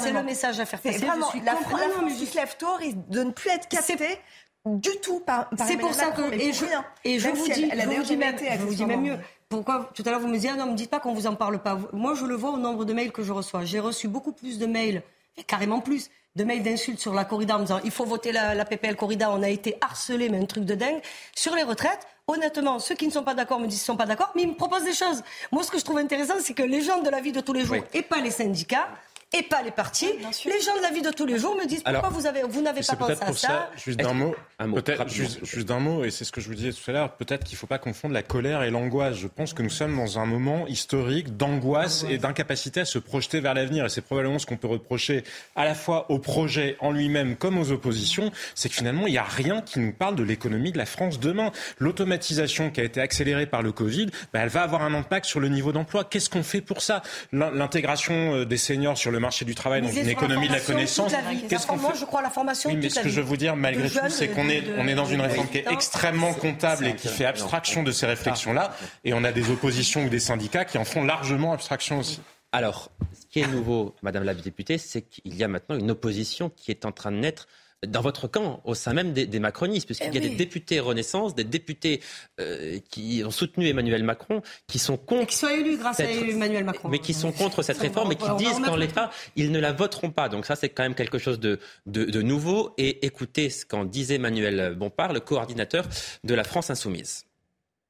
[0.00, 1.04] C'est le message à faire passer.
[1.04, 4.18] vraiment la, France qui se lève tôt risque de ne plus être captée
[4.64, 6.84] du tout par, par C'est pour ça Macron, que et pour je, rien.
[7.04, 8.84] et je vous si dis, elle- elle a je vous dis même, je vous dis
[8.84, 9.18] même mieux.
[9.48, 11.34] Pourquoi tout à l'heure vous me disiez ah non, me dites pas qu'on vous en
[11.34, 11.78] parle pas.
[11.92, 13.64] Moi je le vois au nombre de mails que je reçois.
[13.64, 15.02] J'ai reçu beaucoup plus de mails,
[15.46, 18.54] carrément plus, de mails d'insultes sur la corrida en me disant il faut voter la,
[18.54, 19.30] la PPL corrida.
[19.30, 21.00] On a été harcelés, mais un truc de dingue
[21.34, 22.06] sur les retraites.
[22.28, 24.42] Honnêtement, ceux qui ne sont pas d'accord me disent qu'ils ne sont pas d'accord, mais
[24.42, 25.22] ils me proposent des choses.
[25.50, 27.52] Moi, ce que je trouve intéressant, c'est que les gens de la vie de tous
[27.52, 27.82] les jours, Oui.
[27.94, 28.88] et pas les syndicats,
[29.34, 31.82] et pas les partis, les gens de la vie de tous les jours me disent
[31.82, 33.70] pourquoi Alors, vous avez, vous n'avez pas pensé à ça, ça.
[33.76, 36.48] juste d'un mot, Un mot, peut-être juste, juste d'un mot, et c'est ce que je
[36.48, 39.16] vous disais tout à l'heure, peut-être qu'il ne faut pas confondre la colère et l'angoisse.
[39.16, 43.40] Je pense que nous sommes dans un moment historique d'angoisse et d'incapacité à se projeter
[43.40, 43.86] vers l'avenir.
[43.86, 45.24] Et c'est probablement ce qu'on peut reprocher
[45.56, 49.18] à la fois au projet en lui-même comme aux oppositions, c'est que finalement, il n'y
[49.18, 51.50] a rien qui nous parle de l'économie de la France demain.
[51.78, 55.40] L'automatisation qui a été accélérée par le Covid, bah, elle va avoir un impact sur
[55.40, 56.04] le niveau d'emploi.
[56.04, 57.02] Qu'est-ce qu'on fait pour ça?
[57.32, 60.52] L'in- L'intégration euh, des seniors sur le marché du travail dans Misez une économie de
[60.52, 61.12] la connaissance.
[61.48, 63.26] Qu'est-ce qu'on Moi, fait je crois à la formation oui, mais ce que je veux
[63.26, 66.34] vous dire, malgré tout, c'est qu'on est, on est dans une réforme qui est extrêmement
[66.34, 68.76] comptable et qui fait abstraction de ces réflexions-là.
[69.04, 72.20] Et on a des oppositions ou des syndicats qui en font largement abstraction aussi.
[72.52, 76.50] Alors, ce qui est nouveau, Madame la députée, c'est qu'il y a maintenant une opposition
[76.50, 77.48] qui est en train de naître
[77.86, 80.30] dans votre camp, au sein même des, des macronistes, puisqu'il Eh y a oui.
[80.30, 82.00] des députés Renaissance, des députés
[82.40, 85.22] euh, qui ont soutenu Emmanuel Macron, qui sont contre.
[85.22, 86.88] Et qui soient élus grâce à cette- Emmanuel Macron.
[86.88, 90.10] Mais qui sont contre cette réforme et qui disent qu'en l'état, ils ne la voteront
[90.10, 90.28] pas.
[90.28, 92.72] Donc ça, c'est quand même quelque chose de, de, de nouveau.
[92.78, 95.84] Et écoutez ce qu'en disait Emmanuel Bompard, le coordinateur
[96.22, 97.24] de la France Insoumise.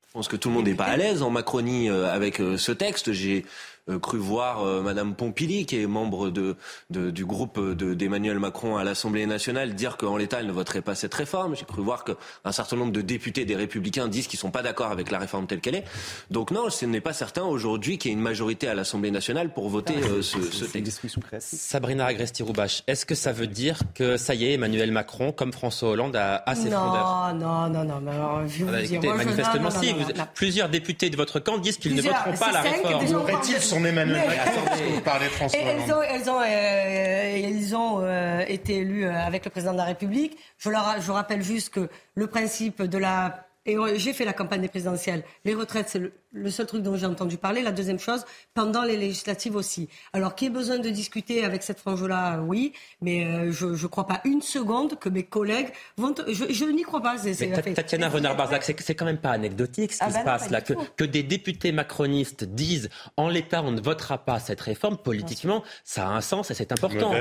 [0.08, 2.58] Je pense que tout le monde n'est pas à l'aise en Macronie euh, avec euh,
[2.58, 3.12] ce texte.
[3.12, 3.46] J'ai
[4.00, 6.56] cru voir euh, Madame Pompili, qui est membre de,
[6.90, 11.14] du groupe d'Emmanuel Macron à l'Assemblée nationale, dire qu'en l'état, elle ne voterait pas cette
[11.14, 11.56] réforme.
[11.56, 14.90] J'ai cru voir qu'un certain nombre de députés des Républicains disent qu'ils sont pas d'accord
[14.92, 15.84] avec la réforme telle qu'elle est.
[16.30, 19.52] Donc non, ce n'est pas certain aujourd'hui qu'il y ait une majorité à l'Assemblée nationale
[19.52, 21.00] pour voter ah, ce, ce texte.
[21.40, 25.90] Sabrina Agresti-Roubache, est-ce que ça veut dire que ça y est, Emmanuel Macron, comme François
[25.90, 28.10] Hollande, a, a ses non, Non, non, non, non.
[28.10, 29.94] Alors, je ah, écoutez, manifestement, si.
[30.34, 33.06] plusieurs députés de votre camp disent qu'ils ne voteront pas la réforme.
[33.72, 39.26] Son Emmanuel Macron parler François Hollande Elles ont, elles ont, euh, euh, été élues euh,
[39.26, 40.36] avec le président de la République.
[40.58, 44.60] Je, leur, je rappelle juste que le principe de la et j'ai fait la campagne
[44.60, 45.22] des présidentielles.
[45.44, 47.62] Les retraites, c'est le, le seul truc dont j'ai entendu parler.
[47.62, 49.88] La deuxième chose, pendant les législatives aussi.
[50.12, 53.86] Alors, qu'il y ait besoin de discuter avec cette frange-là, oui, mais euh, je ne
[53.86, 56.14] crois pas une seconde que mes collègues vont.
[56.26, 57.16] Je, je n'y crois pas.
[57.74, 60.60] Tatiana Renard-Barzac, c'est quand même pas anecdotique ce qui ah se passe là.
[60.60, 65.62] Que, que, des députés macronistes disent en l'état, on ne votera pas cette réforme, politiquement,
[65.84, 67.12] ça a un sens et c'est important.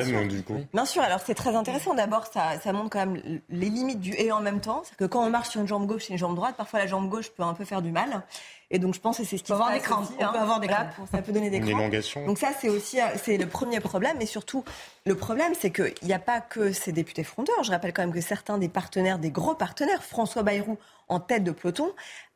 [0.74, 1.94] Bien sûr, alors c'est très intéressant.
[1.94, 4.84] D'abord, ça, ça montre quand même les limites du et en même temps.
[4.86, 6.88] C'est que quand on marche sur une jambe gauche et une jambe droite, parfois la
[6.88, 8.24] jambe gauche peut un peu faire du mal.
[8.70, 9.74] Et donc, je pense que c'est ce qui se passe.
[9.74, 10.08] Des crampes.
[10.12, 10.34] on peut hein.
[10.34, 10.88] avoir des crampes.
[11.12, 11.92] ça peut donner des crampes.
[12.26, 14.20] Donc ça, c'est aussi euh, c'est le premier problème.
[14.22, 14.64] Et surtout,
[15.06, 17.64] le problème, c'est qu'il n'y a pas que ces députés fronteurs.
[17.64, 20.78] Je rappelle quand même que certains des partenaires, des gros partenaires, François Bayrou
[21.10, 21.92] en tête de peloton,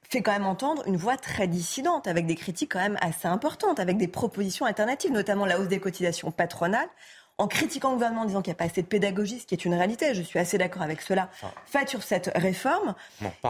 [0.09, 3.79] fait quand même entendre une voix très dissidente, avec des critiques quand même assez importantes,
[3.79, 6.89] avec des propositions alternatives, notamment la hausse des cotisations patronales
[7.37, 9.55] en critiquant le gouvernement en disant qu'il n'y a pas assez de pédagogie, ce qui
[9.55, 11.29] est une réalité, je suis assez d'accord avec cela,
[11.65, 12.95] faites sur cette réforme.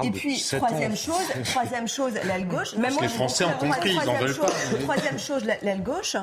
[0.03, 2.75] Et puis, troisième chose, troisième chose, l'aile gauche.
[2.75, 4.51] Même les Français ont compris, ils n'en veulent pas.
[4.81, 6.15] Troisième chose, l'aile gauche.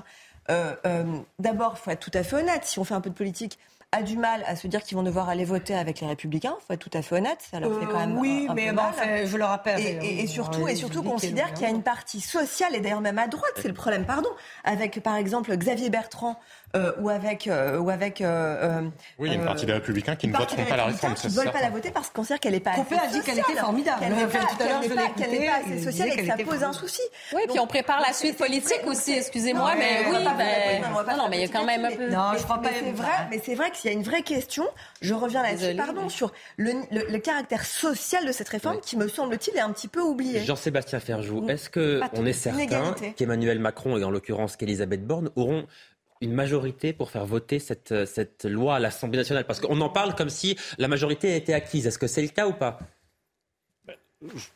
[0.51, 1.05] Euh, euh,
[1.39, 3.59] D'abord, il faut être tout à fait honnête, si on fait un peu de politique,
[3.93, 6.55] a du mal à se dire qu'ils vont devoir aller voter avec les Républicains.
[6.59, 8.71] Il faut être tout à fait honnête, ça leur fait quand même oui, un, mais
[8.71, 9.27] peu bon, mal.
[9.27, 9.81] je le rappelle.
[9.81, 13.19] Et, et, surtout, et surtout considère qu'il y a une partie sociale et d'ailleurs même
[13.19, 14.31] à droite, c'est le problème, pardon,
[14.65, 16.39] avec par exemple Xavier Bertrand
[16.75, 18.81] euh, ou avec euh, ou avec euh,
[19.19, 21.13] oui, une partie des Républicains qui ne voteront pas la réforme.
[21.15, 22.75] Qui ne veulent pas la voter parce qu'on considère qu'elle n'est pas.
[22.75, 24.01] Copé a dit qu'elle était formidable.
[24.01, 27.03] Qu'elle n'est pas, assez sociale et que ça pose un souci.
[27.35, 29.13] Oui, puis on prépare la suite politique aussi.
[29.13, 30.25] Excusez-moi, mais oui,
[31.07, 32.09] ben non, mais il y a quand même un peu.
[32.09, 32.71] Non, je crois pas.
[32.73, 34.65] C'est vrai, mais c'est vrai qu'il y a une vraie question.
[35.01, 39.61] Je reviens là-dessus, pardon, sur le caractère social de cette réforme qui me semble-t-il est
[39.61, 40.41] un petit peu oublié.
[40.45, 45.67] Jean-Sébastien Ferjou, est-ce que on est certain qu'Emmanuel Macron et en l'occurrence qu'Elisabeth Borne auront
[46.21, 49.45] une majorité pour faire voter cette, cette loi à l'Assemblée nationale?
[49.45, 51.87] Parce qu'on en parle comme si la majorité était acquise.
[51.87, 52.79] Est-ce que c'est le cas ou pas?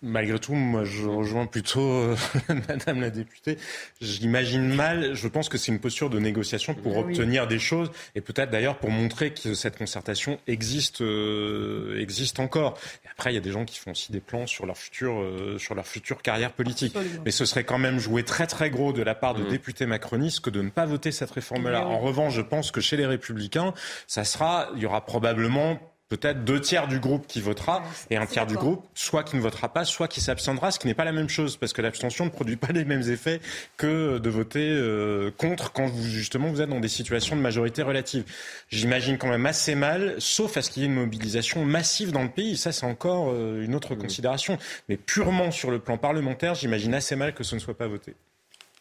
[0.03, 2.17] Malgré tout, moi, je rejoins plutôt euh,
[2.69, 3.59] Madame la députée.
[4.01, 5.15] J'imagine mal.
[5.15, 8.51] Je pense que c'est une posture de négociation pour eh obtenir des choses et peut-être
[8.51, 12.79] d'ailleurs pour montrer que cette concertation existe, euh, existe encore.
[13.05, 15.21] Et après, il y a des gens qui font aussi des plans sur leur future,
[15.21, 16.97] euh, sur leur future carrière politique.
[17.25, 19.49] Mais ce serait quand même jouer très très gros de la part de mmh.
[19.49, 21.87] députés macronistes que de ne pas voter cette réforme-là.
[21.87, 23.75] En revanche, je pense que chez les Républicains,
[24.07, 28.27] ça sera, il y aura probablement peut-être deux tiers du groupe qui votera et un
[28.27, 31.05] tiers du groupe soit qui ne votera pas, soit qui s'abstiendra, ce qui n'est pas
[31.05, 33.41] la même chose parce que l'abstention ne produit pas les mêmes effets
[33.77, 37.83] que de voter euh, contre quand vous justement vous êtes dans des situations de majorité
[37.83, 38.24] relative.
[38.69, 42.23] J'imagine quand même assez mal, sauf à ce qu'il y ait une mobilisation massive dans
[42.23, 42.57] le pays.
[42.57, 44.59] Ça, c'est encore euh, une autre considération.
[44.89, 48.15] Mais purement sur le plan parlementaire, j'imagine assez mal que ce ne soit pas voté.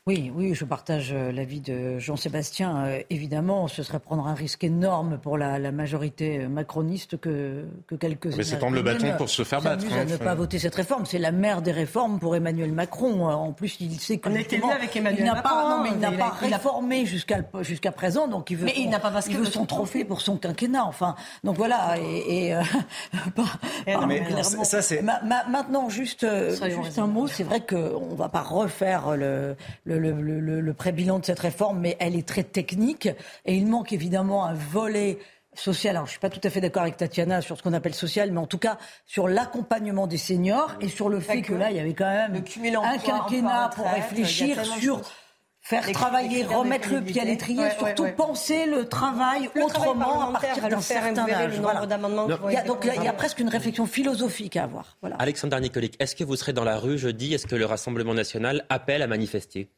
[0.08, 2.86] Oui, oui, je partage euh, l'avis de Jean-Sébastien.
[2.86, 8.28] Euh, évidemment, ce serait prendre un risque énorme pour la, majorité macroniste que, que quelques.
[8.38, 9.84] Mais c'est tendre le bâton pour se faire battre.
[9.92, 11.08] Hein, ne pas voter cette réforme.
[11.08, 13.26] C'est la mère des réformes pour Emmanuel Macron.
[13.28, 14.30] En plus, il sait que.
[14.30, 15.50] On était avec Emmanuel il Macron.
[15.50, 18.66] Pas, non, mais il n'a pas réformé jusqu'à jusqu'à présent, donc il veut.
[18.66, 20.86] Mais il n'a pas parce il veut son trophée pour son quinquennat.
[20.86, 21.98] Enfin, donc voilà.
[21.98, 22.62] Et, et euh,
[24.44, 25.02] ça, c'est.
[25.02, 27.26] maintenant, juste, juste un mot.
[27.26, 29.56] C'est vrai qu'on ne va pas refaire le
[29.95, 29.95] le,
[30.74, 33.08] pré-bilan de cette réforme, mais elle est très technique
[33.46, 35.18] et il manque évidemment un volet
[35.54, 35.96] social.
[35.96, 38.32] Alors, je suis pas tout à fait d'accord avec Tatiana sur ce qu'on appelle social,
[38.32, 41.78] mais en tout cas sur l'accompagnement des seniors et sur le fait que là, il
[41.78, 42.44] y avait quand même
[42.84, 45.02] un quinquennat pour réfléchir sur
[45.66, 50.80] faire travailler, remettre le pied à l'étrier, surtout penser le travail autrement à partir d'un
[50.80, 51.60] certain âge.
[52.68, 54.98] donc il y a presque une réflexion philosophique à avoir.
[55.02, 55.16] Voilà.
[55.18, 57.34] Alexandre Nicolic, est-ce que vous serez dans la rue jeudi?
[57.34, 59.72] Est-ce que le Rassemblement national appelle à manifester?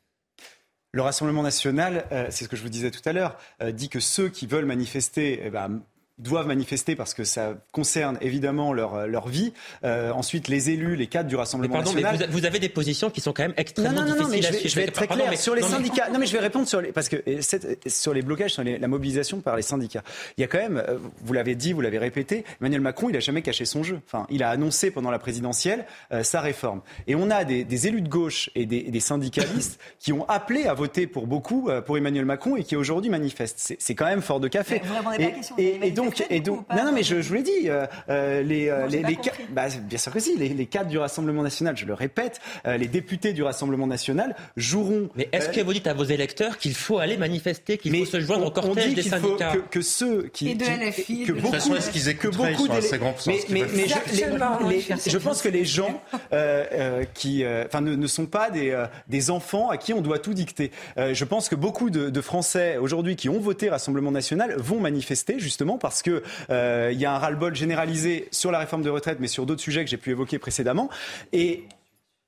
[0.92, 3.90] Le Rassemblement national, euh, c'est ce que je vous disais tout à l'heure, euh, dit
[3.90, 5.82] que ceux qui veulent manifester eh ben,
[6.18, 9.54] doivent manifester parce que ça concerne évidemment leur, leur vie.
[9.84, 12.18] Euh, ensuite, les élus, les cadres du Rassemblement pardon, national.
[12.20, 14.32] Mais vous, vous, avez des positions qui sont quand même extrêmement non, non, non, difficiles
[14.36, 14.70] mais je vais, suivre.
[14.72, 16.10] je vais être très Pardon, clair mais- sur les non, mais- syndicats.
[16.12, 18.78] Non, mais je vais répondre sur les parce que cette- sur les blocages, sur les-
[18.80, 20.04] la mobilisation par les syndicats.
[20.38, 23.16] Il y a quand même, euh, vous l'avez dit, vous l'avez répété, Emmanuel Macron, il
[23.18, 24.00] a jamais caché son jeu.
[24.08, 26.82] Enfin, il a annoncé pendant la présidentielle euh, sa réforme.
[27.08, 30.74] Et on a des, des élus de gauche et des, syndicalistes qui ont appelé à
[30.74, 33.76] voter pour beaucoup euh, pour Emmanuel Macron et qui aujourd'hui manifestent.
[33.80, 34.82] C'est- quand même fort de café.
[34.82, 37.22] Mais vous répondez pas à Et, et- et donc, et donc, non, non, mais je,
[37.22, 39.02] je vous l'ai dit, euh, euh, les, euh, Non, les,
[39.50, 42.78] bah, bien sûr que si, les, les cadres du Rassemblement national, je le répète, euh,
[42.78, 45.10] les députés du Rassemblement national joueront.
[45.16, 48.06] Mais est-ce euh, que vous dites à vos électeurs qu'il faut aller manifester, qu'il faut
[48.06, 50.56] se joindre au on cortège dit des qu'il faut syndicats que, que ceux qui, Et
[50.56, 53.14] de LFI, que de- beaucoup, façon, est-ce qu'ils que beaucoup ils sont d'élé- assez savoir
[53.28, 56.02] mais, mais, mais je, je pense que les gens
[56.34, 59.94] euh, euh, qui, euh, enfin, ne, ne sont pas des, euh, des enfants à qui
[59.94, 60.72] on doit tout dicter.
[60.98, 64.80] Euh, je pense que beaucoup de, de Français aujourd'hui qui ont voté Rassemblement National vont
[64.80, 68.90] manifester justement parce que euh, il y a un ras-le-bol généralisé sur la réforme de
[68.90, 70.90] retraite, mais sur d'autres sujets que j'ai pu évoquer précédemment.
[71.34, 71.64] Et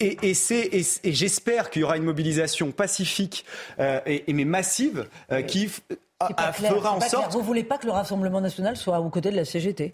[0.01, 3.43] et, et, c'est- et, et j'espère qu'il y aura une mobilisation pacifique
[3.79, 5.69] euh, et, mais massive euh, qui
[6.21, 7.09] a- clair, fera en pas clair.
[7.21, 7.33] sorte.
[7.33, 9.93] Vous voulez pas que le Rassemblement national soit aux côtés de la CGT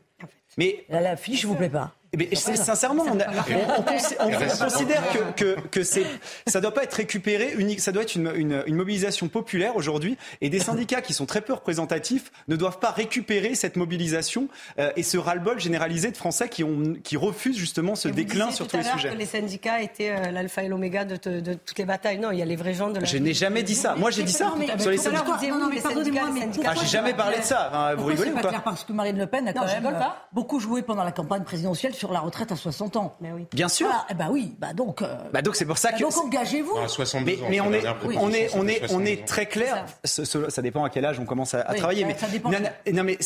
[0.59, 4.15] Mais la, la fiche vous plaît pas mais c'est- sincèrement, on, a- on- on consi-
[4.19, 5.03] on- on considère
[5.35, 6.05] que, que, que c'est,
[6.47, 10.17] ça doit pas être récupéré unique, ça doit être une, une, une mobilisation populaire aujourd'hui,
[10.41, 14.47] et des syndicats qui sont très peu représentatifs ne doivent pas récupérer cette mobilisation
[14.79, 18.17] euh, et ce ras-le-bol généralisé de Français qui, ont, qui refusent justement ce Et vous
[18.17, 19.09] déclin disiez sur tout tous à les sujets.
[19.09, 22.19] que les syndicats étaient euh, l'alpha et l'oméga de, te- de toutes les batailles.
[22.19, 23.95] Non, il y a les vrais gens de la Je n'ai jamais dit ça.
[23.95, 25.23] Moi, j'ai dit ça Non, mais sur les syndicats.
[25.25, 26.47] vous Non, mais pardonnez-moi, mais.
[26.65, 27.67] Ah, j'ai jamais parlé de ça.
[27.69, 29.99] Enfin, vous rigolez ou pas Parce que Marine Le Pen a quand je même euh,
[30.31, 33.15] beaucoup joué pendant la campagne présidentielle sur la retraite à 60 ans.
[33.53, 33.87] Bien sûr.
[33.87, 34.05] Voilà.
[34.09, 35.01] Eh ben oui, bah donc.
[35.01, 36.77] euh, Bah donc c'est pour ça bah que donc engagez-vous.
[36.77, 39.25] À 62 Mais, ans, mais on est, on est, on est, on est 62 ans.
[39.25, 39.85] très clair.
[40.03, 42.05] Ce- ce- ça dépend à quel âge on commence à, à Oui, travailler.
[42.05, 43.17] mais ça dépend non, mais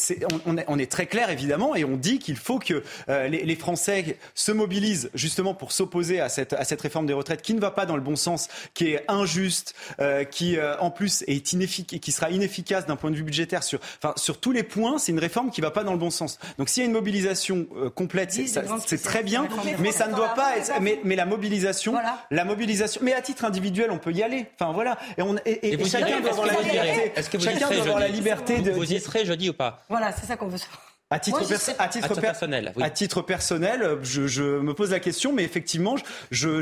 [0.45, 3.27] on, on est, on est très clair évidemment, et on dit qu'il faut que euh,
[3.27, 7.41] les, les Français se mobilisent justement pour s'opposer à cette, à cette réforme des retraites
[7.41, 10.91] qui ne va pas dans le bon sens, qui est injuste, euh, qui euh, en
[10.91, 14.51] plus est inefficace, qui sera inefficace d'un point de vue budgétaire sur, enfin, sur tous
[14.51, 14.97] les points.
[14.97, 16.39] C'est une réforme qui va pas dans le bon sens.
[16.57, 19.47] Donc s'il y a une mobilisation euh, complète, c'est- ça- c'est très bien,
[19.79, 20.71] mais ça ne doit pas être.
[20.81, 21.95] Mais, mais la mobilisation,
[22.31, 23.01] la mobilisation.
[23.03, 24.47] Mais à titre individuel, on peut y aller.
[24.59, 24.97] Enfin voilà.
[25.17, 26.73] Et, on, et, et- Et vous et y chacun doit avoir la Est-ce que vous
[26.73, 27.19] y irez liberté.
[27.19, 28.71] Est-ce que vous y Chacun serez doit avoir la jeudi liberté de.
[28.71, 30.79] Vous y serez jeudi ou pas Voilà, c'est ça qu'on veut savoir.
[31.11, 32.83] À titre, Moi, j'y perso- serais- à titre, À titre per- personnel, oui.
[32.83, 35.95] à titre personnel, je, je me pose la question, mais effectivement,
[36.29, 36.61] je,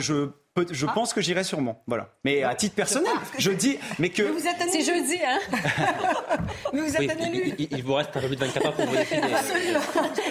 [0.71, 0.91] je Ah.
[0.93, 1.81] pense que j'irai sûrement.
[1.87, 2.09] Voilà.
[2.23, 4.23] Mais à titre personnel, je dis, mais que.
[4.23, 5.39] Mais vous êtes C'est jeudi, hein?
[6.73, 7.55] Mais vous êtes Oui, élu.
[7.71, 9.21] il, vous reste un peu plus de 24 heures pour vous décider.
[9.33, 9.79] Absolument.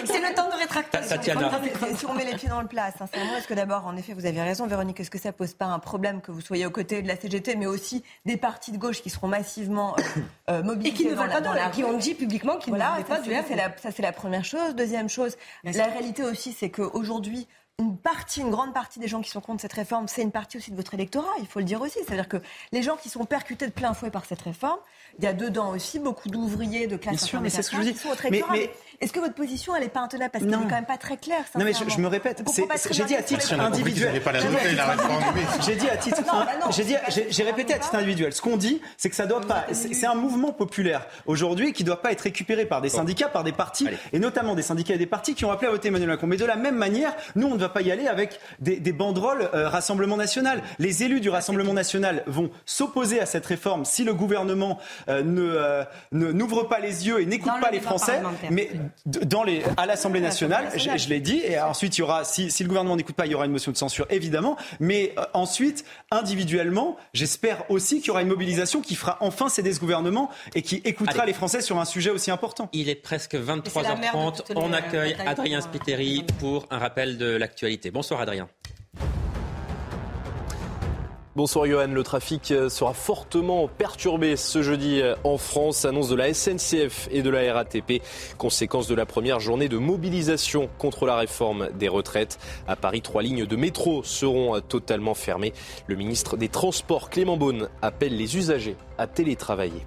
[0.05, 1.09] C'est le temps de rétractation.
[1.15, 1.51] Tatiana.
[1.95, 4.25] Si on met les pieds dans le plat, sincèrement, est-ce que d'abord, en effet, vous
[4.25, 7.01] avez raison, Véronique, est-ce que ça pose pas un problème que vous soyez aux côtés
[7.01, 10.21] de la CGT, mais aussi des partis de gauche qui seront massivement euh,
[10.51, 12.73] euh, Et mobilisés qui ne veulent pas dans la la, qui ont dit publiquement qu'ils
[12.73, 14.75] ne Voilà, voulaient ça pas du c'est la, ça c'est la première chose.
[14.75, 17.47] Deuxième chose, la réalité aussi, c'est qu'aujourd'hui,
[17.79, 20.57] une partie, une grande partie des gens qui sont contre cette réforme, c'est une partie
[20.57, 21.99] aussi de votre électorat, il faut le dire aussi.
[22.03, 22.37] C'est-à-dire que
[22.71, 24.79] les gens qui sont percutés de plein fouet par cette réforme,
[25.19, 27.77] il y a dedans aussi beaucoup d'ouvriers, de classe Bien sûr, mais c'est ce que
[27.77, 27.93] je dis.
[27.93, 28.53] qui sont votre Mais- électorat.
[28.53, 30.63] mais- Mais Est-ce que votre position, elle n'est pas intenable Parce qu'elle est Non.
[30.63, 31.43] quand même pas très claire.
[31.53, 34.23] Non mais je, me répète, très j'ai dit à titre individuel.
[34.25, 34.39] la
[35.61, 36.17] J'ai dit à titre.
[37.29, 38.33] J'ai bah répété à titre individuel.
[38.33, 42.01] Ce qu'on dit, c'est que ça doit pas, c'est un mouvement populaire aujourd'hui qui doit
[42.01, 45.05] pas être récupéré par des syndicats, par des partis, et notamment des syndicats et des
[45.05, 46.25] partis qui ont appelé à voter Emmanuel Macron.
[46.25, 48.93] Mais de la même manière, nous on ne va pas y aller avec des, des
[48.93, 50.61] banderoles euh, Rassemblement National.
[50.79, 54.79] Les élus du Rassemblement National vont s'opposer à cette réforme si le gouvernement
[55.09, 58.21] euh, ne euh, ne- n'ouvre pas les yeux et n'écoute Dans le pas les Français.
[58.49, 58.69] Mais
[59.05, 62.51] dans les, à l'Assemblée nationale, je, je l'ai dit, et ensuite il y aura, si,
[62.51, 65.23] si le gouvernement n'écoute pas, il y aura une motion de censure évidemment, mais euh,
[65.33, 70.29] ensuite, individuellement, j'espère aussi qu'il y aura une mobilisation qui fera enfin céder ce gouvernement
[70.55, 71.31] et qui écoutera Allez.
[71.31, 72.69] les Français sur un sujet aussi important.
[72.73, 74.35] Il est presque la merde de 23h30.
[74.37, 77.56] toutes les, On accueille Adrien Spiteri pour un rappel de l'actualité.
[77.91, 78.47] Bonsoir Adrien.
[81.35, 87.07] Bonsoir Johan, le trafic sera fortement perturbé ce jeudi en France, annonce de la SNCF
[87.11, 88.01] et de la RATP,
[88.37, 92.37] conséquence de la première journée de mobilisation contre la réforme des retraites.
[92.67, 95.53] À Paris, trois lignes de métro seront totalement fermées.
[95.87, 99.85] Le ministre des Transports, Clément Beaune, appelle les usagers à télétravailler.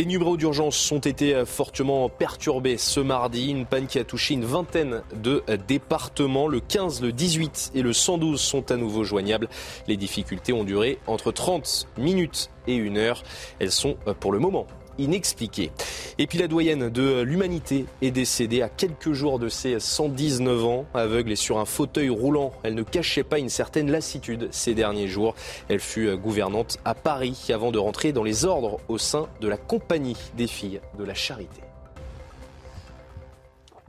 [0.00, 3.50] Les numéros d'urgence ont été euh, fortement perturbés ce mardi.
[3.50, 6.48] Une panne qui a touché une vingtaine de euh, départements.
[6.48, 9.50] Le 15, le 18 et le 112 sont à nouveau joignables.
[9.88, 13.22] Les difficultés ont duré entre 30 minutes et une heure.
[13.58, 14.66] Elles sont euh, pour le moment
[15.00, 15.70] inexpliquées.
[16.18, 20.86] Et puis la doyenne de l'humanité est décédée à quelques jours de ses 119 ans,
[20.94, 22.52] aveugle et sur un fauteuil roulant.
[22.62, 25.34] Elle ne cachait pas une certaine lassitude ces derniers jours.
[25.68, 29.56] Elle fut gouvernante à Paris avant de rentrer dans les ordres au sein de la
[29.56, 31.60] Compagnie des filles de la charité.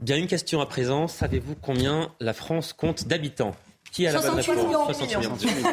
[0.00, 1.06] Bien, une question à présent.
[1.06, 3.54] Savez-vous combien la France compte d'habitants?
[3.92, 4.86] Qui a la bonne 68 réponse millions.
[4.86, 5.72] 68 millions.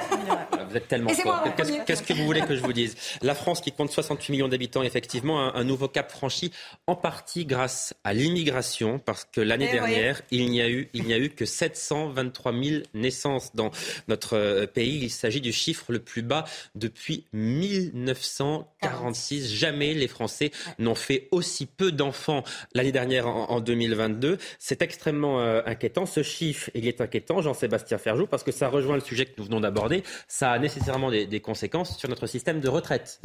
[0.69, 1.43] Vous êtes tellement fort.
[1.85, 2.95] Qu'est-ce que vous voulez que je vous dise?
[3.21, 6.51] La France qui compte 68 millions d'habitants, effectivement, un, un nouveau cap franchi,
[6.85, 11.05] en partie grâce à l'immigration, parce que l'année Eh dernière, il n'y a eu, il
[11.05, 12.63] n'y a eu que 723 000
[12.93, 13.71] naissances dans
[14.07, 14.99] notre euh, pays.
[15.01, 19.51] Il s'agit du chiffre le plus bas depuis 1946.
[19.53, 22.43] Jamais les Français n'ont fait aussi peu d'enfants
[22.73, 24.37] l'année dernière en, en 2022.
[24.59, 26.05] C'est extrêmement euh, inquiétant.
[26.05, 29.43] Ce chiffre, il est inquiétant, Jean-Sébastien Ferjou, parce que ça rejoint le sujet que nous
[29.45, 30.03] venons d'aborder.
[30.27, 33.21] Ça a nécessairement des, des conséquences sur notre système de retraite.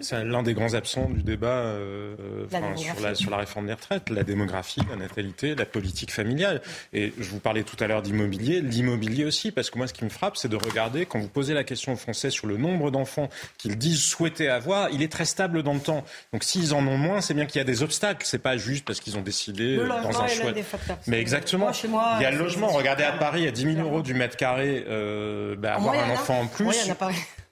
[0.00, 2.14] C'est l'un des grands absents du débat euh,
[2.50, 2.84] La enfin, démographie.
[2.96, 6.60] sur, la, sur la réforme des retraites, la démographie, la natalité, la politique familiale.
[6.92, 10.04] Et je vous parlais tout à l'heure d'immobilier, l'immobilier aussi, parce que moi ce qui
[10.04, 12.90] me frappe, c'est de regarder, quand vous posez la question aux Français sur le nombre
[12.90, 13.28] d'enfants
[13.58, 16.04] qu'ils disent souhaiter avoir, il est très stable dans le temps.
[16.32, 18.26] Donc s'ils en ont moins, c'est bien qu'il y a des obstacles.
[18.26, 20.52] C'est pas juste parce qu'ils ont décidé Le dans un choix.
[20.52, 20.98] des facteurs.
[21.06, 21.66] Mais exactement.
[21.66, 22.68] Moi, chez moi, il y a le logement.
[22.68, 26.12] Regardez à Paris, à 10 000 euros du mètre carré, euh, bah, avoir un hein.
[26.14, 26.90] enfant en plus.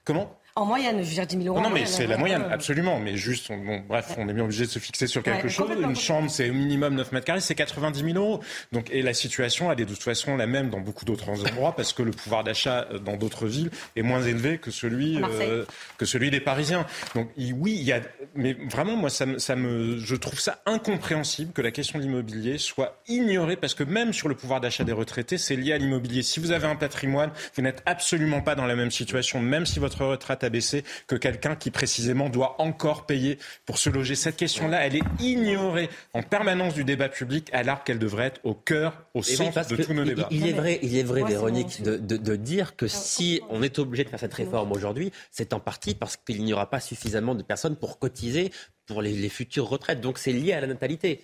[0.03, 0.40] Comment?
[0.55, 1.61] En moyenne, je veux dire 10 000 euros.
[1.63, 2.07] non, mais c'est hein.
[2.09, 2.99] la moyenne, absolument.
[2.99, 5.49] Mais juste, on- bon, bref, on est bien obligé de se fixer sur quelque Ouais,
[5.49, 5.69] chose.
[5.81, 8.41] Une chambre, c'est au minimum 9 mètres carrés, c'est 90 000 euros.
[8.73, 11.73] Donc, et la situation, elle est de toute façon la même dans beaucoup d'autres endroits
[11.75, 15.63] parce que le pouvoir d'achat euh, dans d'autres villes est moins élevé que celui, euh,
[15.97, 16.85] que celui des Parisiens.
[17.15, 18.01] Donc, oui, il y a,
[18.35, 22.57] mais vraiment, moi, ça, ça me, je trouve ça incompréhensible que la question de l'immobilier
[22.57, 26.23] soit ignorée parce que même sur le pouvoir d'achat des retraités, c'est lié à l'immobilier.
[26.23, 29.79] Si vous avez un patrimoine, vous n'êtes absolument pas dans la même situation, même si
[29.79, 34.15] votre retraite a baissé, que quelqu'un qui précisément doit encore payer pour se loger.
[34.15, 38.53] Cette question-là, elle est ignorée en permanence du débat public alors qu'elle devrait être au
[38.53, 40.27] cœur, au Et oui, centre de tous nos il- débats.
[40.31, 43.79] Il est vrai, il est vrai Véronique, de, de- de dire que si on est
[43.79, 47.35] obligé de faire cette réforme aujourd'hui, c'est en partie parce qu'il n'y aura pas suffisamment
[47.35, 48.51] de personnes pour cotiser
[48.87, 50.01] pour les, les futures retraites.
[50.01, 51.21] Donc c'est lié à la natalité.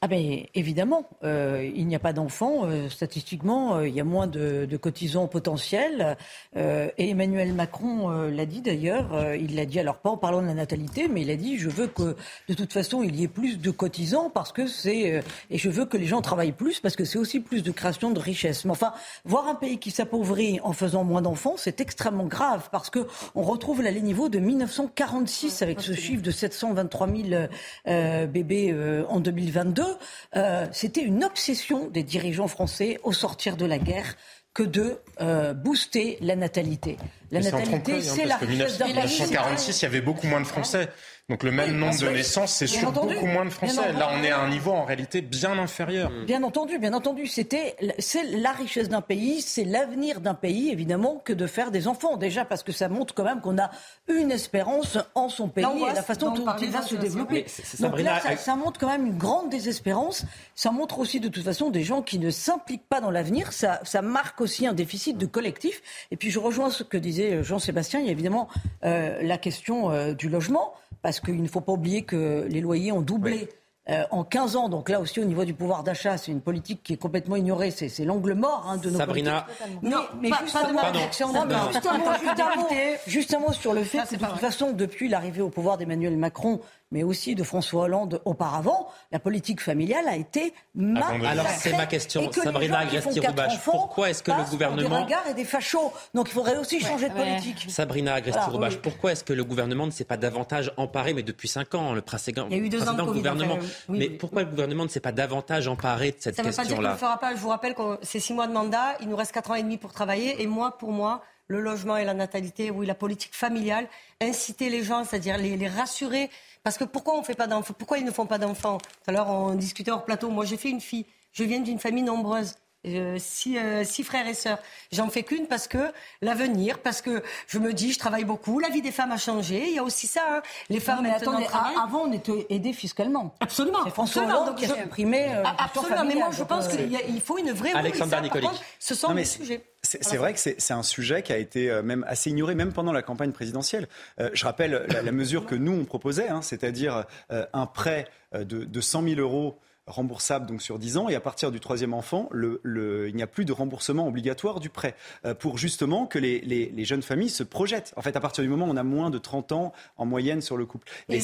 [0.00, 2.66] Ah ben évidemment, euh, il n'y a pas d'enfants.
[2.66, 6.16] euh, statistiquement, euh, il y a moins de, de cotisants potentiels.
[6.54, 9.34] Et Emmanuel Macron l'a dit d'ailleurs.
[9.34, 11.68] il l'a dit alors pas en parlant de la natalité, mais il a dit je
[11.68, 12.16] veux que
[12.48, 15.84] de toute façon il y ait plus de cotisants parce que c'est et je veux
[15.84, 18.64] que les gens travaillent plus parce que c'est aussi plus de création de richesse.
[18.64, 18.92] Mais enfin,
[19.24, 23.42] voir un pays qui s'appauvrit en faisant moins d'enfants, c'est extrêmement grave parce que on
[23.42, 27.46] retrouve là les niveaux de 1946 avec ce chiffre de 723 000
[27.86, 28.74] euh, bébés
[29.08, 29.87] en 2022.
[30.36, 34.16] Euh, C'était une obsession des dirigeants français au sortir de la guerre
[34.54, 36.96] que de euh, booster la natalité.
[37.30, 38.94] La Mais natalité, hein, c'est la richesse d'un pays.
[38.94, 40.88] 1946, il y avait beaucoup moins de Français.
[41.28, 43.92] Donc le même Oui, nombre de que- naissances, c'est sur entendu, beaucoup moins de Français.
[43.92, 46.10] Là, on est à un niveau en réalité bien inférieur.
[46.26, 51.20] Bien entendu, bien entendu, c'était c'est la richesse d'un pays, c'est l'avenir d'un pays évidemment
[51.22, 53.70] que de faire des enfants déjà parce que ça montre quand même qu'on a
[54.08, 57.44] une espérance en son pays et la façon dont il va Jean se développer.
[57.80, 60.24] Donc là, ça montre quand même une grande désespérance.
[60.54, 63.52] Ça montre aussi de toute façon des gens qui ne s'impliquent pas dans l'avenir.
[63.52, 65.82] Ça, ça marque aussi un déficit de collectif.
[66.10, 68.00] Et puis je rejoins ce que disait Jean-Sébastien.
[68.00, 68.48] Il y a évidemment
[68.86, 70.72] euh, la question euh, du logement
[71.02, 73.48] parce qu'il ne faut pas oublier que les loyers ont doublé.
[73.90, 76.82] euh, en 15 ans, donc là aussi au niveau du pouvoir d'achat, c'est une politique
[76.82, 79.46] qui est complètement ignorée, c'est c'est l'angle mort hein, de nos Sabrina.
[79.80, 79.88] Mais,
[80.20, 80.98] mais pas- juste, pas de ma Non.
[81.06, 82.66] juste un mot- juste un mot-
[83.06, 86.18] juste un mot sur le fait que de toute façon, depuis l'arrivée au pouvoir d'Emmanuel
[86.18, 91.26] Macron, mais aussi de François Hollande auparavant, la politique familiale a été massacrée.
[91.26, 92.30] Alors, c'est ma question.
[92.32, 96.80] Sabrina Agresti-Roubache, pourquoi est-ce que le gouvernement- des et des fachos Donc il faudrait aussi
[96.80, 97.24] changer de ouais.
[97.38, 97.66] politique.
[97.70, 98.80] Sabrina Agresti-Roubache, Voilà, oui.
[98.82, 102.00] pourquoi est-ce que le gouvernement ne s'est pas davantage emparé, mais depuis cinq ans, le
[102.00, 104.16] précédent, Il y a eu deux ans de Covid, gouvernement, enfin, oui, mais oui.
[104.16, 106.74] pourquoi le gouvernement ne s'est pas davantage emparé de cette Ça ne veut pas dire
[106.76, 107.34] qu'il ne question-là le fera pas.
[107.34, 109.62] Je vous rappelle que c'est six mois de mandat, il nous reste quatre ans et
[109.62, 110.42] demi pour travailler.
[110.42, 113.86] Et moi, pour moi, le logement et la natalité, oui, la politique familiale,
[114.22, 116.30] inciter les gens, c'est-à-dire les, les rassurer.
[116.64, 118.78] Parce que pourquoi on fait pas d'enfants Pourquoi ils ne font pas d'enfants?
[118.78, 120.28] Tout à l'heure, on discutait hors plateau.
[120.30, 121.06] Moi, j'ai fait une fille.
[121.32, 122.54] Je viens d'une famille nombreuse.
[122.86, 124.58] Euh, six, euh, six frères et sœurs.
[124.92, 125.78] J'en fais qu'une parce que
[126.22, 129.66] l'avenir, parce que je me dis, je travaille beaucoup, la vie des femmes a changé.
[129.68, 130.20] Il y a aussi ça.
[130.30, 130.42] hein.
[130.70, 133.34] Les femmes Non, mais attendez, a- avant on était aidés fiscalement.
[133.40, 133.80] Absolument.
[133.84, 134.42] C'est François absolument.
[134.44, 137.50] Hollande qui a Donc, supprimé euh, Absolument, mais moi je Donc, pense qu'il faut une
[137.50, 137.72] vraie.
[137.72, 139.64] Alexandre contre, Ce sont c'est- sujets.
[140.00, 142.92] C'est vrai que c'est un sujet qui a été euh, même assez ignoré, même pendant
[142.92, 143.88] la campagne présidentielle.
[144.20, 148.06] Euh, je rappelle la, la mesure que nous, on proposait, hein, c'est-à-dire euh, un prêt
[148.34, 151.94] de, de 100 000 euros remboursable donc sur 10 ans et à partir du troisième
[151.94, 154.94] enfant, le, le- il n'y a plus de remboursement obligatoire du prêt
[155.24, 157.94] euh, pour justement que les, les- les jeunes familles se projettent.
[157.96, 160.42] En fait, à partir du moment où on a moins de 30 ans en moyenne
[160.42, 160.86] sur le couple.
[161.08, 161.20] Et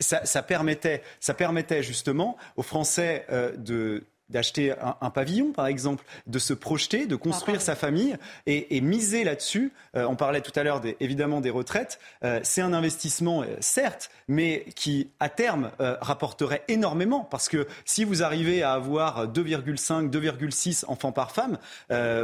[0.00, 6.04] ça, ça permettait, ça permettait justement aux Français euh, de d'acheter un, pavillon, par exemple,
[6.26, 9.72] de se projeter, de construire sa famille et, miser là-dessus.
[9.96, 11.98] Euh, on parlait tout à l'heure évidemment des retraites.
[12.24, 18.04] Euh, c'est un investissement, euh, certes, mais qui à terme rapporterait énormément parce que si
[18.04, 21.58] vous arrivez à avoir 2,5, 2,6 enfants par femme,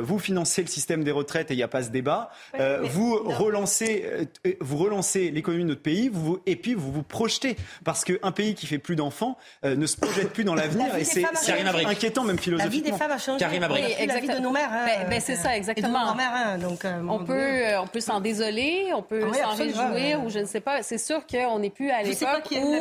[0.03, 2.31] vous financez le système des retraites et il n'y a pas ce débat.
[2.83, 4.29] vous, relancez,
[4.61, 8.55] vous relancez l'économie de notre pays vous, et puis vous vous projetez parce qu'un pays
[8.55, 11.25] qui fait plus d'enfants ne se projette plus dans l'avenir et c'est
[11.95, 12.85] inquiétant même philosophiquement.
[12.85, 13.45] La vie des femmes a changé.
[14.07, 14.71] la vie de nos mères.
[14.73, 16.15] Hein, ben, ben, c'est ça, exactement.
[16.19, 20.25] Hein, donc, euh, on, peut, euh, on peut s'en désoler, on peut ah s'en réjouir,
[20.25, 20.83] ou je ne sais pas.
[20.83, 22.77] C'est sûr qu'on n'est plus à l'époque où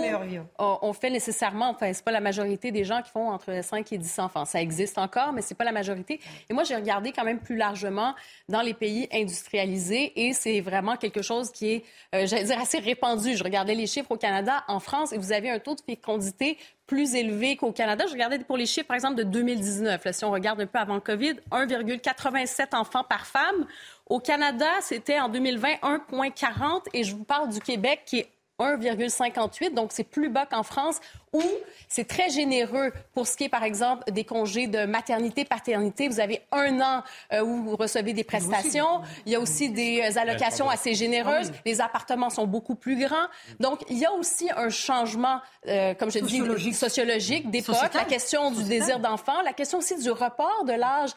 [0.60, 3.98] on, fait nécessairement, enfin, c'est pas la majorité des gens qui font entre 5 et
[3.98, 4.45] 10 enfants.
[4.45, 6.19] Ça existe encore, mais c'est pas la majorité.
[6.49, 8.15] Et moi, j'ai regardé quand même plus largement
[8.49, 11.84] dans les pays industrialisés, et c'est vraiment quelque chose qui est,
[12.15, 13.35] euh, j'allais dire, assez répandu.
[13.35, 16.57] Je regardais les chiffres au Canada, en France, et vous avez un taux de fécondité
[16.94, 18.06] plus élevé qu'au Canada.
[18.07, 20.06] Je regardais pour les chiffres, par exemple, de 2019.
[20.06, 23.65] Là, si on regarde un peu avant le COVID, 1,87 enfants par femme.
[24.06, 28.30] Au Canada, c'était en 2020 1,40 et je vous parle du Québec qui est
[28.60, 30.99] 1,58, donc c'est plus bas qu'en France
[31.34, 31.43] où
[31.89, 36.07] c'est très généreux pour ce qui est, par exemple, des congés de maternité, paternité.
[36.07, 39.01] Vous avez un an euh, où vous recevez des prestations.
[39.26, 41.51] Il y a aussi des euh, allocations assez généreuses.
[41.53, 43.27] Ah Les appartements sont beaucoup plus grands.
[43.60, 47.76] Donc, il y a aussi un changement, euh, comme je dis, sociologique d'époque.
[47.93, 51.11] La question du désir d'enfant, la question aussi du report de l'âge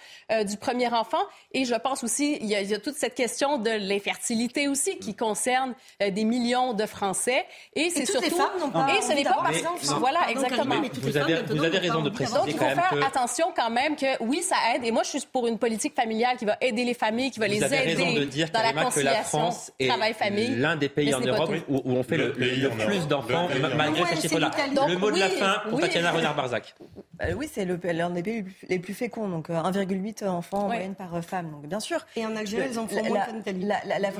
[0.46, 1.22] du premier enfant.
[1.52, 4.68] Et je pense aussi, il y a, il y a toute cette question de l'infertilité
[4.68, 7.46] aussi qui concerne des millions de Français.
[7.74, 8.26] Et c'est surtout...
[8.26, 9.62] Et ce n'est pas parce
[10.10, 10.76] voilà, exactement.
[11.02, 14.22] Vous avez, vous avez raison de préciser Donc, il faut faire attention quand même que
[14.22, 14.84] oui, ça aide.
[14.84, 17.48] Et moi, je suis pour une politique familiale qui va aider les familles, qui va
[17.48, 21.20] les aider de dire, dans la conciliation que la France est l'un des pays en
[21.20, 24.50] Europe où, on fait le, plus d'enfants, malgré ces chiffres-là.
[24.88, 26.74] Le mot de la fin pour Tatiana Renard-Barzac.
[27.22, 30.94] Euh, oui, c'est l'un des pays les plus féconds, donc 1,8 euh, enfants en moyenne
[30.94, 32.04] par femme, donc bien sûr.
[32.14, 33.66] Et en Algérie, les enfants moins qu'en Italie.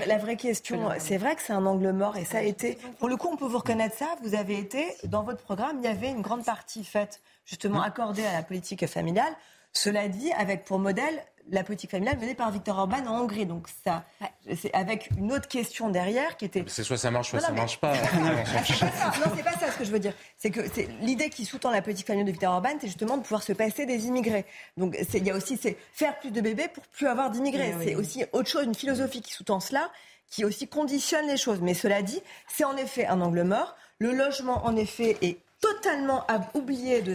[0.06, 3.08] La vraie question, c'est vrai que c'est un angle mort et ça a été, pour
[3.08, 5.89] le coup, on peut vous reconnaître ça, vous avez été, dans votre programme, il y
[5.89, 9.32] avait une grande partie faite, justement, accordée à la politique familiale.
[9.73, 13.47] Cela dit, avec pour modèle la politique familiale menée par Viktor Orban en Hongrie.
[13.47, 14.05] Donc ça,
[14.57, 16.65] c'est avec une autre question derrière qui était.
[16.66, 17.93] C'est soit ça marche, soit ça ne marche pas.
[18.15, 20.15] non, c'est pas ça ce que je veux dire.
[20.36, 23.23] C'est que c'est l'idée qui sous-tend la politique familiale de Viktor Orban, c'est justement de
[23.23, 24.44] pouvoir se passer des immigrés.
[24.77, 27.74] Donc il y a aussi c'est faire plus de bébés pour plus avoir d'immigrés.
[27.82, 29.90] c'est aussi autre chose, une philosophie qui sous-tend cela,
[30.28, 31.61] qui aussi conditionne les choses.
[31.61, 33.77] Mais cela dit, c'est en effet un angle mort.
[33.98, 36.24] Le logement, en effet, est totalement
[36.55, 37.15] oublié de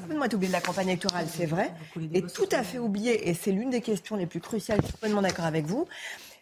[0.00, 1.72] complètement oublié de la campagne électorale, c'est vrai,
[2.14, 4.94] et tout à fait oublié, et c'est l'une des questions les plus cruciales, je suis
[4.94, 5.86] complètement d'accord avec vous.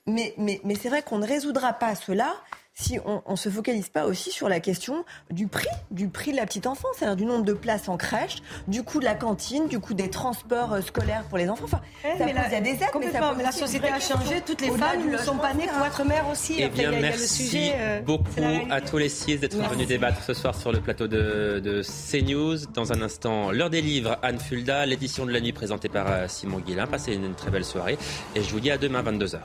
[0.07, 2.35] Mais, mais, mais c'est vrai qu'on ne résoudra pas cela
[2.81, 6.36] si on ne se focalise pas aussi sur la question du prix, du prix de
[6.36, 8.39] la petite enfance, c'est-à-dire du nombre de places en crèche,
[8.69, 11.65] du coût de la cantine, du coût des transports euh, scolaires pour les enfants.
[11.65, 14.40] Enfin, ça mais il y a des aides, mais, ça mais la société a changé.
[14.40, 16.57] Toutes les femmes ne sont pas nées pour être mères aussi.
[16.59, 18.40] Eh bien, merci le sujet, euh, beaucoup
[18.70, 22.66] à tous les six d'être venus débattre ce soir sur le plateau de, de CNews.
[22.73, 26.28] Dans un instant, l'heure des livres, Anne Fulda, l'édition de la nuit présentée par euh,
[26.28, 26.86] Simon Guillain.
[26.86, 27.98] Passez une très belle soirée
[28.35, 29.40] et je vous dis à demain 22h.